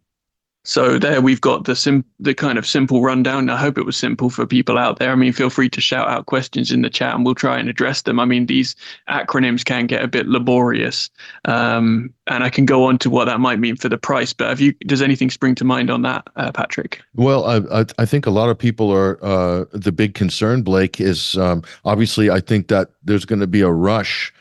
so 0.65 0.97
there 0.97 1.21
we've 1.21 1.41
got 1.41 1.65
the 1.65 1.75
sim- 1.75 2.03
the 2.19 2.33
kind 2.33 2.57
of 2.57 2.65
simple 2.65 3.01
rundown. 3.01 3.49
I 3.49 3.57
hope 3.57 3.77
it 3.77 3.85
was 3.85 3.95
simple 3.95 4.29
for 4.29 4.45
people 4.45 4.77
out 4.77 4.99
there. 4.99 5.11
I 5.11 5.15
mean, 5.15 5.31
feel 5.31 5.49
free 5.49 5.69
to 5.69 5.79
shout 5.79 6.07
out 6.07 6.25
questions 6.25 6.71
in 6.71 6.81
the 6.81 6.89
chat 6.89 7.15
and 7.15 7.23
we'll 7.23 7.35
try 7.35 7.57
and 7.59 7.69
address 7.69 8.01
them. 8.01 8.19
I 8.19 8.25
mean, 8.25 8.47
these 8.47 8.75
acronyms 9.07 9.63
can 9.63 9.85
get 9.85 10.03
a 10.03 10.07
bit 10.07 10.27
laborious, 10.27 11.09
um, 11.45 12.13
and 12.27 12.43
I 12.43 12.49
can 12.49 12.65
go 12.65 12.83
on 12.85 12.97
to 12.99 13.09
what 13.09 13.25
that 13.25 13.39
might 13.39 13.59
mean 13.59 13.75
for 13.75 13.89
the 13.89 13.97
price. 13.97 14.33
But 14.33 14.49
have 14.49 14.59
you? 14.59 14.73
Does 14.87 15.01
anything 15.01 15.29
spring 15.29 15.55
to 15.55 15.63
mind 15.63 15.89
on 15.89 16.01
that, 16.01 16.27
uh, 16.35 16.51
Patrick? 16.51 17.01
Well, 17.15 17.45
I, 17.45 17.85
I 17.99 18.05
think 18.05 18.25
a 18.25 18.31
lot 18.31 18.49
of 18.49 18.57
people 18.57 18.91
are 18.91 19.23
uh, 19.23 19.65
the 19.71 19.91
big 19.91 20.15
concern. 20.15 20.63
Blake 20.63 20.99
is 20.99 21.37
um, 21.37 21.63
obviously. 21.85 22.29
I 22.29 22.39
think 22.39 22.67
that 22.69 22.89
there's 23.03 23.25
going 23.25 23.39
to 23.39 23.47
be 23.47 23.61
a 23.61 23.71
rush 23.71 24.33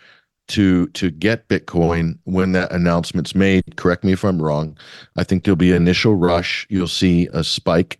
to 0.48 0.86
to 0.88 1.10
get 1.10 1.48
Bitcoin 1.48 2.18
when 2.24 2.52
that 2.52 2.72
announcement's 2.72 3.34
made. 3.34 3.76
Correct 3.76 4.04
me 4.04 4.12
if 4.12 4.24
I'm 4.24 4.40
wrong. 4.40 4.76
I 5.16 5.24
think 5.24 5.44
there'll 5.44 5.56
be 5.56 5.70
an 5.70 5.76
initial 5.76 6.14
rush. 6.14 6.66
You'll 6.68 6.88
see 6.88 7.28
a 7.32 7.42
spike, 7.42 7.98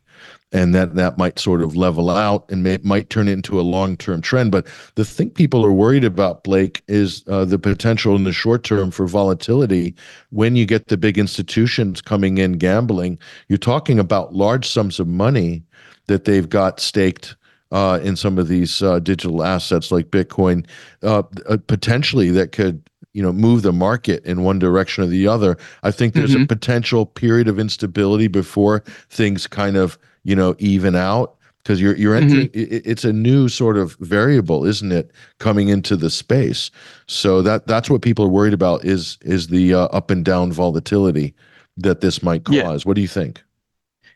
and 0.53 0.75
that 0.75 0.95
that 0.95 1.19
might 1.19 1.39
sort 1.39 1.63
of 1.63 1.77
level 1.77 2.11
out 2.11 2.45
and 2.51 2.63
may, 2.63 2.79
might 2.83 3.11
turn 3.11 3.29
into 3.29 3.59
a 3.59 3.63
long 3.63 3.97
term 3.97 4.21
trend. 4.21 4.53
But 4.53 4.67
the 4.95 5.05
thing 5.05 5.31
people 5.31 5.65
are 5.65 5.73
worried 5.73 6.05
about, 6.05 6.45
Blake, 6.45 6.83
is 6.87 7.25
uh, 7.29 7.45
the 7.45 7.59
potential 7.59 8.15
in 8.15 8.25
the 8.25 8.33
short 8.33 8.63
term 8.63 8.91
for 8.91 9.07
volatility 9.07 9.95
when 10.31 10.57
you 10.57 10.67
get 10.67 10.89
the 10.89 10.97
big 10.97 11.19
institutions 11.19 12.03
coming 12.03 12.39
in 12.39 12.53
gambling. 12.53 13.19
You're 13.49 13.59
talking 13.59 13.99
about 13.99 14.35
large 14.35 14.69
sums 14.69 15.01
of 15.01 15.09
money 15.09 15.63
that 16.07 16.25
they've 16.25 16.49
got 16.49 16.81
staked 16.81 17.37
uh, 17.75 17.99
in 18.05 18.15
some 18.15 18.39
of 18.39 18.47
these 18.47 18.83
uh, 18.83 19.01
digital 19.01 19.43
assets 19.43 19.91
like 19.91 20.07
Bitcoin, 20.07 20.65
uh, 21.03 21.25
uh, 21.49 21.59
potentially 21.67 22.31
that 22.31 22.53
could 22.53 22.81
you 23.13 23.23
know 23.23 23.33
move 23.33 23.63
the 23.63 23.73
market 23.73 24.25
in 24.25 24.45
one 24.45 24.61
direction 24.61 25.03
or 25.03 25.09
the 25.09 25.27
other. 25.27 25.59
I 25.83 25.91
think 25.91 26.15
there's 26.15 26.35
mm-hmm. 26.35 26.45
a 26.45 26.47
potential 26.47 27.05
period 27.05 27.49
of 27.49 27.59
instability 27.59 28.29
before 28.29 28.85
things 29.11 29.49
kind 29.49 29.77
of 29.77 29.99
you 30.23 30.37
know 30.37 30.55
even 30.61 30.95
out 30.95 31.35
because 31.65 31.81
you're 31.81 31.97
you're 31.97 32.15
entering 32.15 32.49
mm-hmm. 32.51 32.89
it's 32.89 33.05
a 33.05 33.13
new 33.13 33.49
sort 33.49 33.77
of 33.77 33.97
variable 33.97 34.65
isn't 34.65 34.93
it 34.93 35.11
coming 35.41 35.69
into 35.69 35.97
the 35.97 36.11
space 36.11 36.71
so 37.09 37.43
that 37.43 37.67
that's 37.67 37.91
what 37.91 38.03
people 38.03 38.25
are 38.25 38.29
worried 38.29 38.55
about 38.55 38.85
is 38.85 39.19
is 39.23 39.49
the 39.49 39.75
uh, 39.75 39.87
up 39.87 40.11
and 40.11 40.25
down 40.25 40.53
volatility 40.53 41.35
that 41.77 42.03
this 42.03 42.23
might 42.23 42.45
cause 42.45 42.55
yeah. 42.55 42.77
what 42.85 42.95
do 42.95 43.01
you 43.01 43.09
think 43.09 43.43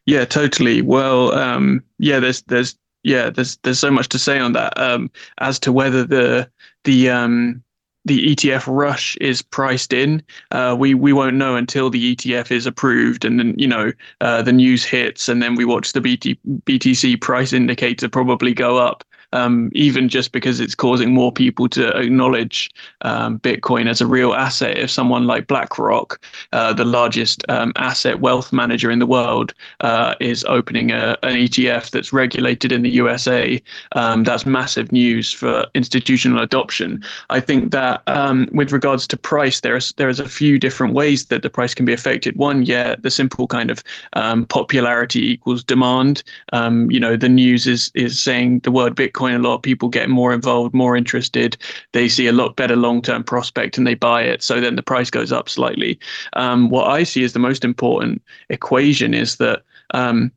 yeah 0.06 0.24
totally 0.24 0.82
well 0.82 1.32
um, 1.32 1.82
yeah 1.98 2.20
there's 2.20 2.42
there's 2.42 2.76
yeah, 3.02 3.30
there's 3.30 3.56
there's 3.58 3.78
so 3.78 3.90
much 3.90 4.08
to 4.08 4.18
say 4.18 4.38
on 4.38 4.52
that. 4.52 4.78
Um, 4.78 5.10
as 5.38 5.58
to 5.60 5.72
whether 5.72 6.04
the 6.04 6.50
the 6.84 7.10
um, 7.10 7.62
the 8.04 8.34
ETF 8.34 8.64
rush 8.66 9.16
is 9.20 9.42
priced 9.42 9.92
in, 9.92 10.22
uh, 10.50 10.76
we 10.78 10.94
we 10.94 11.12
won't 11.12 11.36
know 11.36 11.56
until 11.56 11.90
the 11.90 12.16
ETF 12.16 12.50
is 12.50 12.66
approved, 12.66 13.24
and 13.24 13.38
then 13.38 13.54
you 13.58 13.68
know 13.68 13.92
uh, 14.20 14.42
the 14.42 14.52
news 14.52 14.84
hits, 14.84 15.28
and 15.28 15.42
then 15.42 15.54
we 15.54 15.64
watch 15.64 15.92
the 15.92 16.00
BT, 16.00 16.38
BTC 16.64 17.20
price 17.20 17.52
indicator 17.52 18.08
probably 18.08 18.54
go 18.54 18.78
up 18.78 19.04
um, 19.32 19.70
even 19.74 20.08
just 20.08 20.32
because 20.32 20.60
it's 20.60 20.74
causing 20.74 21.12
more 21.12 21.32
people 21.32 21.68
to 21.68 21.88
acknowledge 21.96 22.70
um, 23.02 23.38
Bitcoin 23.40 23.88
as 23.88 24.00
a 24.00 24.06
real 24.06 24.34
asset. 24.34 24.78
If 24.78 24.90
someone 24.90 25.26
like 25.26 25.46
BlackRock, 25.46 26.20
uh, 26.52 26.72
the 26.72 26.84
largest 26.84 27.44
um, 27.48 27.72
asset 27.76 28.20
wealth 28.20 28.52
manager 28.52 28.90
in 28.90 28.98
the 28.98 29.06
world, 29.06 29.52
uh, 29.80 30.14
is 30.20 30.44
opening 30.44 30.90
a, 30.90 31.16
an 31.22 31.34
ETF 31.34 31.90
that's 31.90 32.12
regulated 32.12 32.72
in 32.72 32.82
the 32.82 32.90
USA, 32.90 33.62
um, 33.92 34.24
that's 34.24 34.46
massive 34.46 34.92
news 34.92 35.32
for 35.32 35.66
institutional 35.74 36.42
adoption. 36.42 37.02
I 37.30 37.40
think 37.40 37.72
that 37.72 38.02
um, 38.06 38.48
with 38.52 38.72
regards 38.72 39.06
to 39.08 39.16
price, 39.16 39.60
there 39.60 39.76
is 39.76 39.92
there 39.96 40.08
is 40.08 40.20
a 40.20 40.28
few 40.28 40.58
different 40.58 40.94
ways 40.94 41.26
that 41.26 41.42
the 41.42 41.50
price 41.50 41.74
can 41.74 41.84
be 41.84 41.92
affected. 41.92 42.36
One, 42.36 42.64
yeah, 42.64 42.96
the 42.98 43.10
simple 43.10 43.46
kind 43.46 43.70
of 43.70 43.82
um, 44.14 44.46
popularity 44.46 45.30
equals 45.30 45.62
demand. 45.62 46.22
you 46.52 47.00
know, 47.00 47.16
the 47.16 47.28
news 47.28 47.66
is 47.66 47.90
is 47.94 48.20
saying 48.20 48.60
the 48.60 48.70
word 48.70 48.96
Bitcoin 48.96 49.17
Bitcoin, 49.18 49.36
a 49.36 49.38
lot 49.38 49.56
of 49.56 49.62
people 49.62 49.88
get 49.88 50.08
more 50.08 50.32
involved, 50.32 50.74
more 50.74 50.96
interested. 50.96 51.56
They 51.92 52.08
see 52.08 52.26
a 52.26 52.32
lot 52.32 52.56
better 52.56 52.76
long 52.76 53.02
term 53.02 53.24
prospect 53.24 53.78
and 53.78 53.86
they 53.86 53.94
buy 53.94 54.22
it. 54.22 54.42
So 54.42 54.60
then 54.60 54.76
the 54.76 54.82
price 54.82 55.10
goes 55.10 55.32
up 55.32 55.48
slightly. 55.48 55.98
Um, 56.34 56.70
what 56.70 56.88
I 56.88 57.02
see 57.02 57.22
is 57.22 57.32
the 57.32 57.38
most 57.38 57.64
important 57.64 58.22
equation 58.48 59.14
is 59.14 59.36
that. 59.36 59.62
Um, 59.94 60.32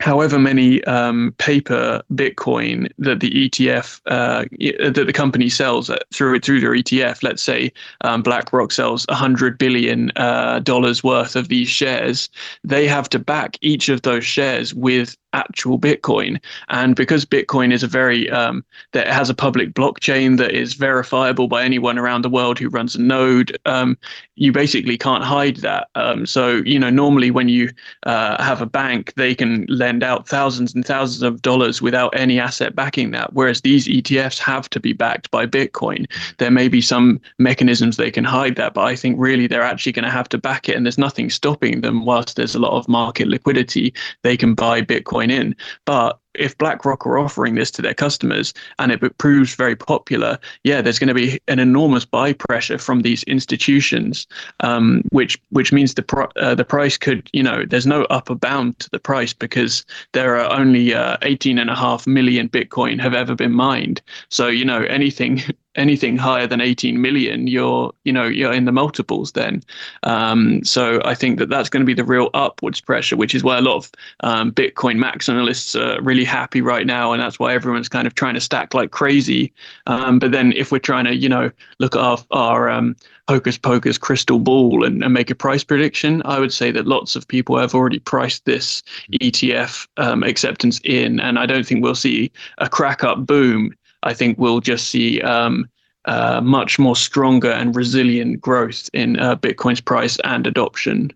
however 0.00 0.36
many 0.36 0.82
um, 0.84 1.32
paper 1.38 2.02
Bitcoin 2.12 2.90
that 2.98 3.20
the 3.20 3.30
ETF 3.30 4.00
uh, 4.06 4.44
that 4.92 5.04
the 5.06 5.12
company 5.12 5.48
sells 5.48 5.92
through 6.12 6.40
through 6.40 6.60
their 6.60 6.72
ETF, 6.72 7.22
let's 7.22 7.42
say 7.42 7.72
um, 8.00 8.20
BlackRock 8.20 8.72
sells 8.72 9.06
100 9.06 9.58
billion 9.58 10.10
uh, 10.16 10.58
dollars 10.58 11.04
worth 11.04 11.36
of 11.36 11.46
these 11.48 11.68
shares, 11.68 12.28
they 12.64 12.88
have 12.88 13.08
to 13.10 13.20
back 13.20 13.56
each 13.60 13.88
of 13.88 14.02
those 14.02 14.24
shares 14.24 14.74
with 14.74 15.16
actual 15.32 15.78
Bitcoin. 15.78 16.40
And 16.68 16.96
because 16.96 17.24
Bitcoin 17.24 17.72
is 17.72 17.82
a 17.82 17.86
very 17.86 18.28
um, 18.30 18.64
that 18.92 19.08
has 19.08 19.30
a 19.30 19.34
public 19.34 19.74
blockchain 19.74 20.38
that 20.38 20.52
is 20.52 20.74
verifiable 20.74 21.48
by 21.48 21.64
anyone 21.64 21.98
around 21.98 22.22
the 22.22 22.30
world 22.30 22.58
who 22.58 22.68
runs 22.68 22.94
a 22.94 23.00
node, 23.00 23.56
um, 23.66 23.96
you 24.36 24.52
basically 24.52 24.98
can't 24.98 25.24
hide 25.24 25.56
that. 25.58 25.88
Um, 25.94 26.26
so 26.26 26.62
you 26.64 26.78
know 26.78 26.90
normally 26.90 27.30
when 27.30 27.48
you 27.48 27.70
uh, 28.04 28.42
have 28.42 28.60
a 28.60 28.66
bank, 28.66 29.14
they 29.14 29.34
can 29.34 29.66
lend 29.68 30.02
out 30.02 30.28
thousands 30.28 30.74
and 30.74 30.84
thousands 30.84 31.22
of 31.22 31.42
dollars 31.42 31.80
without 31.80 32.16
any 32.16 32.38
asset 32.38 32.74
backing 32.74 33.10
that. 33.12 33.32
Whereas 33.32 33.60
these 33.60 33.86
ETFs 33.86 34.38
have 34.38 34.68
to 34.70 34.80
be 34.80 34.92
backed 34.92 35.30
by 35.30 35.46
Bitcoin. 35.46 36.06
There 36.38 36.50
may 36.50 36.68
be 36.68 36.80
some 36.80 37.20
mechanisms 37.38 37.96
they 37.96 38.10
can 38.10 38.24
hide 38.24 38.56
that, 38.56 38.74
but 38.74 38.82
I 38.82 38.96
think 38.96 39.16
really 39.18 39.46
they're 39.46 39.62
actually 39.62 39.92
going 39.92 40.04
to 40.04 40.10
have 40.10 40.28
to 40.30 40.38
back 40.38 40.68
it, 40.68 40.76
and 40.76 40.84
there's 40.86 40.98
nothing 40.98 41.30
stopping 41.30 41.80
them 41.80 42.04
whilst 42.04 42.36
there's 42.36 42.54
a 42.54 42.58
lot 42.58 42.72
of 42.72 42.88
market 42.88 43.28
liquidity. 43.28 43.94
They 44.22 44.36
can 44.36 44.54
buy 44.54 44.82
Bitcoin 44.82 45.21
In. 45.30 45.56
But 45.84 46.18
if 46.34 46.56
BlackRock 46.58 47.06
are 47.06 47.18
offering 47.18 47.54
this 47.54 47.70
to 47.72 47.82
their 47.82 47.94
customers 47.94 48.54
and 48.78 48.90
it 48.90 49.18
proves 49.18 49.54
very 49.54 49.76
popular, 49.76 50.38
yeah, 50.64 50.80
there's 50.80 50.98
going 50.98 51.08
to 51.08 51.14
be 51.14 51.38
an 51.48 51.58
enormous 51.58 52.04
buy 52.04 52.32
pressure 52.32 52.78
from 52.78 53.02
these 53.02 53.22
institutions, 53.24 54.26
um, 54.60 55.02
which 55.10 55.38
which 55.50 55.72
means 55.72 55.94
the 55.94 56.02
pro- 56.02 56.30
uh, 56.36 56.54
the 56.54 56.64
price 56.64 56.96
could, 56.96 57.28
you 57.32 57.42
know, 57.42 57.64
there's 57.66 57.86
no 57.86 58.04
upper 58.04 58.34
bound 58.34 58.78
to 58.78 58.90
the 58.90 58.98
price 58.98 59.32
because 59.32 59.84
there 60.12 60.38
are 60.38 60.58
only 60.58 60.94
uh, 60.94 61.16
18 61.22 61.58
and 61.58 61.70
a 61.70 61.76
half 61.76 62.06
million 62.06 62.48
Bitcoin 62.48 63.00
have 63.00 63.14
ever 63.14 63.34
been 63.34 63.52
mined. 63.52 64.00
So 64.30 64.48
you 64.48 64.64
know 64.64 64.82
anything 64.84 65.42
anything 65.74 66.16
higher 66.16 66.46
than 66.46 66.60
18 66.60 67.00
million, 67.00 67.46
you're 67.46 67.92
you 68.04 68.12
know 68.12 68.24
you're 68.24 68.52
in 68.52 68.64
the 68.64 68.72
multiples 68.72 69.32
then. 69.32 69.62
Um, 70.02 70.62
so 70.64 71.00
I 71.04 71.14
think 71.14 71.38
that 71.38 71.48
that's 71.48 71.68
going 71.68 71.80
to 71.80 71.86
be 71.86 71.94
the 71.94 72.04
real 72.04 72.30
upwards 72.34 72.80
pressure, 72.80 73.16
which 73.16 73.34
is 73.34 73.42
why 73.42 73.58
a 73.58 73.60
lot 73.60 73.76
of 73.76 73.90
um, 74.20 74.52
Bitcoin 74.52 74.98
maximalists 74.98 75.78
are 75.78 76.00
really 76.02 76.24
happy 76.24 76.60
right 76.60 76.86
now, 76.86 77.12
and 77.12 77.22
that's 77.22 77.38
why 77.38 77.54
everyone's 77.54 77.88
kind 77.88 78.06
of 78.06 78.14
trying 78.14 78.34
to 78.34 78.40
stack 78.40 78.74
like 78.74 78.90
crazy. 78.90 79.52
Um, 79.86 80.18
but 80.18 80.32
then 80.32 80.52
if 80.52 80.72
we're 80.72 80.78
trying 80.78 81.04
to 81.04 81.14
you 81.14 81.28
know 81.28 81.50
look 81.78 81.96
at 81.96 82.02
our 82.02 82.18
our 82.30 82.70
um, 82.70 82.96
hocus 83.28 83.56
pocus 83.56 83.98
crystal 83.98 84.38
ball 84.38 84.84
and, 84.84 85.02
and, 85.02 85.14
make 85.14 85.30
a 85.30 85.34
price 85.34 85.64
prediction, 85.64 86.22
I 86.24 86.38
would 86.38 86.52
say 86.52 86.70
that 86.72 86.86
lots 86.86 87.14
of 87.16 87.28
people 87.28 87.56
have 87.58 87.74
already 87.74 87.98
priced 87.98 88.44
this 88.44 88.82
ETF 89.12 89.86
um, 89.96 90.22
acceptance 90.22 90.80
in, 90.84 91.20
and 91.20 91.38
I 91.38 91.46
don't 91.46 91.64
think 91.64 91.82
we'll 91.82 91.94
see 91.94 92.30
a 92.58 92.68
crack 92.68 93.04
up 93.04 93.24
boom 93.24 93.72
I 94.02 94.14
think 94.14 94.38
we'll 94.38 94.60
just 94.60 94.88
see 94.88 95.20
um, 95.22 95.68
uh, 96.04 96.40
much 96.40 96.78
more 96.78 96.96
stronger 96.96 97.50
and 97.50 97.74
resilient 97.76 98.40
growth 98.40 98.90
in 98.92 99.18
uh, 99.18 99.36
Bitcoin's 99.36 99.80
price 99.80 100.18
and 100.24 100.46
adoption. 100.46 101.12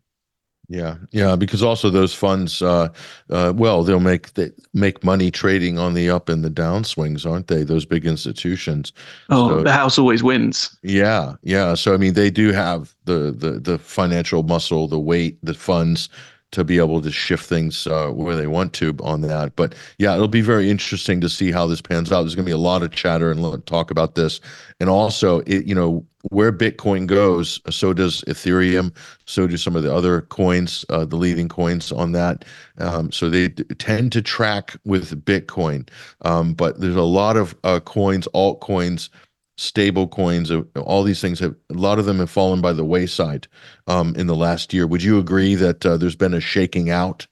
Yeah, 0.68 0.96
yeah, 1.12 1.36
because 1.36 1.62
also 1.62 1.90
those 1.90 2.12
funds, 2.12 2.60
uh, 2.60 2.88
uh, 3.30 3.52
well, 3.54 3.84
they'll 3.84 4.00
make 4.00 4.34
they 4.34 4.50
make 4.74 5.04
money 5.04 5.30
trading 5.30 5.78
on 5.78 5.94
the 5.94 6.10
up 6.10 6.28
and 6.28 6.44
the 6.44 6.50
down 6.50 6.82
swings, 6.82 7.24
aren't 7.24 7.46
they? 7.46 7.62
Those 7.62 7.86
big 7.86 8.04
institutions. 8.04 8.92
Oh, 9.30 9.48
so, 9.50 9.62
the 9.62 9.72
house 9.72 9.96
always 9.96 10.24
wins. 10.24 10.76
Yeah, 10.82 11.34
yeah. 11.42 11.74
So 11.74 11.94
I 11.94 11.98
mean, 11.98 12.14
they 12.14 12.30
do 12.30 12.50
have 12.50 12.96
the 13.04 13.32
the 13.36 13.60
the 13.60 13.78
financial 13.78 14.42
muscle, 14.42 14.88
the 14.88 14.98
weight, 14.98 15.38
the 15.40 15.54
funds 15.54 16.08
to 16.52 16.64
be 16.64 16.78
able 16.78 17.02
to 17.02 17.10
shift 17.10 17.44
things 17.46 17.86
uh, 17.86 18.08
where 18.08 18.36
they 18.36 18.46
want 18.46 18.72
to 18.74 18.96
on 19.02 19.20
that. 19.22 19.56
But 19.56 19.74
yeah, 19.98 20.14
it'll 20.14 20.28
be 20.28 20.40
very 20.40 20.70
interesting 20.70 21.20
to 21.20 21.28
see 21.28 21.50
how 21.50 21.66
this 21.66 21.82
pans 21.82 22.12
out. 22.12 22.22
There's 22.22 22.34
going 22.34 22.44
to 22.44 22.50
be 22.50 22.52
a 22.52 22.58
lot 22.58 22.82
of 22.82 22.92
chatter 22.92 23.30
and 23.30 23.66
talk 23.66 23.90
about 23.90 24.14
this, 24.14 24.40
and 24.80 24.88
also, 24.88 25.40
it, 25.40 25.66
you 25.66 25.74
know, 25.74 26.06
where 26.30 26.52
Bitcoin 26.52 27.06
goes, 27.06 27.60
so 27.70 27.92
does 27.92 28.22
Ethereum, 28.22 28.92
so 29.26 29.46
do 29.46 29.56
some 29.56 29.76
of 29.76 29.82
the 29.82 29.94
other 29.94 30.22
coins, 30.22 30.84
uh, 30.88 31.04
the 31.04 31.16
leading 31.16 31.48
coins 31.48 31.92
on 31.92 32.12
that. 32.12 32.44
Um, 32.78 33.12
so 33.12 33.30
they 33.30 33.48
d- 33.48 33.62
tend 33.78 34.12
to 34.12 34.22
track 34.22 34.76
with 34.84 35.24
Bitcoin, 35.24 35.88
um, 36.22 36.54
but 36.54 36.80
there's 36.80 36.96
a 36.96 37.02
lot 37.02 37.36
of 37.36 37.54
uh, 37.62 37.80
coins, 37.80 38.26
altcoins 38.34 39.08
stable 39.56 40.06
coins, 40.08 40.50
uh, 40.50 40.62
all 40.76 41.02
these 41.02 41.20
things 41.20 41.40
have 41.40 41.54
a 41.70 41.74
lot 41.74 41.98
of 41.98 42.04
them 42.04 42.18
have 42.18 42.30
fallen 42.30 42.60
by 42.60 42.72
the 42.72 42.84
wayside 42.84 43.48
um, 43.86 44.14
in 44.16 44.26
the 44.26 44.36
last 44.36 44.72
year. 44.72 44.86
Would 44.86 45.02
you 45.02 45.18
agree 45.18 45.54
that 45.54 45.84
uh, 45.84 45.96
there's 45.96 46.16
been 46.16 46.34
a 46.34 46.40
shaking 46.40 46.90
out 46.90 47.26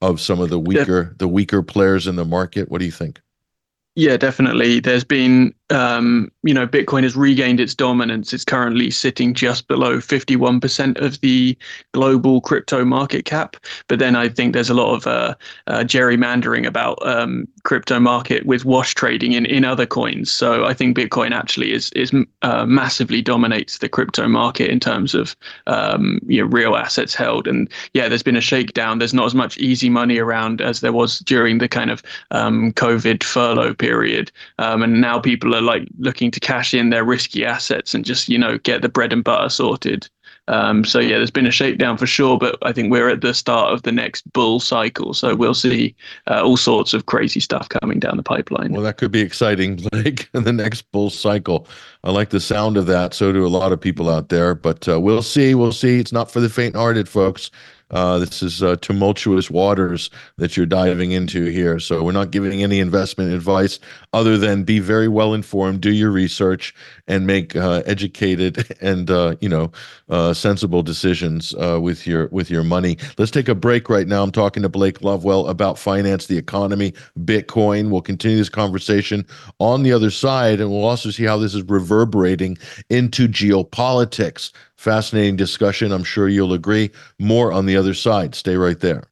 of 0.00 0.20
some 0.20 0.40
of 0.40 0.50
the 0.50 0.60
weaker 0.60 1.14
the 1.18 1.28
weaker 1.28 1.62
players 1.62 2.06
in 2.06 2.16
the 2.16 2.24
market? 2.24 2.70
What 2.70 2.78
do 2.78 2.84
you 2.84 2.92
think? 2.92 3.20
Yeah, 3.94 4.16
definitely. 4.16 4.80
There's 4.80 5.04
been 5.04 5.54
um, 5.70 6.30
you 6.42 6.54
know, 6.54 6.66
Bitcoin 6.66 7.02
has 7.02 7.16
regained 7.16 7.60
its 7.60 7.74
dominance. 7.74 8.32
It's 8.32 8.44
currently 8.44 8.90
sitting 8.90 9.34
just 9.34 9.68
below 9.68 9.98
51% 9.98 11.00
of 11.00 11.20
the 11.20 11.56
global 11.92 12.40
crypto 12.40 12.84
market 12.84 13.24
cap. 13.24 13.56
But 13.88 13.98
then 13.98 14.16
I 14.16 14.28
think 14.28 14.54
there's 14.54 14.70
a 14.70 14.74
lot 14.74 14.94
of 14.94 15.06
uh, 15.06 15.34
uh, 15.66 15.80
gerrymandering 15.80 16.66
about 16.66 16.98
um, 17.06 17.46
crypto 17.64 18.00
market 18.00 18.46
with 18.46 18.64
wash 18.64 18.94
trading 18.94 19.32
in, 19.32 19.44
in 19.44 19.64
other 19.64 19.86
coins. 19.86 20.30
So 20.30 20.64
I 20.64 20.72
think 20.72 20.96
Bitcoin 20.96 21.32
actually 21.32 21.72
is 21.72 21.90
is 21.92 22.12
uh, 22.42 22.64
massively 22.64 23.20
dominates 23.20 23.78
the 23.78 23.88
crypto 23.88 24.26
market 24.26 24.70
in 24.70 24.80
terms 24.80 25.14
of 25.14 25.36
um, 25.66 26.20
you 26.26 26.40
know, 26.40 26.48
real 26.48 26.76
assets 26.76 27.14
held. 27.14 27.46
And 27.46 27.68
yeah, 27.92 28.08
there's 28.08 28.22
been 28.22 28.36
a 28.36 28.40
shakedown. 28.40 28.98
There's 28.98 29.14
not 29.14 29.26
as 29.26 29.34
much 29.34 29.58
easy 29.58 29.90
money 29.90 30.18
around 30.18 30.60
as 30.60 30.80
there 30.80 30.92
was 30.92 31.18
during 31.20 31.58
the 31.58 31.68
kind 31.68 31.90
of 31.90 32.02
um, 32.30 32.72
COVID 32.72 33.22
furlough 33.22 33.74
period. 33.74 34.32
Um, 34.58 34.82
and 34.82 35.00
now 35.00 35.18
people 35.18 35.54
are 35.54 35.57
are 35.58 35.62
like 35.62 35.88
looking 35.98 36.30
to 36.30 36.40
cash 36.40 36.74
in 36.74 36.90
their 36.90 37.04
risky 37.04 37.44
assets 37.44 37.94
and 37.94 38.04
just 38.04 38.28
you 38.28 38.38
know 38.38 38.58
get 38.58 38.82
the 38.82 38.88
bread 38.88 39.12
and 39.12 39.24
butter 39.24 39.48
sorted. 39.48 40.08
Um, 40.48 40.82
so 40.82 40.98
yeah, 40.98 41.18
there's 41.18 41.30
been 41.30 41.46
a 41.46 41.50
shakedown 41.50 41.98
for 41.98 42.06
sure, 42.06 42.38
but 42.38 42.56
I 42.62 42.72
think 42.72 42.90
we're 42.90 43.10
at 43.10 43.20
the 43.20 43.34
start 43.34 43.72
of 43.72 43.82
the 43.82 43.92
next 43.92 44.30
bull 44.32 44.60
cycle. 44.60 45.12
So 45.12 45.36
we'll 45.36 45.52
see 45.52 45.94
uh, 46.26 46.42
all 46.42 46.56
sorts 46.56 46.94
of 46.94 47.04
crazy 47.04 47.38
stuff 47.38 47.68
coming 47.68 47.98
down 47.98 48.16
the 48.16 48.22
pipeline. 48.22 48.72
Well, 48.72 48.80
that 48.82 48.96
could 48.96 49.12
be 49.12 49.20
exciting, 49.20 49.86
like 49.92 50.30
the 50.32 50.52
next 50.52 50.90
bull 50.90 51.10
cycle. 51.10 51.68
I 52.02 52.12
like 52.12 52.30
the 52.30 52.40
sound 52.40 52.78
of 52.78 52.86
that. 52.86 53.12
So 53.12 53.30
do 53.30 53.46
a 53.46 53.48
lot 53.48 53.72
of 53.72 53.80
people 53.80 54.08
out 54.08 54.30
there. 54.30 54.54
But 54.54 54.88
uh, 54.88 54.98
we'll 54.98 55.22
see. 55.22 55.54
We'll 55.54 55.72
see. 55.72 56.00
It's 56.00 56.12
not 56.12 56.30
for 56.30 56.40
the 56.40 56.48
faint-hearted, 56.48 57.10
folks. 57.10 57.50
Uh, 57.90 58.18
this 58.18 58.42
is 58.42 58.62
uh, 58.62 58.76
tumultuous 58.76 59.50
waters 59.50 60.10
that 60.36 60.56
you're 60.56 60.66
diving 60.66 61.12
into 61.12 61.46
here. 61.46 61.78
So 61.78 62.02
we're 62.02 62.12
not 62.12 62.30
giving 62.30 62.62
any 62.62 62.80
investment 62.80 63.32
advice 63.32 63.78
other 64.12 64.36
than 64.36 64.64
be 64.64 64.78
very 64.78 65.08
well 65.08 65.34
informed, 65.34 65.80
do 65.80 65.92
your 65.92 66.10
research, 66.10 66.74
and 67.06 67.26
make 67.26 67.56
uh, 67.56 67.82
educated 67.86 68.76
and 68.80 69.10
uh, 69.10 69.36
you 69.40 69.48
know 69.48 69.72
uh, 70.08 70.34
sensible 70.34 70.82
decisions 70.82 71.54
with 71.58 72.06
your 72.06 72.28
with 72.28 72.50
your 72.50 72.64
money. 72.64 72.98
Let's 73.16 73.30
take 73.30 73.48
a 73.48 73.54
break 73.54 73.88
right 73.88 74.06
now. 74.06 74.22
I'm 74.22 74.32
talking 74.32 74.62
to 74.62 74.68
Blake 74.68 75.02
Lovewell 75.02 75.48
about 75.48 75.78
finance, 75.78 76.26
the 76.26 76.38
economy, 76.38 76.92
Bitcoin. 77.20 77.90
We'll 77.90 78.02
continue 78.02 78.36
this 78.36 78.48
conversation 78.48 79.26
on 79.58 79.82
the 79.82 79.92
other 79.92 80.10
side, 80.10 80.60
and 80.60 80.70
we'll 80.70 80.84
also 80.84 81.10
see 81.10 81.24
how 81.24 81.38
this 81.38 81.54
is 81.54 81.62
reverberating 81.62 82.58
into 82.90 83.28
geopolitics. 83.28 84.52
Fascinating 84.78 85.34
discussion. 85.34 85.90
I'm 85.90 86.04
sure 86.04 86.28
you'll 86.28 86.52
agree. 86.52 86.92
More 87.18 87.52
on 87.52 87.66
the 87.66 87.76
other 87.76 87.94
side. 87.94 88.36
Stay 88.36 88.54
right 88.54 88.78
there. 88.78 89.02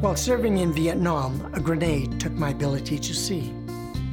While 0.00 0.16
serving 0.16 0.58
in 0.58 0.70
Vietnam, 0.74 1.50
a 1.54 1.60
grenade 1.60 2.20
took 2.20 2.32
my 2.32 2.50
ability 2.50 2.98
to 2.98 3.14
see. 3.14 3.50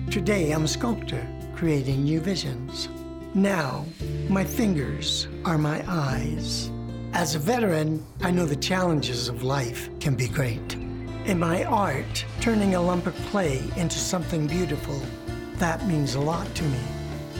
Today, 0.09 0.51
I'm 0.51 0.63
a 0.63 0.69
sculptor, 0.69 1.27
creating 1.53 2.05
new 2.05 2.21
visions. 2.21 2.87
Now, 3.33 3.85
my 4.29 4.45
fingers 4.45 5.27
are 5.43 5.57
my 5.57 5.83
eyes. 5.85 6.71
As 7.11 7.35
a 7.35 7.39
veteran, 7.39 8.05
I 8.21 8.31
know 8.31 8.45
the 8.45 8.55
challenges 8.55 9.27
of 9.27 9.43
life 9.43 9.89
can 9.99 10.15
be 10.15 10.29
great. 10.29 10.75
In 11.25 11.37
my 11.37 11.65
art, 11.65 12.25
turning 12.39 12.75
a 12.75 12.81
lump 12.81 13.05
of 13.05 13.15
clay 13.31 13.61
into 13.75 13.99
something 13.99 14.47
beautiful, 14.47 15.01
that 15.55 15.85
means 15.87 16.15
a 16.15 16.21
lot 16.21 16.55
to 16.55 16.63
me. 16.63 16.79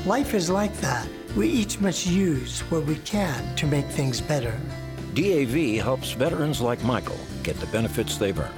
Life 0.06 0.34
is 0.34 0.50
like 0.50 0.76
that. 0.82 1.08
We 1.36 1.48
each 1.48 1.80
must 1.80 2.06
use 2.06 2.60
what 2.70 2.84
we 2.86 2.98
can 2.98 3.56
to 3.56 3.66
make 3.66 3.86
things 3.86 4.20
better. 4.20 4.60
DAV 5.14 5.82
helps 5.82 6.12
veterans 6.12 6.60
like 6.60 6.84
Michael 6.84 7.20
get 7.42 7.58
the 7.62 7.68
benefits 7.68 8.18
they've 8.18 8.38
earned. 8.38 8.54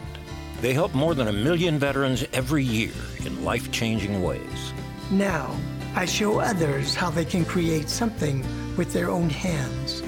They 0.60 0.74
help 0.74 0.94
more 0.96 1.14
than 1.14 1.28
a 1.28 1.34
million 1.34 1.78
veterans 1.78 2.26
every 2.34 2.64
year 2.64 2.94
in 3.26 3.44
life 3.44 3.72
changing 3.72 4.24
ways. 4.24 4.74
Now, 5.12 5.56
I 5.96 6.06
show 6.06 6.40
others 6.40 6.96
how 6.96 7.12
they 7.12 7.26
can 7.26 7.46
create 7.46 7.90
something 7.90 8.44
with 8.76 8.92
their 8.92 9.12
own 9.12 9.30
hands. 9.30 10.02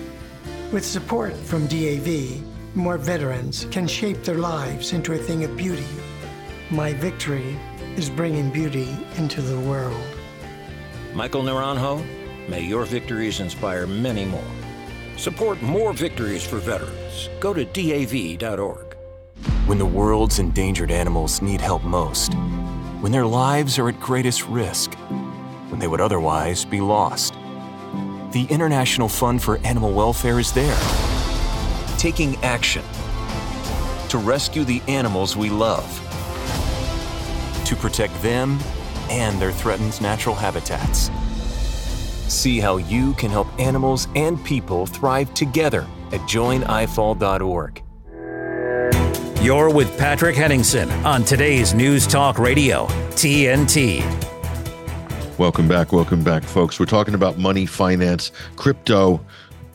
With 0.72 0.86
support 0.86 1.36
from 1.36 1.68
DAV, 1.68 2.42
more 2.76 2.98
veterans 2.98 3.68
can 3.70 3.88
shape 3.88 4.24
their 4.24 4.40
lives 4.40 4.92
into 4.92 5.14
a 5.14 5.18
thing 5.18 5.44
of 5.44 5.56
beauty. 5.56 5.86
My 6.72 6.94
victory 6.94 7.56
is 7.96 8.10
bringing 8.10 8.50
beauty 8.50 8.98
into 9.18 9.44
the 9.44 9.60
world. 9.60 10.02
Michael 11.14 11.44
Naranjo, 11.44 12.04
May 12.48 12.62
your 12.62 12.86
victories 12.86 13.40
inspire 13.40 13.88
many 13.88 14.24
more. 14.24 14.52
Support 15.18 15.64
more 15.64 15.94
victories 15.94 16.46
for 16.46 16.58
veterans. 16.58 17.30
Go 17.40 17.54
to 17.56 17.66
DAV.org. 17.66 18.96
When 19.66 19.80
the 19.80 19.86
world's 19.86 20.38
endangered 20.38 20.92
animals 20.92 21.42
need 21.42 21.60
help 21.60 21.84
most, 21.84 22.36
when 23.02 23.12
their 23.12 23.26
lives 23.26 23.80
are 23.80 23.90
at 23.90 24.00
greatest 24.00 24.48
risk, 24.48 24.94
when 25.70 25.80
they 25.80 25.88
would 25.88 26.02
otherwise 26.02 26.66
be 26.66 26.82
lost, 26.82 27.34
the 28.32 28.46
International 28.52 29.10
Fund 29.10 29.42
for 29.42 29.58
Animal 29.60 29.92
Welfare 29.92 30.40
is 30.40 30.52
there, 30.52 30.78
taking 31.98 32.36
action 32.44 32.84
to 34.10 34.20
rescue 34.20 34.64
the 34.64 34.84
animals 34.88 35.36
we 35.36 35.50
love, 35.50 35.88
to 37.66 37.76
protect 37.76 38.22
them 38.22 38.60
and 39.10 39.42
their 39.42 39.52
threatened 39.52 40.00
natural 40.00 40.36
habitats. 40.36 41.10
See 42.36 42.60
how 42.60 42.78
you 42.78 43.14
can 43.14 43.32
help 43.32 43.48
animals 43.60 44.10
and 44.14 44.44
people 44.44 44.86
thrive 44.86 45.34
together 45.34 45.88
at 46.12 46.20
joinifall.org. 46.22 47.82
You're 49.42 49.74
with 49.74 49.98
Patrick 49.98 50.36
Henningsen 50.36 50.92
on 51.06 51.24
today's 51.24 51.74
News 51.74 52.06
Talk 52.06 52.38
Radio, 52.38 52.88
TNT. 53.16 54.02
Welcome 55.40 55.70
back. 55.70 55.94
Welcome 55.94 56.26
back, 56.26 56.44
folks. 56.44 56.78
We're 56.78 56.88
talking 56.88 57.14
about 57.14 57.38
money, 57.38 57.66
finance, 57.66 58.34
crypto, 58.58 59.26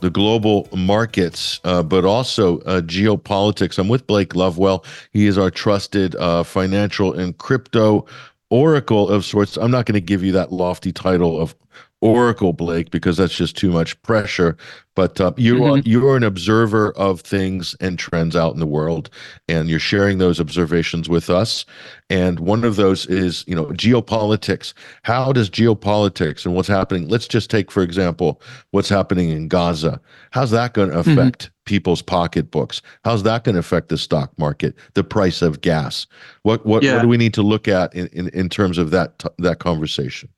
the 0.00 0.10
global 0.10 0.68
markets, 0.76 1.60
uh, 1.64 1.82
but 1.82 2.04
also 2.04 2.58
uh, 2.60 2.82
geopolitics. 2.82 3.78
I'm 3.78 3.88
with 3.88 4.06
Blake 4.06 4.34
Lovewell. 4.34 4.84
He 5.12 5.26
is 5.26 5.38
our 5.38 5.50
trusted 5.50 6.14
uh, 6.16 6.42
financial 6.42 7.14
and 7.18 7.36
crypto 7.38 8.04
oracle 8.50 9.08
of 9.08 9.24
sorts. 9.24 9.56
I'm 9.56 9.70
not 9.70 9.86
going 9.86 9.94
to 9.94 10.00
give 10.00 10.22
you 10.22 10.32
that 10.32 10.52
lofty 10.52 10.92
title 10.92 11.40
of 11.40 11.54
oracle, 12.00 12.52
Blake, 12.52 12.90
because 12.90 13.16
that's 13.16 13.34
just 13.34 13.56
too 13.56 13.70
much 13.70 14.00
pressure. 14.02 14.56
But 14.96 15.20
uh, 15.20 15.32
you 15.36 15.54
mm-hmm. 15.54 15.72
are 15.72 15.78
you're 15.78 16.16
an 16.16 16.24
observer 16.24 16.92
of 16.92 17.20
things 17.20 17.76
and 17.80 17.98
trends 17.98 18.34
out 18.34 18.54
in 18.54 18.60
the 18.60 18.66
world, 18.66 19.08
and 19.48 19.68
you're 19.68 19.78
sharing 19.78 20.18
those 20.18 20.40
observations 20.40 21.08
with 21.08 21.30
us. 21.30 21.64
And 22.08 22.40
one 22.40 22.64
of 22.64 22.76
those 22.76 23.06
is, 23.06 23.44
you 23.46 23.54
know, 23.54 23.66
geopolitics. 23.66 24.72
How 25.04 25.32
does 25.32 25.48
geopolitics 25.48 26.44
and 26.44 26.54
what's 26.54 26.68
happening? 26.68 27.08
Let's 27.08 27.28
just 27.28 27.50
take, 27.50 27.70
for 27.70 27.82
example, 27.82 28.42
what's 28.72 28.88
happening 28.88 29.30
in 29.30 29.48
Gaza. 29.48 30.00
How's 30.32 30.50
that 30.50 30.74
going 30.74 30.90
to 30.90 30.96
mm-hmm. 30.96 31.10
affect 31.12 31.44
mm-hmm. 31.44 31.64
people's 31.66 32.02
pocketbooks? 32.02 32.82
How's 33.04 33.22
that 33.22 33.44
going 33.44 33.54
to 33.54 33.60
affect 33.60 33.90
the 33.90 33.98
stock 33.98 34.36
market, 34.38 34.74
the 34.94 35.04
price 35.04 35.40
of 35.40 35.60
gas? 35.60 36.06
What 36.42 36.66
what, 36.66 36.82
yeah. 36.82 36.96
what 36.96 37.02
do 37.02 37.08
we 37.08 37.16
need 37.16 37.34
to 37.34 37.42
look 37.42 37.68
at 37.68 37.94
in, 37.94 38.08
in, 38.08 38.28
in 38.30 38.48
terms 38.48 38.76
of 38.76 38.90
that 38.90 39.24
that 39.38 39.60
conversation? 39.60 40.30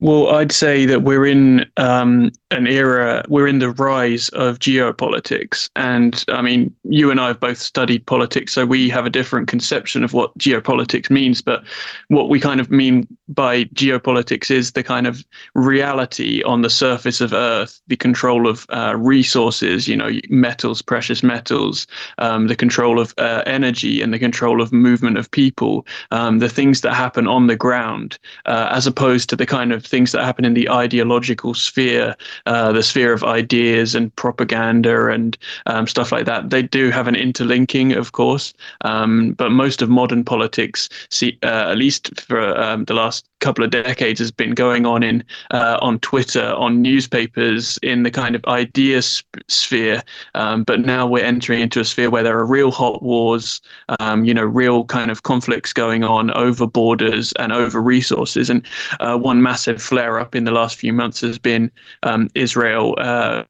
Well, 0.00 0.28
I'd 0.34 0.52
say 0.52 0.86
that 0.86 1.02
we're 1.02 1.26
in 1.26 1.66
um, 1.76 2.30
an 2.54 2.66
era, 2.66 3.24
we're 3.28 3.46
in 3.46 3.58
the 3.58 3.70
rise 3.70 4.28
of 4.30 4.58
geopolitics. 4.58 5.68
And 5.76 6.24
I 6.28 6.42
mean, 6.42 6.74
you 6.84 7.10
and 7.10 7.20
I 7.20 7.28
have 7.28 7.40
both 7.40 7.58
studied 7.58 8.06
politics, 8.06 8.52
so 8.52 8.64
we 8.64 8.88
have 8.88 9.06
a 9.06 9.10
different 9.10 9.48
conception 9.48 10.04
of 10.04 10.12
what 10.12 10.36
geopolitics 10.38 11.10
means. 11.10 11.42
But 11.42 11.64
what 12.08 12.28
we 12.28 12.40
kind 12.40 12.60
of 12.60 12.70
mean 12.70 13.06
by 13.28 13.64
geopolitics 13.64 14.50
is 14.50 14.72
the 14.72 14.82
kind 14.82 15.06
of 15.06 15.24
reality 15.54 16.42
on 16.44 16.62
the 16.62 16.70
surface 16.70 17.20
of 17.20 17.32
Earth, 17.32 17.80
the 17.88 17.96
control 17.96 18.48
of 18.48 18.66
uh, 18.70 18.94
resources, 18.96 19.88
you 19.88 19.96
know, 19.96 20.10
metals, 20.28 20.80
precious 20.82 21.22
metals, 21.22 21.86
um, 22.18 22.46
the 22.46 22.56
control 22.56 23.00
of 23.00 23.14
uh, 23.18 23.42
energy, 23.46 24.00
and 24.00 24.12
the 24.14 24.18
control 24.18 24.62
of 24.62 24.72
movement 24.72 25.18
of 25.18 25.30
people, 25.30 25.86
um, 26.10 26.38
the 26.38 26.48
things 26.48 26.80
that 26.82 26.94
happen 26.94 27.26
on 27.26 27.46
the 27.46 27.56
ground, 27.56 28.18
uh, 28.46 28.68
as 28.70 28.86
opposed 28.86 29.28
to 29.28 29.36
the 29.36 29.46
kind 29.46 29.72
of 29.72 29.84
things 29.84 30.12
that 30.12 30.24
happen 30.24 30.44
in 30.44 30.54
the 30.54 30.68
ideological 30.70 31.54
sphere, 31.54 32.14
uh, 32.46 32.72
the 32.72 32.82
sphere 32.82 33.12
of 33.12 33.24
ideas 33.24 33.94
and 33.94 34.14
propaganda 34.16 35.08
and 35.08 35.36
um, 35.66 35.86
stuff 35.86 36.12
like 36.12 36.26
that. 36.26 36.50
They 36.50 36.62
do 36.62 36.90
have 36.90 37.08
an 37.08 37.16
interlinking, 37.16 37.92
of 37.92 38.12
course, 38.12 38.52
um, 38.82 39.32
but 39.32 39.50
most 39.50 39.82
of 39.82 39.88
modern 39.88 40.24
politics, 40.24 40.88
see, 41.10 41.38
uh, 41.42 41.70
at 41.70 41.78
least 41.78 42.20
for 42.20 42.58
um, 42.60 42.84
the 42.84 42.94
last 42.94 43.26
couple 43.44 43.62
of 43.62 43.70
decades, 43.70 44.18
has 44.18 44.30
been 44.30 44.54
going 44.54 44.86
on 44.86 45.02
in 45.02 45.22
uh, 45.50 45.78
on 45.82 45.98
Twitter, 46.00 46.46
on 46.54 46.80
newspapers, 46.80 47.78
in 47.82 48.02
the 48.02 48.10
kind 48.10 48.34
of 48.34 48.44
idea 48.46 49.02
sp- 49.04 49.44
sphere. 49.48 50.02
Um, 50.34 50.64
but 50.64 50.80
now 50.80 51.06
we're 51.06 51.24
entering 51.24 51.60
into 51.60 51.80
a 51.80 51.84
sphere 51.84 52.10
where 52.10 52.22
there 52.22 52.38
are 52.38 52.46
real 52.46 52.70
hot 52.70 53.02
wars, 53.02 53.60
um, 54.00 54.24
you 54.24 54.32
know, 54.32 54.44
real 54.44 54.84
kind 54.84 55.10
of 55.10 55.22
conflicts 55.22 55.72
going 55.72 56.04
on 56.04 56.30
over 56.32 56.66
borders 56.66 57.32
and 57.38 57.52
over 57.52 57.80
resources. 57.80 58.50
And 58.50 58.66
uh, 59.00 59.18
one 59.18 59.42
massive 59.42 59.82
flare 59.82 60.18
up 60.18 60.34
in 60.34 60.44
the 60.44 60.52
last 60.52 60.78
few 60.78 60.92
months 60.92 61.20
has 61.20 61.38
been 61.38 61.70
um, 62.02 62.28
Israel, 62.34 62.94
uh, 62.98 63.44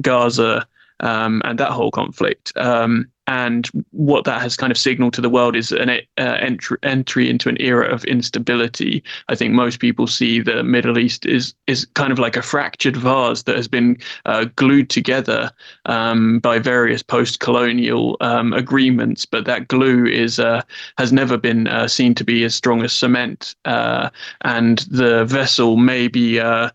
Gaza, 0.00 0.66
um, 1.00 1.42
and 1.44 1.58
that 1.58 1.70
whole 1.70 1.90
conflict. 1.90 2.52
Um, 2.56 3.11
and 3.32 3.68
what 3.92 4.24
that 4.24 4.42
has 4.42 4.56
kind 4.56 4.70
of 4.70 4.76
signaled 4.76 5.14
to 5.14 5.22
the 5.22 5.30
world 5.30 5.56
is 5.56 5.72
an 5.72 5.88
uh, 5.90 5.96
entry, 6.18 6.76
entry 6.82 7.30
into 7.30 7.48
an 7.48 7.56
era 7.60 7.86
of 7.86 8.04
instability. 8.04 9.02
I 9.28 9.34
think 9.34 9.54
most 9.54 9.80
people 9.80 10.06
see 10.06 10.42
the 10.42 10.62
Middle 10.62 10.98
East 10.98 11.24
is 11.24 11.54
is 11.66 11.86
kind 11.94 12.12
of 12.12 12.18
like 12.18 12.36
a 12.36 12.42
fractured 12.42 12.96
vase 12.96 13.44
that 13.44 13.56
has 13.56 13.68
been 13.68 13.96
uh, 14.26 14.44
glued 14.56 14.90
together 14.90 15.50
um, 15.86 16.40
by 16.40 16.58
various 16.58 17.02
post-colonial 17.02 18.18
um, 18.20 18.52
agreements, 18.52 19.24
but 19.24 19.46
that 19.46 19.68
glue 19.68 20.04
is 20.04 20.38
uh, 20.38 20.60
has 20.98 21.10
never 21.12 21.38
been 21.38 21.68
uh, 21.68 21.88
seen 21.88 22.14
to 22.14 22.24
be 22.24 22.44
as 22.44 22.54
strong 22.54 22.82
as 22.82 22.92
cement, 22.92 23.54
uh, 23.64 24.10
and 24.42 24.80
the 24.90 25.24
vessel 25.24 25.76
may 25.76 26.08
be 26.08 26.40
uh, 26.40 26.70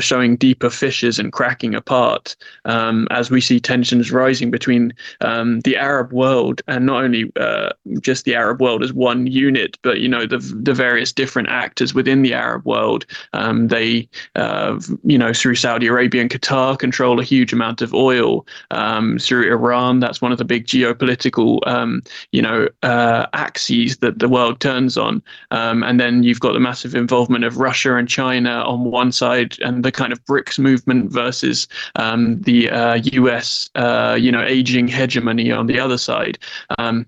showing 0.00 0.36
deeper 0.36 0.70
fissures 0.70 1.18
and 1.18 1.32
cracking 1.32 1.74
apart 1.74 2.34
um, 2.64 3.06
as 3.10 3.30
we 3.30 3.40
see 3.40 3.60
tensions 3.60 4.12
rising 4.12 4.50
between 4.50 4.94
um, 5.20 5.60
the 5.60 5.72
the 5.72 5.78
Arab 5.88 6.12
world, 6.12 6.62
and 6.68 6.86
not 6.86 7.04
only 7.04 7.30
uh, 7.36 7.70
just 8.00 8.24
the 8.24 8.34
Arab 8.34 8.60
world 8.60 8.82
as 8.82 8.92
one 8.92 9.26
unit, 9.26 9.78
but 9.82 10.00
you 10.00 10.08
know 10.08 10.26
the 10.26 10.38
the 10.38 10.74
various 10.74 11.12
different 11.12 11.48
actors 11.48 11.94
within 11.94 12.22
the 12.22 12.34
Arab 12.34 12.64
world. 12.64 13.06
Um, 13.32 13.68
they, 13.68 14.08
uh, 14.36 14.80
you 15.04 15.18
know, 15.18 15.32
through 15.32 15.56
Saudi 15.56 15.86
Arabia 15.86 16.20
and 16.20 16.30
Qatar, 16.30 16.78
control 16.78 17.20
a 17.20 17.24
huge 17.24 17.52
amount 17.52 17.82
of 17.82 17.94
oil. 17.94 18.46
Um, 18.70 19.18
through 19.18 19.50
Iran, 19.50 20.00
that's 20.00 20.20
one 20.20 20.32
of 20.32 20.38
the 20.38 20.44
big 20.44 20.66
geopolitical, 20.66 21.58
um, 21.66 22.02
you 22.32 22.42
know, 22.42 22.68
uh, 22.82 23.26
axes 23.32 23.98
that 23.98 24.18
the 24.18 24.28
world 24.28 24.60
turns 24.60 24.96
on. 24.96 25.22
Um, 25.50 25.82
and 25.82 25.98
then 25.98 26.22
you've 26.22 26.40
got 26.40 26.52
the 26.52 26.60
massive 26.60 26.94
involvement 26.94 27.44
of 27.44 27.58
Russia 27.58 27.96
and 27.96 28.08
China 28.08 28.62
on 28.72 28.84
one 28.84 29.12
side, 29.12 29.56
and 29.60 29.84
the 29.84 29.92
kind 29.92 30.12
of 30.12 30.24
BRICS 30.24 30.58
movement 30.58 31.12
versus 31.12 31.68
um, 31.96 32.40
the 32.42 32.70
U.S. 33.12 33.70
Uh, 33.74 34.12
uh, 34.12 34.14
you 34.14 34.32
know, 34.32 34.42
aging 34.42 34.88
hegemony 34.88 35.50
on 35.50 35.66
the 35.66 35.71
other 35.78 35.98
side. 35.98 36.38
Um, 36.78 37.06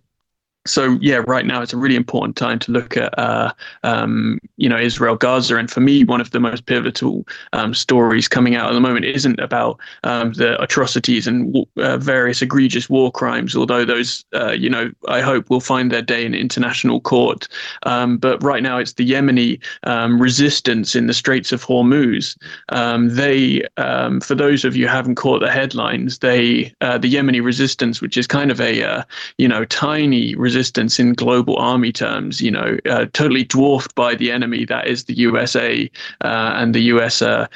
so 0.67 0.99
yeah, 1.03 1.23
right 1.27 1.45
now 1.45 1.61
it's 1.61 1.75
a 1.75 1.77
really 1.77 1.97
important 1.97 2.37
time 2.37 2.59
to 2.61 2.73
look 2.73 2.97
at 2.97 3.17
uh, 3.19 3.53
um, 3.83 4.41
you 4.57 4.69
know 4.69 4.79
Israel 4.79 5.15
Gaza, 5.15 5.57
and 5.57 5.71
for 5.71 5.81
me, 5.81 6.05
one 6.05 6.21
of 6.21 6.31
the 6.31 6.41
most 6.41 6.65
pivotal 6.65 7.27
um, 7.53 7.75
stories 7.75 8.29
coming 8.29 8.55
out 8.55 8.71
at 8.71 8.73
the 8.73 8.81
moment 8.81 9.05
isn't 9.05 9.39
about 9.41 9.79
um, 10.05 10.33
the 10.33 10.61
atrocities 10.63 11.27
and 11.27 11.55
uh, 11.77 11.99
various 11.99 12.41
egregious 12.41 12.89
war 12.89 13.13
crimes, 13.13 13.55
although 13.55 13.85
those 13.85 14.25
uh, 14.35 14.53
you 14.53 14.71
know 14.71 14.91
I 15.07 15.21
hope 15.21 15.51
will 15.51 15.61
find 15.61 15.93
their 15.93 16.03
day 16.03 16.25
in 16.25 16.35
international 16.35 17.01
court. 17.01 17.47
Um, 17.83 18.17
but 18.17 18.43
right 18.43 18.63
now, 18.63 18.79
it's 18.79 18.95
the 18.95 19.09
Yemeni 19.09 19.63
um, 19.83 20.21
resistance 20.21 20.97
in 20.97 21.09
the 21.09 21.15
Straits 21.15 21.53
of 21.53 21.63
Hormuz. 21.63 22.39
Um, 22.71 23.11
they, 23.11 23.63
for 23.77 24.35
those 24.35 24.65
of 24.65 24.77
you 24.77 24.87
who 24.87 24.93
haven't 24.93 25.17
caught 25.17 25.41
the 25.41 25.51
headlines, 25.51 26.21
they 26.21 26.73
uh, 26.81 26.97
the 26.97 27.13
Yemeni 27.13 27.45
resistance, 27.45 28.01
which 28.01 28.17
is 28.17 28.27
kind 28.27 28.51
of 28.51 28.63
a 28.63 28.83
uh, 28.83 29.03
you 29.37 29.47
know 29.47 29.67
tiny 29.67 30.35
resistance 30.35 30.54
resistance 30.55 31.01
in 31.01 31.15
global 31.15 31.57
army 31.57 31.91
terms, 31.91 32.41
you 32.41 32.51
know, 32.51 32.79
uh, 32.89 33.07
totally 33.13 33.43
dwarfed 33.43 33.93
by 33.97 34.15
the 34.15 34.31
enemy 34.31 34.65
that 34.65 34.87
is 34.87 35.05
the 35.05 35.15
USA 35.15 35.91
uh, 36.21 36.53
and 36.55 36.73
the 36.73 36.83
US 36.95 37.23
uh, 37.23 37.49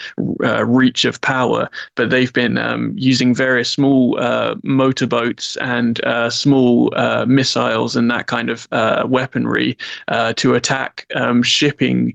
uh, 0.43 0.65
reach 0.65 1.05
of 1.05 1.21
power. 1.21 1.71
But 1.95 2.11
they've 2.11 2.33
been 2.33 2.59
um, 2.59 2.93
using 2.97 3.37
various 3.37 3.71
small 3.71 4.19
motorboats 4.65 5.57
and 5.59 6.01
small 6.31 6.91
missiles 7.27 7.95
and 7.95 8.11
that 8.11 8.27
kind 8.27 8.51
of 8.51 8.67
weaponry 9.09 9.79
to 10.37 10.55
attack 10.55 11.07
um, 11.15 11.43
shipping 11.43 12.15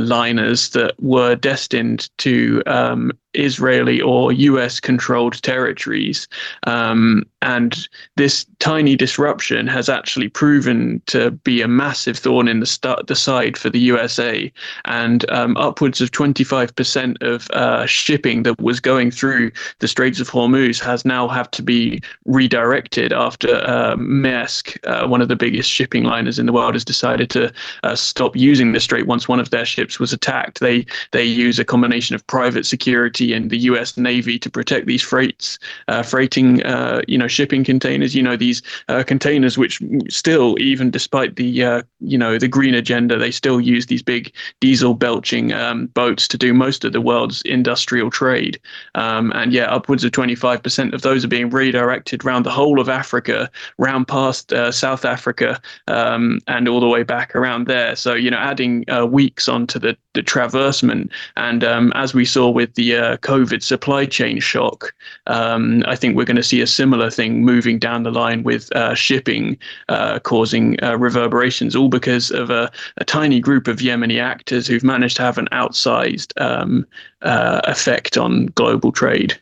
liners 0.00 0.70
that 0.70 0.94
were 1.00 1.36
destined 1.36 2.10
to 2.18 2.62
um, 2.66 3.12
Israeli 3.34 4.00
or 4.00 4.32
US 4.32 4.80
controlled 4.80 5.42
territories. 5.42 6.28
Um, 6.66 7.24
and 7.42 7.88
this 8.16 8.46
tiny 8.58 8.96
disruption 8.96 9.66
has 9.66 9.88
actually 9.88 10.28
proven 10.28 11.02
to 11.06 11.30
be 11.30 11.60
a 11.60 11.68
massive 11.68 12.16
thorn 12.16 12.48
in 12.48 12.60
the, 12.60 12.66
st- 12.66 13.06
the 13.06 13.14
side 13.14 13.58
for 13.58 13.68
the 13.68 13.78
USA. 13.80 14.50
And 14.86 15.30
um, 15.30 15.56
upwards 15.58 16.00
of 16.00 16.10
25% 16.10 17.22
of 17.22 17.50
uh, 17.50 17.84
shipping 17.86 18.44
that 18.44 18.60
was 18.60 18.80
going 18.80 19.10
through 19.10 19.52
the 19.80 19.88
Straits 19.88 20.20
of 20.20 20.30
Hormuz 20.30 20.80
has 20.80 21.04
now 21.04 21.28
had 21.28 21.52
to 21.52 21.62
be 21.62 22.00
redirected 22.24 23.12
after 23.12 23.56
uh, 23.56 23.96
Maersk, 23.96 24.78
uh, 24.86 25.06
one 25.06 25.20
of 25.20 25.28
the 25.28 25.36
biggest 25.36 25.70
shipping 25.70 26.04
liners 26.04 26.38
in 26.38 26.46
the 26.46 26.52
world, 26.52 26.74
has 26.74 26.84
decided 26.84 27.28
to 27.30 27.52
uh, 27.82 27.94
stop 27.94 28.34
using 28.36 28.72
the 28.72 28.80
strait 28.80 29.06
once 29.06 29.28
one 29.28 29.40
of 29.40 29.50
their 29.50 29.66
ships 29.66 29.98
was 29.98 30.12
attacked. 30.12 30.60
They, 30.60 30.86
they 31.12 31.24
use 31.24 31.58
a 31.58 31.64
combination 31.64 32.14
of 32.14 32.26
private 32.26 32.64
security 32.64 33.23
and 33.32 33.50
the 33.50 33.58
U.S. 33.58 33.96
Navy 33.96 34.38
to 34.38 34.50
protect 34.50 34.86
these 34.86 35.02
freights, 35.02 35.58
uh, 35.88 36.02
freighting, 36.02 36.62
uh, 36.64 37.02
you 37.08 37.18
know, 37.18 37.28
shipping 37.28 37.64
containers. 37.64 38.14
You 38.14 38.22
know, 38.22 38.36
these 38.36 38.62
uh, 38.88 39.02
containers 39.04 39.56
which 39.56 39.80
still, 40.08 40.56
even 40.60 40.90
despite 40.90 41.36
the, 41.36 41.64
uh, 41.64 41.82
you 42.00 42.18
know, 42.18 42.38
the 42.38 42.48
green 42.48 42.74
agenda, 42.74 43.18
they 43.18 43.30
still 43.30 43.60
use 43.60 43.86
these 43.86 44.02
big 44.02 44.32
diesel 44.60 44.94
belching 44.94 45.52
um, 45.52 45.86
boats 45.86 46.28
to 46.28 46.38
do 46.38 46.52
most 46.52 46.84
of 46.84 46.92
the 46.92 47.00
world's 47.00 47.42
industrial 47.42 48.10
trade. 48.10 48.58
Um, 48.94 49.32
and 49.34 49.52
yeah, 49.52 49.64
upwards 49.64 50.04
of 50.04 50.12
25% 50.12 50.92
of 50.92 51.02
those 51.02 51.24
are 51.24 51.28
being 51.28 51.50
redirected 51.50 52.24
around 52.24 52.44
the 52.44 52.50
whole 52.50 52.80
of 52.80 52.88
Africa, 52.88 53.50
round 53.78 54.08
past 54.08 54.52
uh, 54.52 54.72
South 54.72 55.04
Africa, 55.04 55.60
um, 55.88 56.40
and 56.46 56.68
all 56.68 56.80
the 56.80 56.88
way 56.88 57.02
back 57.02 57.34
around 57.34 57.66
there. 57.66 57.96
So 57.96 58.14
you 58.14 58.30
know, 58.30 58.38
adding 58.38 58.84
uh, 58.90 59.06
weeks 59.06 59.48
onto 59.48 59.78
the 59.78 59.96
the 60.14 60.22
traversement, 60.22 61.10
and 61.36 61.64
um, 61.64 61.92
as 61.94 62.14
we 62.14 62.24
saw 62.24 62.48
with 62.48 62.74
the 62.74 63.13
COVID 63.18 63.62
supply 63.62 64.06
chain 64.06 64.40
shock, 64.40 64.94
um, 65.26 65.82
I 65.86 65.96
think 65.96 66.16
we're 66.16 66.24
going 66.24 66.36
to 66.36 66.42
see 66.42 66.60
a 66.60 66.66
similar 66.66 67.10
thing 67.10 67.44
moving 67.44 67.78
down 67.78 68.02
the 68.02 68.10
line 68.10 68.42
with 68.42 68.74
uh, 68.76 68.94
shipping 68.94 69.58
uh, 69.88 70.18
causing 70.20 70.82
uh, 70.82 70.96
reverberations, 70.96 71.76
all 71.76 71.88
because 71.88 72.30
of 72.30 72.50
a, 72.50 72.70
a, 72.98 73.04
tiny 73.04 73.40
group 73.40 73.68
of 73.68 73.78
Yemeni 73.78 74.20
actors 74.20 74.66
who've 74.66 74.84
managed 74.84 75.16
to 75.16 75.22
have 75.22 75.38
an 75.38 75.48
outsized 75.52 76.32
um, 76.40 76.86
uh, 77.22 77.60
effect 77.64 78.16
on 78.16 78.46
global 78.54 78.92
trade. 78.92 79.38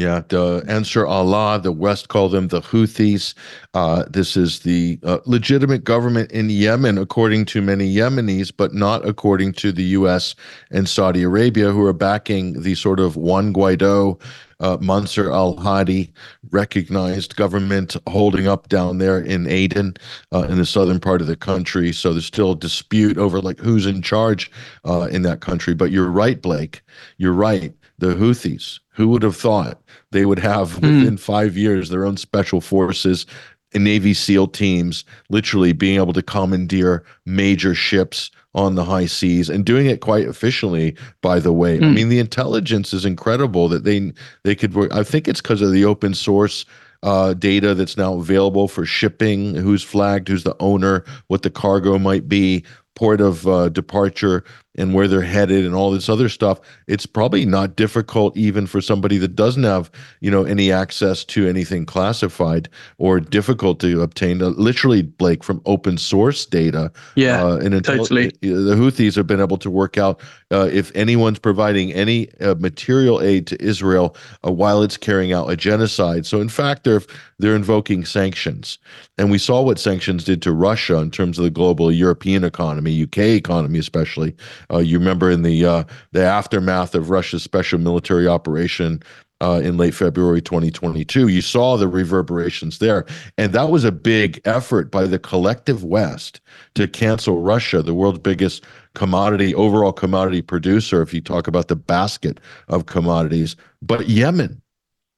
Yeah, 0.00 0.22
the 0.28 0.64
Ansar 0.66 1.06
Allah, 1.06 1.60
the 1.62 1.72
West 1.72 2.08
call 2.08 2.30
them 2.30 2.48
the 2.48 2.62
Houthis. 2.62 3.34
Uh, 3.74 4.06
this 4.08 4.34
is 4.34 4.60
the 4.60 4.98
uh, 5.02 5.18
legitimate 5.26 5.84
government 5.84 6.32
in 6.32 6.48
Yemen, 6.48 6.96
according 6.96 7.44
to 7.46 7.60
many 7.60 7.94
Yemenis, 7.94 8.50
but 8.56 8.72
not 8.72 9.06
according 9.06 9.52
to 9.54 9.72
the 9.72 9.82
U.S. 10.00 10.34
and 10.70 10.88
Saudi 10.88 11.22
Arabia, 11.22 11.70
who 11.70 11.84
are 11.84 11.92
backing 11.92 12.62
the 12.62 12.74
sort 12.76 12.98
of 12.98 13.16
Juan 13.16 13.52
Guaido, 13.52 14.18
uh, 14.60 14.78
al 14.80 15.56
Hadi 15.56 16.12
recognized 16.50 17.36
government 17.36 17.94
holding 18.08 18.48
up 18.48 18.70
down 18.70 18.96
there 18.96 19.20
in 19.20 19.46
Aden, 19.46 19.96
uh, 20.32 20.46
in 20.48 20.56
the 20.56 20.64
southern 20.64 21.00
part 21.00 21.20
of 21.20 21.26
the 21.26 21.36
country. 21.36 21.92
So 21.92 22.12
there's 22.12 22.24
still 22.24 22.52
a 22.52 22.56
dispute 22.56 23.18
over 23.18 23.42
like 23.42 23.58
who's 23.60 23.84
in 23.84 24.00
charge 24.00 24.50
uh, 24.86 25.08
in 25.10 25.22
that 25.22 25.40
country. 25.42 25.74
But 25.74 25.90
you're 25.90 26.10
right, 26.10 26.40
Blake. 26.40 26.80
You're 27.18 27.34
right. 27.34 27.74
The 28.00 28.14
Houthis 28.14 28.80
who 29.00 29.08
would 29.08 29.22
have 29.22 29.36
thought 29.36 29.80
they 30.10 30.26
would 30.26 30.38
have 30.38 30.72
hmm. 30.72 30.98
within 30.98 31.16
mm. 31.16 31.20
five 31.20 31.56
years 31.56 31.88
their 31.88 32.04
own 32.04 32.16
special 32.16 32.60
forces 32.60 33.24
and 33.72 33.84
Navy 33.84 34.14
SEAL 34.14 34.48
teams 34.48 35.04
literally 35.28 35.72
being 35.72 35.96
able 35.96 36.12
to 36.12 36.22
commandeer 36.22 37.04
major 37.24 37.74
ships 37.74 38.30
on 38.54 38.74
the 38.74 38.84
high 38.84 39.06
seas 39.06 39.48
and 39.48 39.64
doing 39.64 39.86
it 39.86 40.00
quite 40.00 40.26
efficiently 40.26 40.96
by 41.22 41.38
the 41.38 41.52
way 41.52 41.78
mm. 41.78 41.84
i 41.84 41.88
hmm. 41.88 41.94
mean 41.94 42.08
the 42.08 42.18
intelligence 42.18 42.92
is 42.92 43.04
incredible 43.04 43.68
that 43.68 43.84
they 43.84 44.12
they 44.42 44.56
could 44.56 44.74
work 44.74 44.92
i 44.92 45.04
think 45.04 45.28
it's 45.28 45.40
because 45.40 45.62
of 45.62 45.70
the 45.70 45.84
open 45.84 46.14
source 46.14 46.64
uh, 47.02 47.32
data 47.32 47.74
that's 47.74 47.96
now 47.96 48.14
available 48.14 48.68
for 48.68 48.84
shipping 48.84 49.54
who's 49.54 49.82
flagged 49.82 50.28
who's 50.28 50.42
the 50.42 50.56
owner 50.60 51.04
what 51.28 51.42
the 51.42 51.48
cargo 51.48 51.96
might 51.98 52.28
be 52.28 52.62
port 52.96 53.20
of 53.20 53.46
uh, 53.46 53.68
departure 53.70 54.44
and 54.76 54.94
where 54.94 55.08
they're 55.08 55.20
headed 55.20 55.64
and 55.64 55.74
all 55.74 55.90
this 55.90 56.08
other 56.08 56.28
stuff 56.28 56.60
it's 56.86 57.06
probably 57.06 57.44
not 57.44 57.74
difficult 57.74 58.36
even 58.36 58.66
for 58.66 58.80
somebody 58.80 59.18
that 59.18 59.34
doesn't 59.34 59.64
have 59.64 59.90
you 60.20 60.30
know 60.30 60.44
any 60.44 60.70
access 60.70 61.24
to 61.24 61.48
anything 61.48 61.84
classified 61.84 62.68
or 62.98 63.18
difficult 63.18 63.80
to 63.80 64.00
obtain 64.00 64.40
uh, 64.40 64.48
literally 64.48 65.02
blake 65.02 65.42
from 65.42 65.60
open 65.66 65.98
source 65.98 66.46
data 66.46 66.90
yeah 67.16 67.44
uh, 67.44 67.56
and 67.56 67.74
until 67.74 67.98
totally. 67.98 68.28
the 68.42 68.76
houthis 68.76 69.16
have 69.16 69.26
been 69.26 69.40
able 69.40 69.58
to 69.58 69.70
work 69.70 69.98
out 69.98 70.20
uh, 70.52 70.68
if 70.72 70.94
anyone's 70.94 71.38
providing 71.38 71.92
any 71.92 72.32
uh, 72.40 72.54
material 72.58 73.20
aid 73.20 73.46
to 73.46 73.60
israel 73.62 74.16
uh, 74.46 74.52
while 74.52 74.82
it's 74.82 74.96
carrying 74.96 75.32
out 75.32 75.50
a 75.50 75.56
genocide 75.56 76.24
so 76.24 76.40
in 76.40 76.48
fact 76.48 76.84
they're 76.84 77.02
they're 77.40 77.56
invoking 77.56 78.04
sanctions 78.04 78.78
and 79.18 79.30
we 79.30 79.38
saw 79.38 79.62
what 79.62 79.80
sanctions 79.80 80.22
did 80.22 80.40
to 80.40 80.52
russia 80.52 80.98
in 80.98 81.10
terms 81.10 81.38
of 81.38 81.44
the 81.44 81.50
global 81.50 81.90
european 81.90 82.44
economy 82.44 83.02
uk 83.02 83.18
economy 83.18 83.78
especially 83.78 84.36
you 84.78 84.98
remember 84.98 85.30
in 85.30 85.42
the 85.42 85.64
uh, 85.64 85.84
the 86.12 86.24
aftermath 86.24 86.94
of 86.94 87.10
Russia's 87.10 87.42
special 87.42 87.78
military 87.78 88.26
operation 88.26 89.02
uh, 89.40 89.60
in 89.62 89.76
late 89.76 89.94
February 89.94 90.42
2022. 90.42 91.28
You 91.28 91.40
saw 91.40 91.76
the 91.76 91.88
reverberations 91.88 92.78
there. 92.78 93.06
And 93.38 93.52
that 93.52 93.70
was 93.70 93.84
a 93.84 93.92
big 93.92 94.40
effort 94.44 94.90
by 94.90 95.06
the 95.06 95.18
collective 95.18 95.82
West 95.82 96.40
to 96.74 96.86
cancel 96.86 97.40
Russia, 97.40 97.82
the 97.82 97.94
world's 97.94 98.18
biggest 98.18 98.64
commodity, 98.94 99.54
overall 99.54 99.92
commodity 99.92 100.42
producer, 100.42 101.00
if 101.02 101.14
you 101.14 101.20
talk 101.20 101.46
about 101.46 101.68
the 101.68 101.76
basket 101.76 102.38
of 102.68 102.86
commodities. 102.86 103.56
But 103.80 104.08
Yemen, 104.08 104.60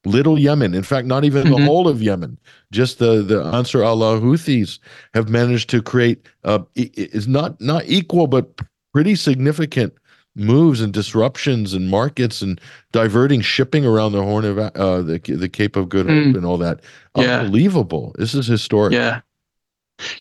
little 0.05 0.39
Yemen, 0.39 0.75
in 0.75 0.83
fact, 0.83 1.07
not 1.07 1.25
even 1.25 1.45
mm-hmm. 1.45 1.61
the 1.61 1.65
whole 1.65 1.89
of 1.89 2.03
Yemen, 2.03 2.39
just 2.71 2.99
the, 2.99 3.23
the 3.23 3.43
Ansar 3.43 3.83
Allah 3.83 4.21
Houthis 4.21 4.79
have 5.15 5.29
managed 5.29 5.69
to 5.71 5.83
create, 5.83 6.29
uh, 6.45 6.61
is 6.75 7.27
not, 7.27 7.61
not 7.61 7.85
equal, 7.87 8.29
but 8.29 8.61
pretty 8.93 9.15
significant 9.15 9.95
moves 10.35 10.81
and 10.81 10.93
disruptions 10.93 11.75
and 11.75 11.91
markets 11.91 12.41
and 12.43 12.61
diverting 12.91 13.41
shipping 13.41 13.85
around 13.85 14.13
the 14.13 14.23
Horn 14.23 14.45
of 14.45 14.59
uh, 14.59 15.03
the 15.03 15.19
the 15.19 15.49
Cape 15.49 15.77
of 15.77 15.89
Good 15.89 16.07
Hope 16.07 16.15
mm. 16.15 16.37
and 16.37 16.47
all 16.47 16.59
that. 16.59 16.81
Yeah. 17.17 17.41
Unbelievable. 17.41 18.15
This 18.19 18.35
is 18.35 18.47
historic. 18.47 18.93
Yeah. 18.93 19.21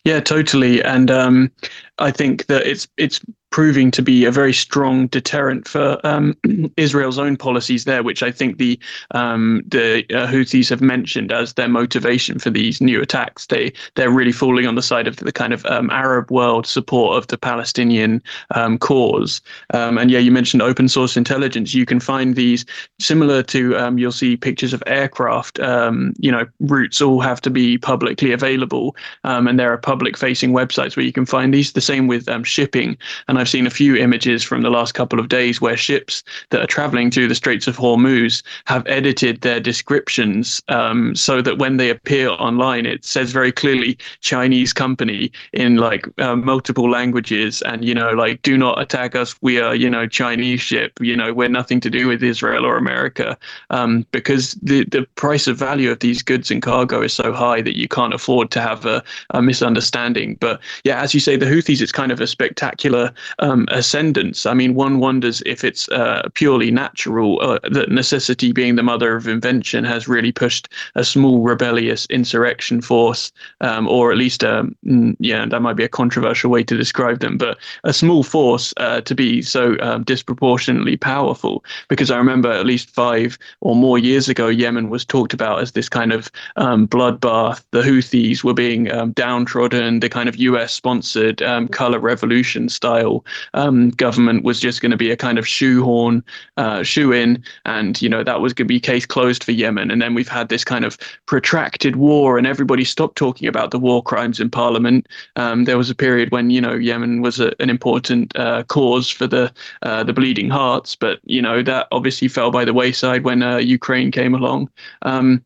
Yeah, 0.04 0.20
totally. 0.20 0.82
And 0.82 1.10
um, 1.10 1.50
I 1.98 2.10
think 2.10 2.46
that 2.46 2.66
it's 2.66 2.86
it's 2.96 3.20
proving 3.52 3.90
to 3.92 4.02
be 4.02 4.24
a 4.24 4.30
very 4.32 4.52
strong 4.52 5.06
deterrent 5.08 5.68
for 5.68 6.04
um, 6.04 6.36
Israel's 6.76 7.18
own 7.18 7.36
policies 7.36 7.84
there, 7.84 8.02
which 8.02 8.22
I 8.22 8.32
think 8.32 8.58
the 8.58 8.78
um, 9.12 9.62
the 9.68 10.04
uh, 10.10 10.26
Houthis 10.26 10.70
have 10.70 10.80
mentioned 10.80 11.30
as 11.30 11.52
their 11.52 11.68
motivation 11.68 12.40
for 12.40 12.50
these 12.50 12.80
new 12.80 13.00
attacks. 13.00 13.46
They 13.46 13.72
they're 13.94 14.10
really 14.10 14.32
falling 14.32 14.66
on 14.66 14.74
the 14.74 14.82
side 14.82 15.06
of 15.06 15.16
the 15.16 15.30
kind 15.30 15.52
of 15.52 15.64
um, 15.66 15.90
Arab 15.90 16.30
world 16.30 16.66
support 16.66 17.18
of 17.18 17.28
the 17.28 17.38
Palestinian 17.38 18.22
um, 18.54 18.78
cause. 18.78 19.40
Um, 19.74 19.98
and 19.98 20.10
yeah, 20.10 20.18
you 20.18 20.32
mentioned 20.32 20.62
open 20.62 20.88
source 20.88 21.16
intelligence. 21.16 21.74
You 21.74 21.86
can 21.86 22.00
find 22.00 22.34
these 22.34 22.64
similar 22.98 23.42
to 23.44 23.76
um, 23.76 23.98
you'll 23.98 24.12
see 24.12 24.36
pictures 24.36 24.72
of 24.72 24.82
aircraft. 24.86 25.58
you 25.58 26.32
know, 26.32 26.46
routes 26.60 27.02
all 27.02 27.20
have 27.20 27.40
to 27.42 27.50
be 27.50 27.76
publicly 27.76 28.32
available, 28.32 28.96
and 29.24 29.60
there 29.60 29.72
are 29.72 29.78
public 29.78 30.16
facing 30.16 30.52
websites 30.52 30.96
where 30.96 31.04
you 31.04 31.12
can 31.12 31.26
find 31.26 31.52
these. 31.52 31.72
The 31.72 31.82
same 31.82 32.06
with 32.06 32.26
shipping, 32.44 32.96
and 33.28 33.41
I've 33.42 33.48
seen 33.48 33.66
a 33.66 33.70
few 33.70 33.96
images 33.96 34.44
from 34.44 34.62
the 34.62 34.70
last 34.70 34.92
couple 34.92 35.18
of 35.18 35.26
days 35.26 35.60
where 35.60 35.76
ships 35.76 36.22
that 36.50 36.60
are 36.60 36.66
traveling 36.66 37.10
through 37.10 37.26
the 37.26 37.34
Straits 37.34 37.66
of 37.66 37.76
Hormuz 37.76 38.40
have 38.66 38.86
edited 38.86 39.40
their 39.40 39.58
descriptions 39.58 40.62
um, 40.68 41.16
so 41.16 41.42
that 41.42 41.58
when 41.58 41.76
they 41.76 41.90
appear 41.90 42.28
online, 42.28 42.86
it 42.86 43.04
says 43.04 43.32
very 43.32 43.50
clearly 43.50 43.98
Chinese 44.20 44.72
company 44.72 45.32
in 45.52 45.78
like 45.78 46.06
uh, 46.20 46.36
multiple 46.36 46.88
languages, 46.88 47.62
and 47.62 47.84
you 47.84 47.96
know, 47.96 48.12
like 48.12 48.40
do 48.42 48.56
not 48.56 48.80
attack 48.80 49.16
us. 49.16 49.34
We 49.42 49.58
are, 49.58 49.74
you 49.74 49.90
know, 49.90 50.06
Chinese 50.06 50.60
ship. 50.60 50.92
You 51.00 51.16
know, 51.16 51.34
we're 51.34 51.48
nothing 51.48 51.80
to 51.80 51.90
do 51.90 52.06
with 52.06 52.22
Israel 52.22 52.64
or 52.64 52.76
America, 52.76 53.36
um, 53.70 54.06
because 54.12 54.54
the 54.62 54.84
the 54.84 55.04
price 55.16 55.48
of 55.48 55.56
value 55.56 55.90
of 55.90 55.98
these 55.98 56.22
goods 56.22 56.48
and 56.52 56.62
cargo 56.62 57.02
is 57.02 57.12
so 57.12 57.32
high 57.32 57.60
that 57.60 57.76
you 57.76 57.88
can't 57.88 58.14
afford 58.14 58.52
to 58.52 58.60
have 58.60 58.86
a, 58.86 59.02
a 59.30 59.42
misunderstanding. 59.42 60.36
But 60.36 60.60
yeah, 60.84 61.02
as 61.02 61.12
you 61.12 61.18
say, 61.18 61.34
the 61.34 61.46
Houthis, 61.46 61.80
it's 61.80 61.90
kind 61.90 62.12
of 62.12 62.20
a 62.20 62.28
spectacular 62.28 63.12
um, 63.38 63.66
ascendance. 63.70 64.46
I 64.46 64.54
mean, 64.54 64.74
one 64.74 64.98
wonders 64.98 65.42
if 65.46 65.64
it's 65.64 65.88
uh, 65.90 66.28
purely 66.34 66.70
natural, 66.70 67.40
uh, 67.40 67.58
that 67.70 67.90
necessity 67.90 68.52
being 68.52 68.76
the 68.76 68.82
mother 68.82 69.16
of 69.16 69.28
invention 69.28 69.84
has 69.84 70.08
really 70.08 70.32
pushed 70.32 70.68
a 70.94 71.04
small 71.04 71.40
rebellious 71.42 72.06
insurrection 72.06 72.80
force, 72.80 73.32
um, 73.60 73.88
or 73.88 74.12
at 74.12 74.18
least, 74.18 74.44
um, 74.44 74.76
yeah, 75.18 75.46
that 75.46 75.60
might 75.60 75.76
be 75.76 75.84
a 75.84 75.88
controversial 75.88 76.50
way 76.50 76.62
to 76.64 76.76
describe 76.76 77.20
them, 77.20 77.36
but 77.38 77.58
a 77.84 77.92
small 77.92 78.22
force 78.22 78.74
uh, 78.76 79.00
to 79.02 79.14
be 79.14 79.42
so 79.42 79.76
um, 79.80 80.02
disproportionately 80.04 80.96
powerful. 80.96 81.64
Because 81.88 82.10
I 82.10 82.16
remember 82.18 82.50
at 82.50 82.66
least 82.66 82.90
five 82.90 83.38
or 83.60 83.74
more 83.74 83.98
years 83.98 84.28
ago, 84.28 84.48
Yemen 84.48 84.90
was 84.90 85.04
talked 85.04 85.34
about 85.34 85.60
as 85.60 85.72
this 85.72 85.88
kind 85.88 86.12
of 86.12 86.30
um, 86.56 86.86
bloodbath. 86.86 87.64
The 87.70 87.82
Houthis 87.82 88.44
were 88.44 88.54
being 88.54 88.90
um, 88.92 89.12
downtrodden, 89.12 90.00
the 90.00 90.08
kind 90.08 90.28
of 90.28 90.36
US 90.36 90.72
sponsored 90.72 91.42
color 91.70 91.98
revolution 91.98 92.68
style 92.68 93.21
um, 93.54 93.90
government 93.90 94.44
was 94.44 94.60
just 94.60 94.80
going 94.80 94.90
to 94.90 94.96
be 94.96 95.10
a 95.10 95.16
kind 95.16 95.38
of 95.38 95.46
shoehorn, 95.46 96.24
uh, 96.56 96.82
shoe 96.82 97.12
in, 97.12 97.42
and 97.64 98.00
you 98.00 98.08
know 98.08 98.22
that 98.22 98.40
was 98.40 98.52
going 98.52 98.66
to 98.66 98.74
be 98.74 98.80
case 98.80 99.06
closed 99.06 99.44
for 99.44 99.52
Yemen. 99.52 99.90
And 99.90 100.00
then 100.00 100.14
we've 100.14 100.28
had 100.28 100.48
this 100.48 100.64
kind 100.64 100.84
of 100.84 100.98
protracted 101.26 101.96
war, 101.96 102.38
and 102.38 102.46
everybody 102.46 102.84
stopped 102.84 103.16
talking 103.16 103.48
about 103.48 103.70
the 103.70 103.78
war 103.78 104.02
crimes 104.02 104.40
in 104.40 104.50
Parliament. 104.50 105.06
Um, 105.36 105.64
there 105.64 105.78
was 105.78 105.90
a 105.90 105.94
period 105.94 106.30
when 106.32 106.50
you 106.50 106.60
know 106.60 106.74
Yemen 106.74 107.22
was 107.22 107.40
a, 107.40 107.52
an 107.60 107.70
important 107.70 108.36
uh, 108.36 108.64
cause 108.64 109.10
for 109.10 109.26
the 109.26 109.52
uh, 109.82 110.04
the 110.04 110.12
bleeding 110.12 110.50
hearts, 110.50 110.96
but 110.96 111.20
you 111.24 111.42
know 111.42 111.62
that 111.62 111.88
obviously 111.92 112.28
fell 112.28 112.50
by 112.50 112.64
the 112.64 112.74
wayside 112.74 113.24
when 113.24 113.42
uh, 113.42 113.56
Ukraine 113.56 114.10
came 114.10 114.34
along. 114.34 114.70
Um, 115.02 115.44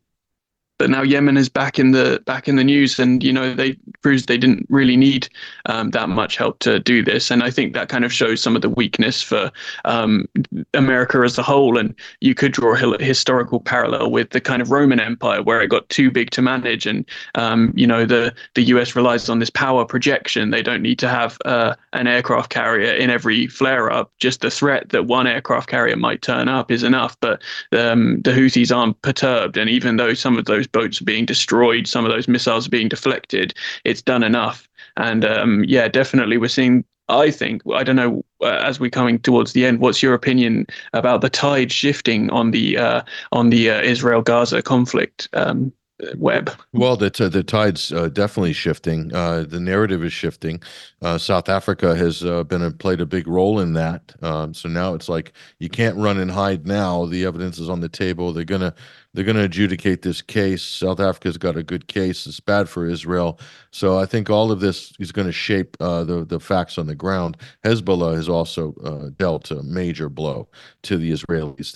but 0.77 0.89
now 0.89 1.01
Yemen 1.01 1.37
is 1.37 1.49
back 1.49 1.79
in 1.79 1.91
the 1.91 2.21
back 2.25 2.47
in 2.47 2.55
the 2.55 2.63
news, 2.63 2.99
and 2.99 3.23
you 3.23 3.33
know 3.33 3.53
they 3.53 3.73
proved 4.01 4.27
they 4.27 4.37
didn't 4.37 4.65
really 4.69 4.95
need 4.95 5.27
um, 5.65 5.91
that 5.91 6.09
much 6.09 6.37
help 6.37 6.59
to 6.59 6.79
do 6.79 7.03
this, 7.03 7.31
and 7.31 7.41
I 7.43 7.49
think 7.49 7.73
that 7.73 7.89
kind 7.89 8.05
of 8.05 8.13
shows 8.13 8.41
some 8.41 8.55
of 8.55 8.61
the 8.61 8.69
weakness 8.69 9.21
for 9.21 9.51
um, 9.85 10.27
America 10.73 11.19
as 11.19 11.37
a 11.37 11.43
whole. 11.43 11.77
And 11.77 11.95
you 12.21 12.35
could 12.35 12.51
draw 12.51 12.75
a 12.75 13.03
historical 13.03 13.59
parallel 13.59 14.11
with 14.11 14.29
the 14.31 14.41
kind 14.41 14.61
of 14.61 14.69
Roman 14.69 14.99
Empire, 14.99 15.41
where 15.41 15.61
it 15.61 15.67
got 15.67 15.89
too 15.89 16.11
big 16.11 16.29
to 16.31 16.41
manage, 16.41 16.85
and 16.85 17.05
um, 17.35 17.73
you 17.75 17.87
know 17.87 18.05
the 18.05 18.33
the 18.53 18.63
U.S. 18.63 18.95
relies 18.95 19.29
on 19.29 19.39
this 19.39 19.49
power 19.49 19.83
projection. 19.83 20.51
They 20.51 20.61
don't 20.61 20.83
need 20.83 20.99
to 20.99 21.09
have 21.09 21.37
uh, 21.45 21.75
an 21.93 22.05
aircraft 22.05 22.51
carrier 22.51 22.93
in 22.93 23.09
every 23.09 23.47
flare 23.47 23.91
up. 23.91 24.11
Just 24.19 24.41
the 24.41 24.51
threat 24.51 24.89
that 24.89 25.07
one 25.07 25.25
aircraft 25.25 25.69
carrier 25.69 25.95
might 25.95 26.21
turn 26.21 26.47
up 26.47 26.71
is 26.71 26.83
enough. 26.83 27.19
But 27.19 27.41
um, 27.71 28.21
the 28.21 28.31
Houthis 28.31 28.75
aren't 28.75 29.01
perturbed, 29.01 29.57
and 29.57 29.69
even 29.71 29.97
though 29.97 30.13
some 30.13 30.37
of 30.37 30.45
those 30.45 30.66
those 30.71 30.81
boats 30.81 31.01
are 31.01 31.05
being 31.05 31.25
destroyed, 31.25 31.87
some 31.87 32.05
of 32.05 32.11
those 32.11 32.27
missiles 32.27 32.67
are 32.67 32.71
being 32.71 32.89
deflected. 32.89 33.53
It's 33.83 34.01
done 34.01 34.23
enough. 34.23 34.67
And 34.95 35.25
um, 35.25 35.63
yeah, 35.67 35.87
definitely 35.87 36.37
we're 36.37 36.49
seeing. 36.49 36.85
I 37.09 37.31
think 37.31 37.61
I 37.73 37.83
don't 37.83 37.95
know. 37.95 38.25
Uh, 38.41 38.59
as 38.63 38.79
we're 38.79 38.89
coming 38.89 39.19
towards 39.19 39.53
the 39.53 39.65
end, 39.65 39.79
what's 39.79 40.03
your 40.03 40.13
opinion 40.13 40.67
about 40.93 41.21
the 41.21 41.29
tide 41.29 41.71
shifting 41.71 42.29
on 42.31 42.51
the 42.51 42.77
uh, 42.77 43.01
on 43.31 43.49
the 43.49 43.69
uh, 43.69 43.81
Israel 43.81 44.21
Gaza 44.21 44.61
conflict? 44.61 45.29
Um, 45.33 45.71
web. 46.17 46.51
Well, 46.73 46.95
the 46.95 47.09
t- 47.09 47.27
the 47.27 47.43
tide's 47.43 47.91
uh, 47.91 48.09
definitely 48.09 48.53
shifting. 48.53 49.13
Uh, 49.13 49.45
the 49.47 49.59
narrative 49.59 50.03
is 50.03 50.13
shifting. 50.13 50.61
Uh, 51.01 51.17
South 51.17 51.49
Africa 51.49 51.95
has 51.95 52.23
uh, 52.23 52.43
been 52.43 52.61
a, 52.61 52.71
played 52.71 53.01
a 53.01 53.05
big 53.05 53.27
role 53.27 53.59
in 53.59 53.73
that. 53.73 54.13
Um, 54.21 54.53
so 54.53 54.69
now 54.69 54.93
it's 54.93 55.09
like 55.09 55.33
you 55.59 55.69
can't 55.69 55.97
run 55.97 56.17
and 56.17 56.31
hide. 56.31 56.67
Now 56.67 57.05
the 57.05 57.25
evidence 57.25 57.57
is 57.57 57.69
on 57.69 57.81
the 57.81 57.89
table. 57.89 58.31
They're 58.31 58.45
gonna 58.45 58.73
they're 59.13 59.25
gonna 59.25 59.43
adjudicate 59.43 60.03
this 60.03 60.21
case. 60.21 60.61
South 60.63 60.99
Africa's 60.99 61.37
got 61.37 61.57
a 61.57 61.63
good 61.63 61.87
case. 61.87 62.27
It's 62.27 62.39
bad 62.39 62.69
for 62.69 62.85
Israel. 62.87 63.39
So 63.71 63.97
I 63.97 64.05
think 64.05 64.29
all 64.29 64.51
of 64.51 64.59
this 64.59 64.93
is 64.99 65.11
going 65.11 65.27
to 65.27 65.33
shape 65.33 65.77
uh, 65.79 66.03
the 66.03 66.25
the 66.25 66.39
facts 66.39 66.77
on 66.77 66.87
the 66.87 66.95
ground. 66.95 67.37
Hezbollah 67.65 68.15
has 68.15 68.29
also 68.29 68.75
uh, 68.83 69.09
dealt 69.17 69.51
a 69.51 69.63
major 69.63 70.09
blow 70.09 70.47
to 70.83 70.97
the 70.97 71.11
Israelis 71.11 71.73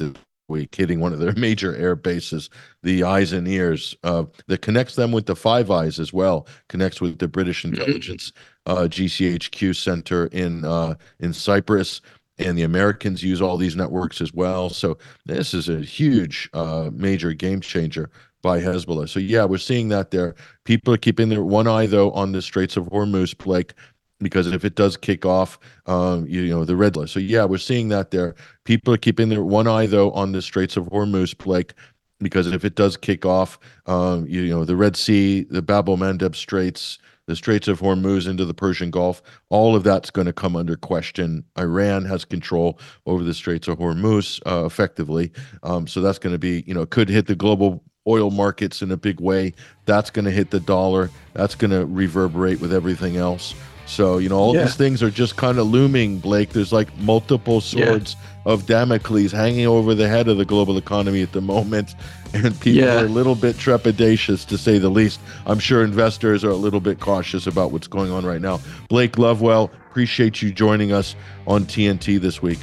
week, 0.51 0.75
hitting 0.75 0.99
one 0.99 1.13
of 1.13 1.19
their 1.19 1.33
major 1.47 1.75
air 1.75 1.95
bases, 1.95 2.49
the 2.83 3.03
eyes 3.03 3.33
and 3.33 3.47
ears 3.47 3.95
uh, 4.03 4.25
that 4.47 4.61
connects 4.61 4.95
them 4.95 5.11
with 5.11 5.25
the 5.25 5.35
Five 5.35 5.71
Eyes 5.71 5.99
as 5.99 6.13
well, 6.13 6.47
connects 6.69 7.01
with 7.01 7.17
the 7.19 7.27
British 7.27 7.63
Mm-hmm. 7.63 7.81
intelligence 7.81 8.33
uh, 8.67 8.87
GCHQ 8.89 9.75
center 9.75 10.27
in 10.27 10.65
uh, 10.65 10.95
in 11.19 11.33
Cyprus. 11.33 12.01
And 12.39 12.57
the 12.57 12.63
Americans 12.63 13.23
use 13.23 13.41
all 13.41 13.57
these 13.57 13.75
networks 13.75 14.19
as 14.21 14.33
well. 14.33 14.69
So 14.71 14.97
this 15.27 15.53
is 15.53 15.69
a 15.69 15.81
huge, 15.81 16.49
uh, 16.53 16.89
major 16.93 17.33
game 17.33 17.61
changer 17.61 18.09
by 18.41 18.59
Hezbollah. 18.59 19.09
So 19.09 19.19
yeah, 19.19 19.45
we're 19.45 19.59
seeing 19.59 19.89
that 19.89 20.09
there. 20.11 20.33
People 20.65 20.93
are 20.93 20.97
keeping 20.97 21.29
their 21.29 21.43
one 21.43 21.67
eye 21.67 21.85
though 21.85 22.11
on 22.13 22.31
the 22.31 22.41
Straits 22.41 22.77
of 22.77 22.85
Hormuz, 22.85 23.37
Blake, 23.37 23.73
because 24.21 24.47
if 24.47 24.63
it 24.63 24.75
does 24.75 24.97
kick 24.97 25.25
off, 25.25 25.59
um, 25.85 26.25
you, 26.27 26.41
you 26.41 26.53
know, 26.53 26.65
the 26.65 26.75
red 26.75 26.95
list. 26.95 27.13
So 27.13 27.19
yeah, 27.19 27.45
we're 27.45 27.57
seeing 27.57 27.89
that 27.89 28.11
there. 28.11 28.35
People 28.63 28.93
are 28.93 28.97
keeping 28.97 29.29
their 29.29 29.43
one 29.43 29.67
eye 29.67 29.85
though 29.85 30.11
on 30.11 30.31
the 30.31 30.41
Straits 30.41 30.77
of 30.77 30.85
Hormuz, 30.85 31.37
Blake, 31.37 31.73
because 32.19 32.47
if 32.47 32.63
it 32.63 32.75
does 32.75 32.97
kick 32.97 33.25
off, 33.25 33.59
um, 33.85 34.25
you, 34.27 34.41
you 34.41 34.53
know, 34.53 34.65
the 34.65 34.75
Red 34.75 34.95
Sea, 34.95 35.43
the 35.49 35.61
Bab 35.61 35.89
el 35.89 35.97
Mandeb 35.97 36.35
Straits, 36.35 36.99
the 37.27 37.35
Straits 37.35 37.67
of 37.67 37.79
Hormuz 37.79 38.27
into 38.27 38.45
the 38.45 38.53
Persian 38.53 38.91
Gulf, 38.91 39.21
all 39.49 39.75
of 39.75 39.83
that's 39.83 40.11
going 40.11 40.27
to 40.27 40.33
come 40.33 40.55
under 40.55 40.75
question. 40.75 41.43
Iran 41.57 42.05
has 42.05 42.25
control 42.25 42.79
over 43.05 43.23
the 43.23 43.33
Straits 43.33 43.67
of 43.67 43.79
Hormuz 43.79 44.41
uh, 44.45 44.65
effectively, 44.65 45.31
um, 45.63 45.87
so 45.87 46.01
that's 46.01 46.19
going 46.19 46.33
to 46.33 46.39
be, 46.39 46.63
you 46.67 46.73
know, 46.73 46.85
could 46.85 47.09
hit 47.09 47.27
the 47.27 47.35
global 47.35 47.83
oil 48.07 48.31
markets 48.31 48.81
in 48.81 48.91
a 48.91 48.97
big 48.97 49.19
way. 49.19 49.53
That's 49.85 50.09
going 50.09 50.25
to 50.25 50.31
hit 50.31 50.49
the 50.49 50.59
dollar. 50.59 51.09
That's 51.33 51.55
going 51.55 51.71
to 51.71 51.85
reverberate 51.85 52.59
with 52.59 52.73
everything 52.73 53.17
else. 53.17 53.53
So, 53.85 54.17
you 54.19 54.29
know, 54.29 54.37
all 54.37 54.55
Yeah. 54.55 54.63
these 54.65 54.75
things 54.75 55.03
are 55.03 55.09
just 55.09 55.35
kind 55.35 55.57
of 55.59 55.67
looming, 55.67 56.19
Blake. 56.19 56.49
There's 56.53 56.71
like 56.71 56.87
multiple 56.99 57.55
Yeah. 57.55 57.85
swords 57.85 58.15
of 58.45 58.65
Damocles 58.65 59.31
hanging 59.31 59.67
over 59.67 59.93
the 59.93 60.07
head 60.07 60.27
of 60.27 60.37
the 60.37 60.45
global 60.45 60.77
economy 60.77 61.21
at 61.21 61.31
the 61.33 61.41
moment. 61.41 61.95
And 62.33 62.57
people 62.61 62.83
Yeah. 62.83 63.01
are 63.01 63.05
a 63.05 63.09
little 63.09 63.35
bit 63.35 63.57
trepidatious, 63.57 64.45
to 64.47 64.57
say 64.57 64.77
the 64.77 64.87
least. 64.87 65.19
I'm 65.45 65.59
sure 65.59 65.83
investors 65.83 66.45
are 66.45 66.49
a 66.49 66.55
little 66.55 66.79
bit 66.79 67.01
cautious 67.01 67.45
about 67.45 67.73
what's 67.73 67.87
going 67.87 68.09
on 68.09 68.25
right 68.25 68.39
now. 68.41 68.61
Blake 68.87 69.17
Lovewell, 69.17 69.69
appreciate 69.89 70.41
you 70.41 70.49
joining 70.49 70.93
us 70.93 71.13
on 71.45 71.65
TNT 71.65 72.17
this 72.21 72.41
week. 72.41 72.59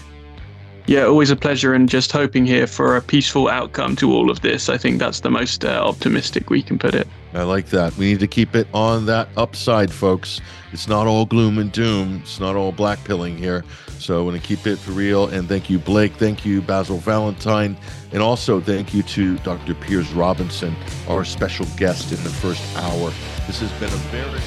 Yeah, 0.88 1.04
always 1.04 1.28
a 1.28 1.36
pleasure, 1.36 1.74
and 1.74 1.86
just 1.86 2.12
hoping 2.12 2.46
here 2.46 2.66
for 2.66 2.96
a 2.96 3.02
peaceful 3.02 3.48
outcome 3.48 3.94
to 3.96 4.10
all 4.10 4.30
of 4.30 4.40
this. 4.40 4.70
I 4.70 4.78
think 4.78 4.98
that's 4.98 5.20
the 5.20 5.30
most 5.30 5.62
uh, 5.62 5.82
optimistic 5.84 6.48
we 6.48 6.62
can 6.62 6.78
put 6.78 6.94
it. 6.94 7.06
I 7.34 7.42
like 7.42 7.66
that. 7.66 7.94
We 7.98 8.06
need 8.06 8.20
to 8.20 8.26
keep 8.26 8.54
it 8.54 8.66
on 8.72 9.04
that 9.04 9.28
upside, 9.36 9.92
folks. 9.92 10.40
It's 10.72 10.88
not 10.88 11.06
all 11.06 11.26
gloom 11.26 11.58
and 11.58 11.70
doom. 11.70 12.20
It's 12.22 12.40
not 12.40 12.56
all 12.56 12.72
black 12.72 13.04
pilling 13.04 13.36
here. 13.36 13.66
So 13.98 14.18
I 14.18 14.22
want 14.24 14.40
to 14.40 14.42
keep 14.42 14.66
it 14.66 14.78
for 14.78 14.92
real. 14.92 15.26
And 15.26 15.46
thank 15.46 15.68
you, 15.68 15.78
Blake. 15.78 16.14
Thank 16.14 16.46
you, 16.46 16.62
Basil 16.62 16.96
Valentine. 16.96 17.76
And 18.12 18.22
also 18.22 18.58
thank 18.58 18.94
you 18.94 19.02
to 19.02 19.36
Dr. 19.40 19.74
Piers 19.74 20.10
Robinson, 20.12 20.74
our 21.06 21.22
special 21.22 21.66
guest 21.76 22.12
in 22.12 22.24
the 22.24 22.30
first 22.30 22.62
hour. 22.78 23.12
This 23.46 23.60
has 23.60 23.70
been 23.72 23.92
a 23.92 24.02
very 24.10 24.40